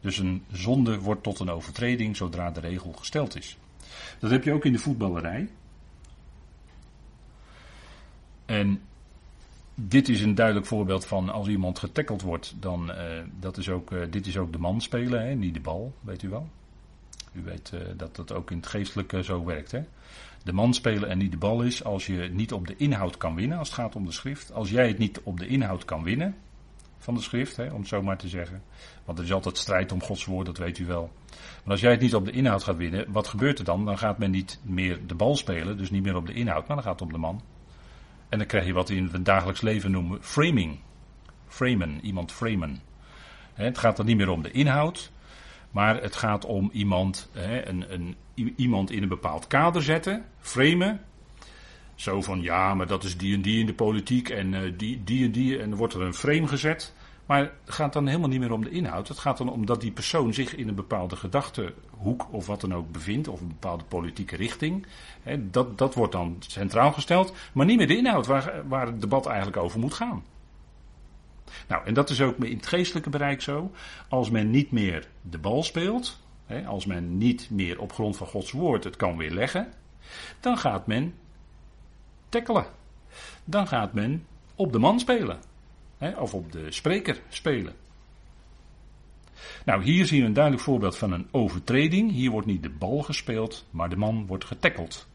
Dus 0.00 0.18
een 0.18 0.44
zonde 0.52 0.98
wordt 1.00 1.22
tot 1.22 1.38
een 1.38 1.50
overtreding 1.50 2.16
zodra 2.16 2.50
de 2.50 2.60
regel 2.60 2.92
gesteld 2.92 3.36
is. 3.36 3.58
Dat 4.18 4.30
heb 4.30 4.44
je 4.44 4.52
ook 4.52 4.64
in 4.64 4.72
de 4.72 4.78
voetballerij. 4.78 5.48
En 8.44 8.80
dit 9.78 10.08
is 10.08 10.20
een 10.20 10.34
duidelijk 10.34 10.66
voorbeeld 10.66 11.06
van 11.06 11.30
als 11.30 11.48
iemand 11.48 11.78
getackeld 11.78 12.22
wordt, 12.22 12.54
dan 12.60 12.90
uh, 12.90 12.96
dat 13.40 13.56
is 13.56 13.68
ook, 13.68 13.90
uh, 13.90 14.02
dit 14.10 14.26
is 14.26 14.36
ook 14.36 14.52
de 14.52 14.58
man 14.58 14.80
spelen, 14.80 15.26
hè, 15.26 15.34
niet 15.34 15.54
de 15.54 15.60
bal, 15.60 15.94
weet 16.00 16.22
u 16.22 16.28
wel. 16.28 16.48
U 17.32 17.42
weet 17.42 17.72
uh, 17.74 17.80
dat 17.96 18.16
dat 18.16 18.32
ook 18.32 18.50
in 18.50 18.56
het 18.56 18.66
geestelijke 18.66 19.22
zo 19.22 19.44
werkt. 19.44 19.72
Hè? 19.72 19.80
De 20.42 20.52
man 20.52 20.74
spelen 20.74 21.08
en 21.08 21.18
niet 21.18 21.30
de 21.30 21.38
bal 21.38 21.62
is 21.62 21.84
als 21.84 22.06
je 22.06 22.28
niet 22.32 22.52
op 22.52 22.66
de 22.66 22.76
inhoud 22.76 23.16
kan 23.16 23.34
winnen, 23.34 23.58
als 23.58 23.68
het 23.68 23.78
gaat 23.78 23.96
om 23.96 24.04
de 24.04 24.12
schrift. 24.12 24.52
Als 24.52 24.70
jij 24.70 24.88
het 24.88 24.98
niet 24.98 25.20
op 25.20 25.38
de 25.38 25.46
inhoud 25.46 25.84
kan 25.84 26.02
winnen 26.02 26.34
van 26.98 27.14
de 27.14 27.20
schrift, 27.20 27.56
hè, 27.56 27.72
om 27.72 27.78
het 27.78 27.88
zo 27.88 28.02
maar 28.02 28.18
te 28.18 28.28
zeggen. 28.28 28.62
Want 29.04 29.18
er 29.18 29.24
is 29.24 29.32
altijd 29.32 29.58
strijd 29.58 29.92
om 29.92 30.02
Gods 30.02 30.24
woord, 30.24 30.46
dat 30.46 30.58
weet 30.58 30.78
u 30.78 30.86
wel. 30.86 31.10
Maar 31.62 31.72
als 31.72 31.80
jij 31.80 31.90
het 31.90 32.00
niet 32.00 32.14
op 32.14 32.24
de 32.24 32.30
inhoud 32.30 32.62
gaat 32.62 32.76
winnen, 32.76 33.12
wat 33.12 33.26
gebeurt 33.26 33.58
er 33.58 33.64
dan? 33.64 33.84
Dan 33.84 33.98
gaat 33.98 34.18
men 34.18 34.30
niet 34.30 34.60
meer 34.62 35.06
de 35.06 35.14
bal 35.14 35.36
spelen, 35.36 35.78
dus 35.78 35.90
niet 35.90 36.02
meer 36.02 36.16
op 36.16 36.26
de 36.26 36.32
inhoud, 36.32 36.66
maar 36.66 36.76
dan 36.76 36.84
gaat 36.84 37.00
het 37.00 37.08
om 37.08 37.12
de 37.12 37.18
man. 37.18 37.42
En 38.28 38.38
dan 38.38 38.46
krijg 38.46 38.66
je 38.66 38.72
wat 38.72 38.88
we 38.88 38.94
in 38.94 39.08
het 39.12 39.24
dagelijks 39.24 39.60
leven 39.60 39.90
noemen 39.90 40.18
framing. 40.22 40.78
Framen, 41.48 41.98
iemand 42.02 42.32
framen. 42.32 42.80
Het 43.54 43.78
gaat 43.78 43.96
dan 43.96 44.06
niet 44.06 44.16
meer 44.16 44.28
om 44.28 44.42
de 44.42 44.50
inhoud, 44.50 45.12
maar 45.70 46.02
het 46.02 46.16
gaat 46.16 46.44
om 46.44 46.70
iemand, 46.72 47.30
een, 47.32 47.92
een, 47.92 48.16
iemand 48.56 48.90
in 48.90 49.02
een 49.02 49.08
bepaald 49.08 49.46
kader 49.46 49.82
zetten, 49.82 50.24
framen. 50.40 51.00
Zo 51.94 52.22
van 52.22 52.42
ja, 52.42 52.74
maar 52.74 52.86
dat 52.86 53.04
is 53.04 53.16
die 53.16 53.34
en 53.34 53.42
die 53.42 53.60
in 53.60 53.66
de 53.66 53.74
politiek 53.74 54.28
en 54.28 54.52
uh, 54.52 54.72
die, 54.76 55.04
die 55.04 55.24
en 55.24 55.32
die. 55.32 55.58
En 55.58 55.68
dan 55.68 55.78
wordt 55.78 55.94
er 55.94 56.02
een 56.02 56.14
frame 56.14 56.46
gezet. 56.46 56.94
Maar 57.26 57.40
het 57.40 57.74
gaat 57.74 57.92
dan 57.92 58.06
helemaal 58.06 58.28
niet 58.28 58.40
meer 58.40 58.52
om 58.52 58.64
de 58.64 58.70
inhoud. 58.70 59.08
Het 59.08 59.18
gaat 59.18 59.38
dan 59.38 59.50
om 59.50 59.66
dat 59.66 59.80
die 59.80 59.90
persoon 59.90 60.34
zich 60.34 60.56
in 60.56 60.68
een 60.68 60.74
bepaalde 60.74 61.16
gedachtehoek 61.16 62.32
of 62.32 62.46
wat 62.46 62.60
dan 62.60 62.74
ook 62.74 62.92
bevindt, 62.92 63.28
of 63.28 63.40
een 63.40 63.48
bepaalde 63.48 63.84
politieke 63.84 64.36
richting. 64.36 64.86
dat, 65.38 65.78
dat 65.78 65.94
wordt 65.94 66.12
dan 66.12 66.36
centraal 66.38 66.92
gesteld, 66.92 67.34
maar 67.52 67.66
niet 67.66 67.76
meer 67.76 67.86
de 67.86 67.96
inhoud 67.96 68.26
waar, 68.26 68.68
waar 68.68 68.86
het 68.86 69.00
debat 69.00 69.26
eigenlijk 69.26 69.56
over 69.56 69.80
moet 69.80 69.94
gaan. 69.94 70.24
Nou, 71.68 71.86
en 71.86 71.94
dat 71.94 72.10
is 72.10 72.20
ook 72.20 72.36
in 72.38 72.56
het 72.56 72.66
geestelijke 72.66 73.10
bereik 73.10 73.42
zo. 73.42 73.70
Als 74.08 74.30
men 74.30 74.50
niet 74.50 74.70
meer 74.70 75.08
de 75.22 75.38
bal 75.38 75.62
speelt, 75.62 76.20
als 76.66 76.86
men 76.86 77.18
niet 77.18 77.50
meer 77.50 77.80
op 77.80 77.92
grond 77.92 78.16
van 78.16 78.26
Gods 78.26 78.50
woord 78.50 78.84
het 78.84 78.96
kan 78.96 79.16
weerleggen, 79.16 79.72
dan 80.40 80.58
gaat 80.58 80.86
men 80.86 81.14
tackelen. 82.28 82.66
Dan 83.44 83.66
gaat 83.66 83.92
men 83.92 84.26
op 84.54 84.72
de 84.72 84.78
man 84.78 85.00
spelen 85.00 85.38
of 85.98 86.34
op 86.34 86.52
de 86.52 86.72
spreker 86.72 87.20
spelen. 87.28 87.74
Nou, 89.64 89.82
hier 89.82 90.06
zien 90.06 90.20
we 90.20 90.26
een 90.26 90.32
duidelijk 90.32 90.64
voorbeeld 90.64 90.96
van 90.98 91.12
een 91.12 91.28
overtreding. 91.30 92.10
Hier 92.10 92.30
wordt 92.30 92.46
niet 92.46 92.62
de 92.62 92.70
bal 92.70 93.02
gespeeld, 93.02 93.64
maar 93.70 93.88
de 93.88 93.96
man 93.96 94.26
wordt 94.26 94.44
getackeld. 94.44 95.06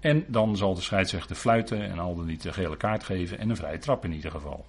En 0.00 0.24
dan 0.28 0.56
zal 0.56 0.74
de 0.74 0.80
scheidsrechter 0.80 1.36
fluiten 1.36 1.82
en 1.82 1.98
al 1.98 2.16
dan 2.16 2.26
niet 2.26 2.42
de 2.42 2.52
gele 2.52 2.76
kaart 2.76 3.04
geven 3.04 3.38
en 3.38 3.50
een 3.50 3.56
vrije 3.56 3.78
trap 3.78 4.04
in 4.04 4.12
ieder 4.12 4.30
geval. 4.30 4.64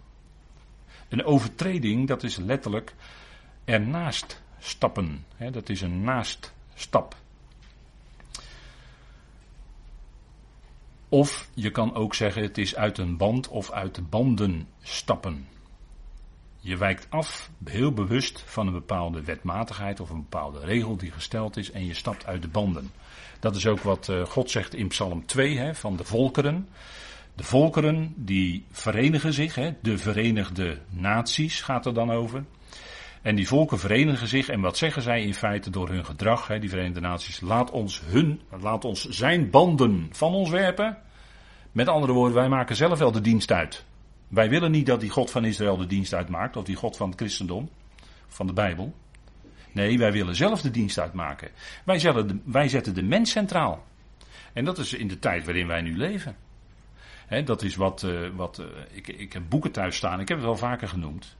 Een 1.09 1.25
overtreding, 1.25 2.07
dat 2.07 2.23
is 2.23 2.37
letterlijk 2.37 2.93
ernaast 3.65 4.41
stappen. 4.59 5.25
dat 5.51 5.69
is 5.69 5.81
een 5.81 6.03
naaststap. 6.03 7.15
Of 11.09 11.49
je 11.53 11.71
kan 11.71 11.95
ook 11.95 12.13
zeggen 12.13 12.41
het 12.41 12.57
is 12.57 12.75
uit 12.75 12.97
een 12.97 13.17
band 13.17 13.47
of 13.47 13.71
uit 13.71 13.95
de 13.95 14.01
banden 14.01 14.67
stappen. 14.81 15.47
Je 16.59 16.77
wijkt 16.77 17.07
af, 17.09 17.49
heel 17.65 17.91
bewust, 17.91 18.43
van 18.45 18.67
een 18.67 18.73
bepaalde 18.73 19.23
wetmatigheid 19.23 19.99
of 19.99 20.09
een 20.09 20.21
bepaalde 20.21 20.59
regel 20.59 20.97
die 20.97 21.11
gesteld 21.11 21.57
is 21.57 21.71
en 21.71 21.85
je 21.85 21.93
stapt 21.93 22.25
uit 22.25 22.41
de 22.41 22.47
banden. 22.47 22.91
Dat 23.39 23.55
is 23.55 23.67
ook 23.67 23.79
wat 23.79 24.09
eh, 24.09 24.25
God 24.25 24.51
zegt 24.51 24.75
in 24.75 24.87
Psalm 24.87 25.25
2 25.25 25.57
hè, 25.57 25.75
van 25.75 25.95
de 25.95 26.03
volkeren. 26.03 26.69
De 27.35 27.43
volkeren 27.43 28.13
die 28.15 28.65
verenigen 28.71 29.33
zich, 29.33 29.55
hè, 29.55 29.73
de 29.81 29.97
verenigde 29.97 30.79
naties 30.89 31.61
gaat 31.61 31.85
er 31.85 31.93
dan 31.93 32.11
over. 32.11 32.43
En 33.27 33.35
die 33.35 33.47
volken 33.47 33.79
verenigen 33.79 34.27
zich 34.27 34.49
en 34.49 34.61
wat 34.61 34.77
zeggen 34.77 35.01
zij 35.01 35.23
in 35.23 35.33
feite 35.33 35.69
door 35.69 35.89
hun 35.89 36.05
gedrag, 36.05 36.47
hè, 36.47 36.59
die 36.59 36.69
Verenigde 36.69 36.99
Naties, 36.99 37.39
laat 37.39 37.71
ons 37.71 38.01
hun, 38.05 38.41
laat 38.61 38.85
ons 38.85 39.09
zijn 39.09 39.49
banden 39.49 40.07
van 40.11 40.33
ons 40.33 40.49
werpen. 40.49 40.97
Met 41.71 41.87
andere 41.87 42.13
woorden, 42.13 42.35
wij 42.35 42.49
maken 42.49 42.75
zelf 42.75 42.99
wel 42.99 43.11
de 43.11 43.21
dienst 43.21 43.51
uit. 43.51 43.85
Wij 44.27 44.49
willen 44.49 44.71
niet 44.71 44.85
dat 44.85 44.99
die 44.99 45.09
God 45.09 45.31
van 45.31 45.45
Israël 45.45 45.77
de 45.77 45.85
dienst 45.85 46.13
uitmaakt, 46.13 46.55
of 46.55 46.63
die 46.63 46.75
God 46.75 46.97
van 46.97 47.09
het 47.09 47.19
christendom, 47.19 47.69
van 48.27 48.47
de 48.47 48.53
Bijbel. 48.53 48.95
Nee, 49.71 49.97
wij 49.97 50.11
willen 50.11 50.35
zelf 50.35 50.61
de 50.61 50.71
dienst 50.71 50.99
uitmaken. 50.99 51.49
Wij, 51.83 51.97
de, 51.97 52.39
wij 52.43 52.69
zetten 52.69 52.93
de 52.93 53.03
mens 53.03 53.31
centraal. 53.31 53.85
En 54.53 54.65
dat 54.65 54.77
is 54.77 54.93
in 54.93 55.07
de 55.07 55.19
tijd 55.19 55.45
waarin 55.45 55.67
wij 55.67 55.81
nu 55.81 55.97
leven. 55.97 56.35
dat 57.45 57.61
is 57.61 57.75
wat, 57.75 58.03
uh, 58.03 58.29
wat 58.35 58.59
uh, 58.59 58.65
ik, 58.91 59.07
ik 59.07 59.33
heb 59.33 59.43
boeken 59.49 59.71
thuis 59.71 59.95
staan, 59.95 60.19
ik 60.19 60.27
heb 60.27 60.37
het 60.37 60.47
wel 60.47 60.57
vaker 60.57 60.87
genoemd. 60.87 61.37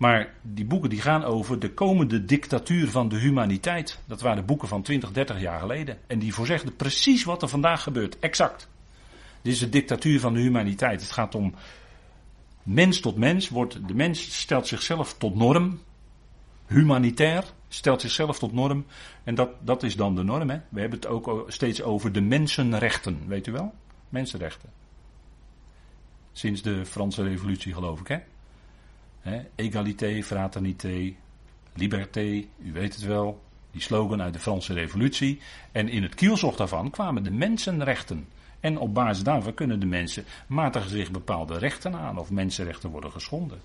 Maar 0.00 0.34
die 0.42 0.64
boeken 0.64 0.90
die 0.90 1.00
gaan 1.00 1.24
over 1.24 1.58
de 1.58 1.70
komende 1.74 2.24
dictatuur 2.24 2.90
van 2.90 3.08
de 3.08 3.16
humaniteit. 3.16 3.98
Dat 4.06 4.20
waren 4.20 4.44
boeken 4.44 4.68
van 4.68 4.82
20, 4.82 5.12
30 5.12 5.40
jaar 5.40 5.60
geleden. 5.60 5.98
En 6.06 6.18
die 6.18 6.34
voorzegden 6.34 6.76
precies 6.76 7.24
wat 7.24 7.42
er 7.42 7.48
vandaag 7.48 7.82
gebeurt. 7.82 8.18
Exact. 8.18 8.68
Dit 9.42 9.52
is 9.52 9.58
de 9.58 9.68
dictatuur 9.68 10.20
van 10.20 10.34
de 10.34 10.40
humaniteit. 10.40 11.00
Het 11.00 11.10
gaat 11.10 11.34
om 11.34 11.54
mens 12.62 13.00
tot 13.00 13.16
mens. 13.16 13.48
Wordt, 13.48 13.88
de 13.88 13.94
mens 13.94 14.38
stelt 14.38 14.66
zichzelf 14.66 15.14
tot 15.14 15.34
norm. 15.34 15.80
Humanitair 16.66 17.44
stelt 17.68 18.00
zichzelf 18.00 18.38
tot 18.38 18.52
norm. 18.52 18.86
En 19.24 19.34
dat, 19.34 19.50
dat 19.60 19.82
is 19.82 19.96
dan 19.96 20.14
de 20.14 20.22
norm. 20.22 20.50
Hè? 20.50 20.58
We 20.68 20.80
hebben 20.80 20.98
het 20.98 21.08
ook 21.08 21.44
steeds 21.46 21.82
over 21.82 22.12
de 22.12 22.20
mensenrechten. 22.20 23.18
Weet 23.26 23.46
u 23.46 23.52
wel? 23.52 23.74
Mensenrechten. 24.08 24.70
Sinds 26.32 26.62
de 26.62 26.86
Franse 26.86 27.22
Revolutie, 27.22 27.74
geloof 27.74 28.00
ik, 28.00 28.08
hè? 28.08 28.18
He, 29.20 29.40
egalité, 29.54 30.22
fraternité, 30.22 31.14
liberté, 31.74 32.44
u 32.58 32.72
weet 32.72 32.94
het 32.94 33.04
wel, 33.04 33.40
die 33.70 33.82
slogan 33.82 34.22
uit 34.22 34.32
de 34.32 34.38
Franse 34.38 34.72
Revolutie. 34.72 35.40
En 35.72 35.88
in 35.88 36.02
het 36.02 36.14
kielzog 36.14 36.56
daarvan 36.56 36.90
kwamen 36.90 37.22
de 37.22 37.30
mensenrechten. 37.30 38.28
En 38.60 38.78
op 38.78 38.94
basis 38.94 39.22
daarvan 39.22 39.54
kunnen 39.54 39.80
de 39.80 39.86
mensen 39.86 40.24
matigen 40.46 40.90
zich 40.90 41.10
bepaalde 41.10 41.58
rechten 41.58 41.94
aan 41.94 42.18
of 42.18 42.30
mensenrechten 42.30 42.90
worden 42.90 43.12
geschonden. 43.12 43.60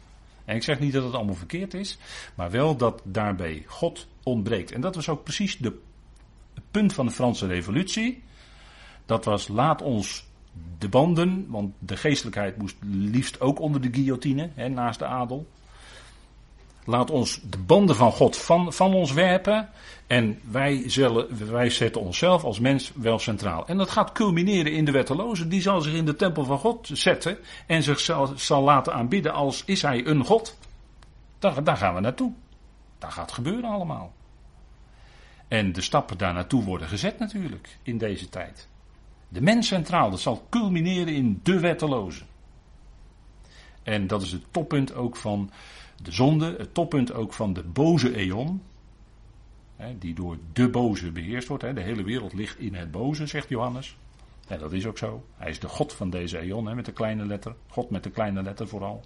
En 0.45 0.55
ik 0.55 0.63
zeg 0.63 0.79
niet 0.79 0.93
dat 0.93 1.03
het 1.03 1.13
allemaal 1.13 1.35
verkeerd 1.35 1.73
is, 1.73 1.97
maar 2.35 2.51
wel 2.51 2.75
dat 2.75 3.01
daarbij 3.03 3.63
God 3.67 4.07
ontbreekt. 4.23 4.71
En 4.71 4.81
dat 4.81 4.95
was 4.95 5.09
ook 5.09 5.23
precies 5.23 5.57
de, 5.57 5.79
het 6.53 6.63
punt 6.71 6.93
van 6.93 7.05
de 7.05 7.11
Franse 7.11 7.47
Revolutie. 7.47 8.23
Dat 9.05 9.25
was 9.25 9.47
laat 9.47 9.81
ons 9.81 10.27
de 10.77 10.89
banden, 10.89 11.45
want 11.49 11.73
de 11.79 11.97
geestelijkheid 11.97 12.57
moest 12.57 12.75
liefst 12.89 13.41
ook 13.41 13.59
onder 13.59 13.81
de 13.81 13.89
guillotine, 13.91 14.49
hè, 14.53 14.69
naast 14.69 14.99
de 14.99 15.05
adel. 15.05 15.47
Laat 16.85 17.11
ons 17.11 17.39
de 17.49 17.57
banden 17.57 17.95
van 17.95 18.11
God 18.11 18.37
van, 18.37 18.73
van 18.73 18.93
ons 18.93 19.11
werpen. 19.11 19.69
En 20.07 20.39
wij, 20.51 20.83
zullen, 20.85 21.51
wij 21.51 21.69
zetten 21.69 22.01
onszelf 22.01 22.43
als 22.43 22.59
mens 22.59 22.91
wel 22.95 23.19
centraal. 23.19 23.67
En 23.67 23.77
dat 23.77 23.89
gaat 23.89 24.11
culmineren 24.11 24.71
in 24.71 24.85
de 24.85 24.91
wetteloze. 24.91 25.47
Die 25.47 25.61
zal 25.61 25.81
zich 25.81 25.93
in 25.93 26.05
de 26.05 26.15
tempel 26.15 26.45
van 26.45 26.57
God 26.57 26.89
zetten. 26.93 27.37
En 27.67 27.83
zich 27.83 27.99
zal, 28.35 28.63
laten 28.63 28.93
aanbidden 28.93 29.33
als 29.33 29.63
is 29.65 29.81
hij 29.81 30.05
een 30.05 30.25
God. 30.25 30.57
Daar, 31.39 31.63
daar 31.63 31.77
gaan 31.77 31.95
we 31.95 31.99
naartoe. 31.99 32.33
Dat 32.99 33.13
gaat 33.13 33.31
gebeuren 33.31 33.69
allemaal. 33.69 34.13
En 35.47 35.73
de 35.73 35.81
stappen 35.81 36.17
daar 36.17 36.33
naartoe 36.33 36.63
worden 36.63 36.87
gezet 36.87 37.19
natuurlijk 37.19 37.77
in 37.83 37.97
deze 37.97 38.29
tijd. 38.29 38.67
De 39.27 39.41
mens 39.41 39.67
centraal, 39.67 40.09
dat 40.09 40.19
zal 40.19 40.47
culmineren 40.49 41.13
in 41.13 41.39
de 41.43 41.59
wetteloze. 41.59 42.23
En 43.83 44.07
dat 44.07 44.21
is 44.21 44.31
het 44.31 44.43
toppunt 44.51 44.93
ook 44.93 45.15
van 45.15 45.51
de 46.03 46.11
zonde, 46.11 46.55
het 46.57 46.73
toppunt 46.73 47.13
ook 47.13 47.33
van 47.33 47.53
de 47.53 47.63
boze 47.63 48.15
eon. 48.15 48.61
Die 49.99 50.13
door 50.13 50.37
de 50.53 50.69
boze 50.69 51.11
beheerst 51.11 51.47
wordt. 51.47 51.63
De 51.75 51.81
hele 51.81 52.03
wereld 52.03 52.33
ligt 52.33 52.59
in 52.59 52.73
het 52.73 52.91
boze, 52.91 53.27
zegt 53.27 53.49
Johannes. 53.49 53.97
En 54.47 54.59
dat 54.59 54.73
is 54.73 54.85
ook 54.85 54.97
zo. 54.97 55.25
Hij 55.35 55.49
is 55.49 55.59
de 55.59 55.67
God 55.67 55.93
van 55.93 56.09
deze 56.09 56.39
eon, 56.39 56.75
met 56.75 56.85
de 56.85 56.91
kleine 56.91 57.25
letter. 57.25 57.55
God 57.67 57.89
met 57.89 58.03
de 58.03 58.09
kleine 58.09 58.41
letter 58.41 58.67
vooral. 58.67 59.03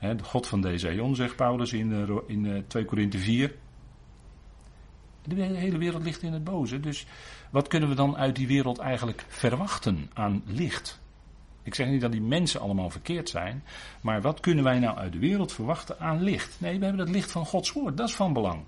De 0.00 0.24
God 0.24 0.46
van 0.46 0.60
deze 0.60 0.88
eon, 0.88 1.14
zegt 1.14 1.36
Paulus 1.36 1.72
in, 1.72 1.92
eh, 1.92 2.16
in 2.26 2.64
2 2.66 2.82
eh, 2.82 2.88
Korinthe 2.88 3.18
4. 3.18 3.54
De 5.22 5.42
hele 5.42 5.78
wereld 5.78 6.02
ligt 6.02 6.22
in 6.22 6.32
het 6.32 6.44
boze. 6.44 6.80
Dus 6.80 7.06
wat 7.50 7.68
kunnen 7.68 7.88
we 7.88 7.94
dan 7.94 8.16
uit 8.16 8.36
die 8.36 8.46
wereld 8.46 8.78
eigenlijk 8.78 9.24
verwachten 9.28 10.10
aan 10.14 10.42
licht? 10.46 11.00
Ik 11.62 11.74
zeg 11.74 11.88
niet 11.88 12.00
dat 12.00 12.12
die 12.12 12.20
mensen 12.20 12.60
allemaal 12.60 12.90
verkeerd 12.90 13.28
zijn, 13.28 13.64
maar 14.00 14.22
wat 14.22 14.40
kunnen 14.40 14.64
wij 14.64 14.78
nou 14.78 14.96
uit 14.96 15.12
de 15.12 15.18
wereld 15.18 15.52
verwachten 15.52 15.98
aan 15.98 16.22
licht? 16.22 16.60
Nee, 16.60 16.78
we 16.78 16.84
hebben 16.84 17.06
het 17.06 17.14
licht 17.14 17.30
van 17.30 17.46
Gods 17.46 17.72
woord, 17.72 17.96
dat 17.96 18.08
is 18.08 18.14
van 18.14 18.32
belang. 18.32 18.62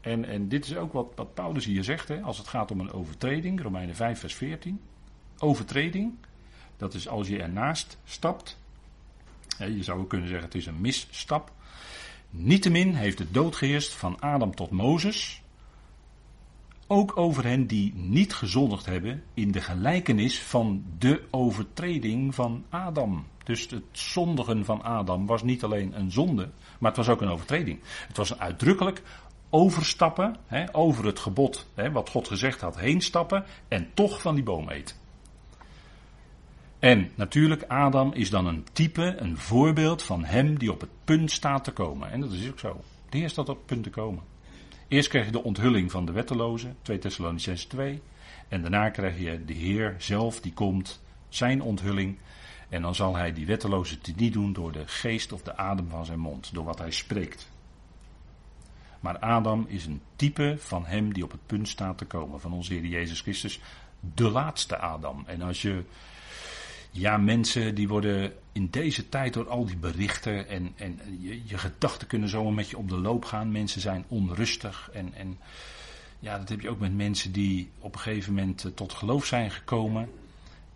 En, 0.00 0.24
en 0.24 0.48
dit 0.48 0.64
is 0.64 0.76
ook 0.76 0.92
wat, 0.92 1.34
Paulus 1.34 1.64
hier 1.64 1.84
zegt, 1.84 2.08
hè, 2.08 2.20
als 2.20 2.38
het 2.38 2.48
gaat 2.48 2.70
om 2.70 2.80
een 2.80 2.92
overtreding, 2.92 3.62
Romeinen 3.62 3.96
5, 3.96 4.18
vers 4.20 4.34
14. 4.34 4.80
Overtreding, 5.38 6.14
dat 6.76 6.94
is 6.94 7.08
als 7.08 7.28
je 7.28 7.42
ernaast 7.42 7.98
stapt. 8.04 8.58
Je 9.58 9.82
zou 9.82 10.00
ook 10.00 10.08
kunnen 10.08 10.28
zeggen, 10.28 10.46
het 10.46 10.56
is 10.56 10.66
een 10.66 10.80
misstap. 10.80 11.52
Niettemin 12.30 12.94
heeft 12.94 13.18
de 13.18 13.30
dood 13.30 13.56
geheerst 13.56 13.94
van 13.94 14.20
Adam 14.20 14.54
tot 14.54 14.70
Mozes. 14.70 15.42
Ook 16.90 17.16
over 17.16 17.44
hen 17.44 17.66
die 17.66 17.94
niet 17.94 18.34
gezondigd 18.34 18.86
hebben 18.86 19.22
in 19.34 19.50
de 19.52 19.60
gelijkenis 19.60 20.42
van 20.42 20.84
de 20.98 21.22
overtreding 21.30 22.34
van 22.34 22.64
Adam. 22.68 23.26
Dus 23.44 23.70
het 23.70 23.82
zondigen 23.92 24.64
van 24.64 24.82
Adam 24.82 25.26
was 25.26 25.42
niet 25.42 25.64
alleen 25.64 25.98
een 25.98 26.12
zonde, 26.12 26.50
maar 26.78 26.90
het 26.90 26.96
was 26.96 27.08
ook 27.08 27.20
een 27.20 27.28
overtreding. 27.28 27.80
Het 28.06 28.16
was 28.16 28.30
een 28.30 28.40
uitdrukkelijk 28.40 29.02
overstappen, 29.50 30.36
hè, 30.46 30.74
over 30.74 31.06
het 31.06 31.18
gebod, 31.18 31.66
hè, 31.74 31.92
wat 31.92 32.08
God 32.08 32.28
gezegd 32.28 32.60
had, 32.60 32.78
heen 32.78 33.00
stappen 33.00 33.44
en 33.68 33.90
toch 33.94 34.20
van 34.20 34.34
die 34.34 34.44
boom 34.44 34.68
eten. 34.68 34.96
En 36.78 37.10
natuurlijk, 37.14 37.62
Adam 37.62 38.12
is 38.12 38.30
dan 38.30 38.46
een 38.46 38.66
type, 38.72 39.14
een 39.18 39.38
voorbeeld 39.38 40.02
van 40.02 40.24
hem 40.24 40.58
die 40.58 40.72
op 40.72 40.80
het 40.80 40.90
punt 41.04 41.30
staat 41.30 41.64
te 41.64 41.72
komen. 41.72 42.10
En 42.10 42.20
dat 42.20 42.32
is 42.32 42.50
ook 42.50 42.58
zo. 42.58 42.80
De 43.08 43.18
Heer 43.18 43.30
staat 43.30 43.48
op 43.48 43.56
het 43.56 43.66
punt 43.66 43.82
te 43.82 43.90
komen. 43.90 44.22
Eerst 44.88 45.08
krijg 45.08 45.24
je 45.24 45.32
de 45.32 45.42
onthulling 45.42 45.90
van 45.90 46.04
de 46.04 46.12
wetteloze, 46.12 46.74
2 46.82 46.98
Thessalonicense 46.98 47.66
2. 47.66 48.02
En 48.48 48.60
daarna 48.60 48.90
krijg 48.90 49.18
je 49.18 49.44
de 49.44 49.52
Heer 49.52 49.94
zelf, 49.98 50.40
die 50.40 50.52
komt, 50.52 51.02
zijn 51.28 51.62
onthulling. 51.62 52.18
En 52.68 52.82
dan 52.82 52.94
zal 52.94 53.16
hij 53.16 53.32
die 53.32 53.46
wetteloze 53.46 53.98
niet 54.16 54.32
doen 54.32 54.52
door 54.52 54.72
de 54.72 54.86
geest 54.86 55.32
of 55.32 55.42
de 55.42 55.56
adem 55.56 55.88
van 55.88 56.04
zijn 56.04 56.18
mond, 56.18 56.54
door 56.54 56.64
wat 56.64 56.78
hij 56.78 56.90
spreekt. 56.90 57.50
Maar 59.00 59.18
Adam 59.18 59.64
is 59.68 59.86
een 59.86 60.02
type 60.16 60.54
van 60.58 60.86
hem 60.86 61.12
die 61.12 61.24
op 61.24 61.30
het 61.30 61.46
punt 61.46 61.68
staat 61.68 61.98
te 61.98 62.04
komen, 62.04 62.40
van 62.40 62.52
onze 62.52 62.72
Heer 62.72 62.84
Jezus 62.84 63.20
Christus, 63.20 63.60
de 64.14 64.30
laatste 64.30 64.78
Adam. 64.78 65.24
En 65.26 65.42
als 65.42 65.62
je 65.62 65.84
ja, 66.98 67.16
mensen 67.16 67.74
die 67.74 67.88
worden 67.88 68.32
in 68.52 68.68
deze 68.70 69.08
tijd 69.08 69.32
door 69.32 69.48
al 69.48 69.64
die 69.64 69.76
berichten 69.76 70.48
en, 70.48 70.72
en 70.76 71.00
je, 71.20 71.40
je 71.44 71.58
gedachten 71.58 72.06
kunnen 72.06 72.28
zomaar 72.28 72.52
met 72.52 72.70
je 72.70 72.78
op 72.78 72.88
de 72.88 72.98
loop 72.98 73.24
gaan. 73.24 73.52
Mensen 73.52 73.80
zijn 73.80 74.04
onrustig 74.08 74.90
en, 74.92 75.14
en 75.14 75.38
ja, 76.18 76.38
dat 76.38 76.48
heb 76.48 76.60
je 76.60 76.70
ook 76.70 76.80
met 76.80 76.96
mensen 76.96 77.32
die 77.32 77.70
op 77.78 77.94
een 77.94 78.00
gegeven 78.00 78.34
moment 78.34 78.64
eh, 78.64 78.70
tot 78.70 78.92
geloof 78.92 79.24
zijn 79.24 79.50
gekomen. 79.50 80.10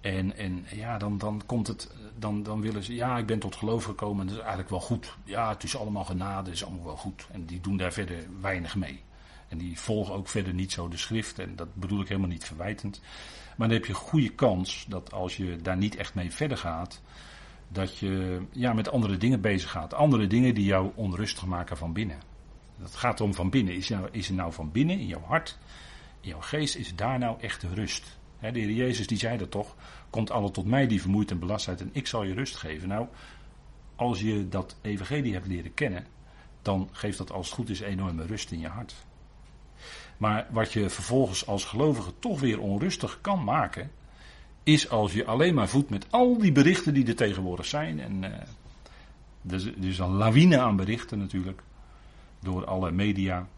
En, 0.00 0.36
en 0.36 0.66
ja, 0.74 0.98
dan, 0.98 1.18
dan 1.18 1.42
komt 1.46 1.66
het, 1.66 1.90
dan, 2.18 2.42
dan 2.42 2.60
willen 2.60 2.82
ze, 2.82 2.94
ja, 2.94 3.18
ik 3.18 3.26
ben 3.26 3.38
tot 3.38 3.56
geloof 3.56 3.84
gekomen 3.84 4.20
en 4.20 4.26
dat 4.26 4.34
is 4.34 4.40
eigenlijk 4.40 4.70
wel 4.70 4.80
goed. 4.80 5.16
Ja, 5.24 5.48
het 5.48 5.62
is 5.62 5.76
allemaal 5.76 6.04
genade, 6.04 6.50
is 6.50 6.64
allemaal 6.64 6.84
wel 6.84 6.96
goed. 6.96 7.26
En 7.30 7.44
die 7.44 7.60
doen 7.60 7.76
daar 7.76 7.92
verder 7.92 8.26
weinig 8.40 8.76
mee. 8.76 9.02
En 9.52 9.58
die 9.58 9.78
volgen 9.78 10.14
ook 10.14 10.28
verder 10.28 10.54
niet 10.54 10.72
zo 10.72 10.88
de 10.88 10.96
schrift. 10.96 11.38
En 11.38 11.56
dat 11.56 11.74
bedoel 11.74 12.00
ik 12.00 12.08
helemaal 12.08 12.30
niet 12.30 12.44
verwijtend. 12.44 13.00
Maar 13.56 13.68
dan 13.68 13.76
heb 13.76 13.86
je 13.86 13.94
goede 13.94 14.28
kans 14.28 14.86
dat 14.88 15.12
als 15.12 15.36
je 15.36 15.56
daar 15.56 15.76
niet 15.76 15.96
echt 15.96 16.14
mee 16.14 16.32
verder 16.32 16.56
gaat, 16.56 17.02
dat 17.68 17.98
je 17.98 18.42
ja, 18.50 18.72
met 18.72 18.90
andere 18.90 19.16
dingen 19.16 19.40
bezig 19.40 19.70
gaat. 19.70 19.94
Andere 19.94 20.26
dingen 20.26 20.54
die 20.54 20.64
jou 20.64 20.92
onrustig 20.94 21.46
maken 21.46 21.76
van 21.76 21.92
binnen. 21.92 22.18
Dat 22.78 22.94
gaat 22.94 23.20
om 23.20 23.34
van 23.34 23.50
binnen. 23.50 23.74
Is, 23.74 23.88
nou, 23.88 24.08
is 24.10 24.28
er 24.28 24.34
nou 24.34 24.52
van 24.52 24.72
binnen, 24.72 24.98
in 24.98 25.06
jouw 25.06 25.24
hart, 25.26 25.58
in 26.20 26.28
jouw 26.28 26.40
geest, 26.40 26.76
is 26.76 26.96
daar 26.96 27.18
nou 27.18 27.40
echt 27.40 27.62
rust? 27.62 28.20
de 28.40 28.58
Heer 28.58 28.70
Jezus 28.70 29.06
die 29.06 29.18
zei 29.18 29.38
dat 29.38 29.50
toch, 29.50 29.76
komt 30.10 30.30
alle 30.30 30.50
tot 30.50 30.66
mij 30.66 30.86
die 30.86 31.00
vermoeid 31.00 31.30
en 31.30 31.38
belast 31.38 31.64
zijn 31.64 31.78
en 31.78 31.90
ik 31.92 32.06
zal 32.06 32.22
je 32.22 32.34
rust 32.34 32.56
geven. 32.56 32.88
Nou, 32.88 33.06
als 33.96 34.20
je 34.20 34.48
dat 34.48 34.76
evangelie 34.82 35.32
hebt 35.32 35.46
leren 35.46 35.74
kennen, 35.74 36.06
dan 36.62 36.88
geeft 36.92 37.18
dat 37.18 37.32
als 37.32 37.46
het 37.46 37.54
goed 37.54 37.70
is 37.70 37.80
enorme 37.80 38.26
rust 38.26 38.50
in 38.50 38.60
je 38.60 38.68
hart. 38.68 38.94
Maar 40.22 40.46
wat 40.50 40.72
je 40.72 40.90
vervolgens 40.90 41.46
als 41.46 41.64
gelovige 41.64 42.12
toch 42.18 42.40
weer 42.40 42.60
onrustig 42.60 43.18
kan 43.20 43.44
maken, 43.44 43.90
is 44.62 44.90
als 44.90 45.12
je 45.12 45.24
alleen 45.24 45.54
maar 45.54 45.68
voedt 45.68 45.90
met 45.90 46.06
al 46.10 46.38
die 46.38 46.52
berichten 46.52 46.94
die 46.94 47.06
er 47.06 47.16
tegenwoordig 47.16 47.66
zijn. 47.66 48.00
En 48.00 48.22
uh, 49.50 49.84
is 49.86 49.98
een 49.98 50.12
lawine 50.12 50.60
aan 50.60 50.76
berichten 50.76 51.18
natuurlijk, 51.18 51.62
door 52.40 52.64
alle 52.66 52.90
media. 52.90 53.48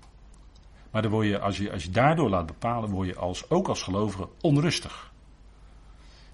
Maar 0.91 1.03
dan 1.03 1.11
word 1.11 1.27
je, 1.27 1.39
als, 1.39 1.59
je, 1.59 1.73
als 1.73 1.83
je 1.83 1.91
daardoor 1.91 2.29
laat 2.29 2.47
bepalen, 2.47 2.91
word 2.91 3.09
je 3.09 3.17
als, 3.17 3.51
ook 3.51 3.69
als 3.69 3.83
gelovige 3.83 4.29
onrustig. 4.41 5.13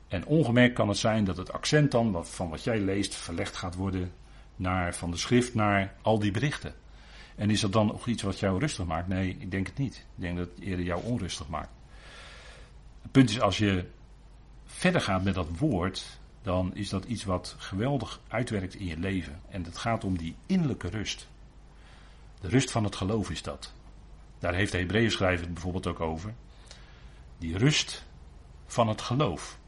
En 0.08 0.26
ongemerkt 0.26 0.74
kan 0.74 0.88
het 0.88 0.98
zijn 0.98 1.24
dat 1.24 1.36
het 1.36 1.52
accent 1.52 1.90
dan 1.90 2.26
van 2.26 2.48
wat 2.48 2.64
jij 2.64 2.80
leest 2.80 3.14
verlegd 3.14 3.56
gaat 3.56 3.74
worden 3.74 4.12
naar, 4.56 4.94
van 4.94 5.10
de 5.10 5.16
schrift 5.16 5.54
naar 5.54 5.94
al 6.02 6.18
die 6.18 6.30
berichten. 6.30 6.74
En 7.40 7.50
is 7.50 7.60
dat 7.60 7.72
dan 7.72 7.86
nog 7.86 8.06
iets 8.06 8.22
wat 8.22 8.38
jou 8.38 8.58
rustig 8.58 8.86
maakt? 8.86 9.08
Nee, 9.08 9.36
ik 9.38 9.50
denk 9.50 9.66
het 9.66 9.78
niet. 9.78 9.96
Ik 9.96 10.22
denk 10.22 10.36
dat 10.36 10.48
het 10.54 10.64
eerder 10.64 10.84
jou 10.84 11.02
onrustig 11.04 11.48
maakt. 11.48 11.70
Het 13.02 13.10
punt 13.10 13.30
is, 13.30 13.40
als 13.40 13.58
je 13.58 13.84
verder 14.64 15.00
gaat 15.00 15.24
met 15.24 15.34
dat 15.34 15.58
woord, 15.58 16.18
dan 16.42 16.74
is 16.74 16.88
dat 16.88 17.04
iets 17.04 17.24
wat 17.24 17.54
geweldig 17.58 18.20
uitwerkt 18.28 18.74
in 18.74 18.86
je 18.86 18.98
leven. 18.98 19.40
En 19.48 19.64
het 19.64 19.78
gaat 19.78 20.04
om 20.04 20.18
die 20.18 20.34
innerlijke 20.46 20.88
rust. 20.88 21.28
De 22.40 22.48
rust 22.48 22.70
van 22.70 22.84
het 22.84 22.96
geloof 22.96 23.30
is 23.30 23.42
dat. 23.42 23.72
Daar 24.38 24.54
heeft 24.54 24.72
de 24.72 24.78
Hebreeën 24.78 25.10
schrijver 25.10 25.44
het 25.44 25.54
bijvoorbeeld 25.54 25.86
ook 25.86 26.00
over. 26.00 26.34
Die 27.38 27.58
rust 27.58 28.04
van 28.66 28.88
het 28.88 29.00
geloof. 29.00 29.58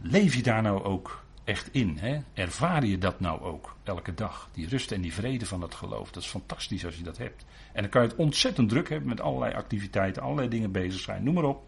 Leef 0.00 0.34
je 0.34 0.42
daar 0.42 0.62
nou 0.62 0.82
ook 0.82 1.21
echt 1.44 1.68
in? 1.72 1.98
Hè? 1.98 2.20
Ervaar 2.32 2.84
je 2.84 2.98
dat 2.98 3.20
nou 3.20 3.40
ook 3.40 3.76
elke 3.82 4.14
dag? 4.14 4.48
Die 4.52 4.68
rust 4.68 4.92
en 4.92 5.00
die 5.00 5.14
vrede 5.14 5.46
van 5.46 5.62
het 5.62 5.74
geloof. 5.74 6.10
Dat 6.10 6.22
is 6.22 6.28
fantastisch 6.28 6.84
als 6.84 6.96
je 6.96 7.02
dat 7.02 7.18
hebt. 7.18 7.44
En 7.72 7.82
dan 7.82 7.90
kan 7.90 8.02
je 8.02 8.08
het 8.08 8.16
ontzettend 8.16 8.68
druk 8.68 8.88
hebben 8.88 9.08
met 9.08 9.20
allerlei 9.20 9.54
activiteiten, 9.54 10.22
allerlei 10.22 10.48
dingen 10.48 10.72
bezig 10.72 11.00
zijn, 11.00 11.24
noem 11.24 11.34
maar 11.34 11.44
op. 11.44 11.64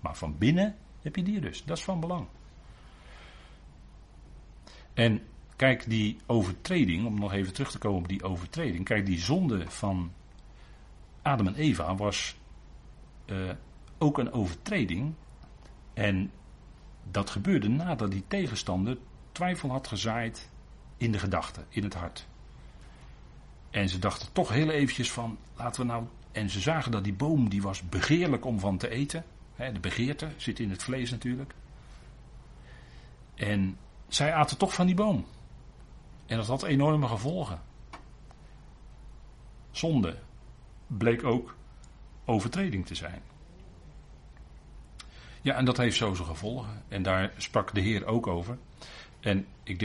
Maar 0.00 0.16
van 0.16 0.38
binnen 0.38 0.76
heb 1.02 1.16
je 1.16 1.22
die 1.22 1.40
rust. 1.40 1.66
Dat 1.66 1.76
is 1.76 1.84
van 1.84 2.00
belang. 2.00 2.26
En 4.94 5.22
kijk, 5.56 5.90
die 5.90 6.16
overtreding, 6.26 7.06
om 7.06 7.18
nog 7.18 7.32
even 7.32 7.52
terug 7.52 7.70
te 7.70 7.78
komen 7.78 7.98
op 7.98 8.08
die 8.08 8.22
overtreding. 8.22 8.84
Kijk, 8.84 9.06
die 9.06 9.20
zonde 9.20 9.70
van 9.70 10.12
Adam 11.22 11.46
en 11.46 11.54
Eva 11.54 11.94
was 11.94 12.36
uh, 13.26 13.50
ook 13.98 14.18
een 14.18 14.32
overtreding. 14.32 15.14
En 15.94 16.30
dat 17.10 17.30
gebeurde 17.30 17.68
nadat 17.68 18.10
die 18.10 18.24
tegenstander 18.28 18.96
twijfel 19.32 19.70
had 19.70 19.86
gezaaid 19.86 20.50
in 20.96 21.12
de 21.12 21.18
gedachten, 21.18 21.66
in 21.68 21.82
het 21.82 21.94
hart. 21.94 22.26
En 23.70 23.88
ze 23.88 23.98
dachten 23.98 24.32
toch 24.32 24.48
heel 24.48 24.70
eventjes 24.70 25.12
van, 25.12 25.38
laten 25.56 25.80
we 25.80 25.86
nou... 25.86 26.04
En 26.32 26.50
ze 26.50 26.60
zagen 26.60 26.92
dat 26.92 27.04
die 27.04 27.12
boom, 27.12 27.48
die 27.48 27.62
was 27.62 27.88
begeerlijk 27.88 28.44
om 28.44 28.60
van 28.60 28.76
te 28.76 28.88
eten. 28.88 29.24
de 29.56 29.80
begeerte 29.80 30.28
zit 30.36 30.58
in 30.58 30.70
het 30.70 30.82
vlees 30.82 31.10
natuurlijk. 31.10 31.54
En 33.34 33.78
zij 34.08 34.34
aten 34.34 34.58
toch 34.58 34.74
van 34.74 34.86
die 34.86 34.94
boom. 34.94 35.26
En 36.26 36.36
dat 36.36 36.46
had 36.46 36.62
enorme 36.62 37.08
gevolgen. 37.08 37.60
Zonde 39.70 40.18
bleek 40.86 41.24
ook 41.24 41.56
overtreding 42.24 42.86
te 42.86 42.94
zijn. 42.94 43.22
Ja, 45.42 45.54
en 45.54 45.64
dat 45.64 45.76
heeft 45.76 45.96
zo 45.96 46.14
zijn 46.14 46.28
gevolgen. 46.28 46.82
En 46.88 47.02
daar 47.02 47.32
sprak 47.36 47.74
de 47.74 47.80
Heer 47.80 48.06
ook 48.06 48.26
over. 48.26 48.58
En 49.22 49.46
ik 49.64 49.78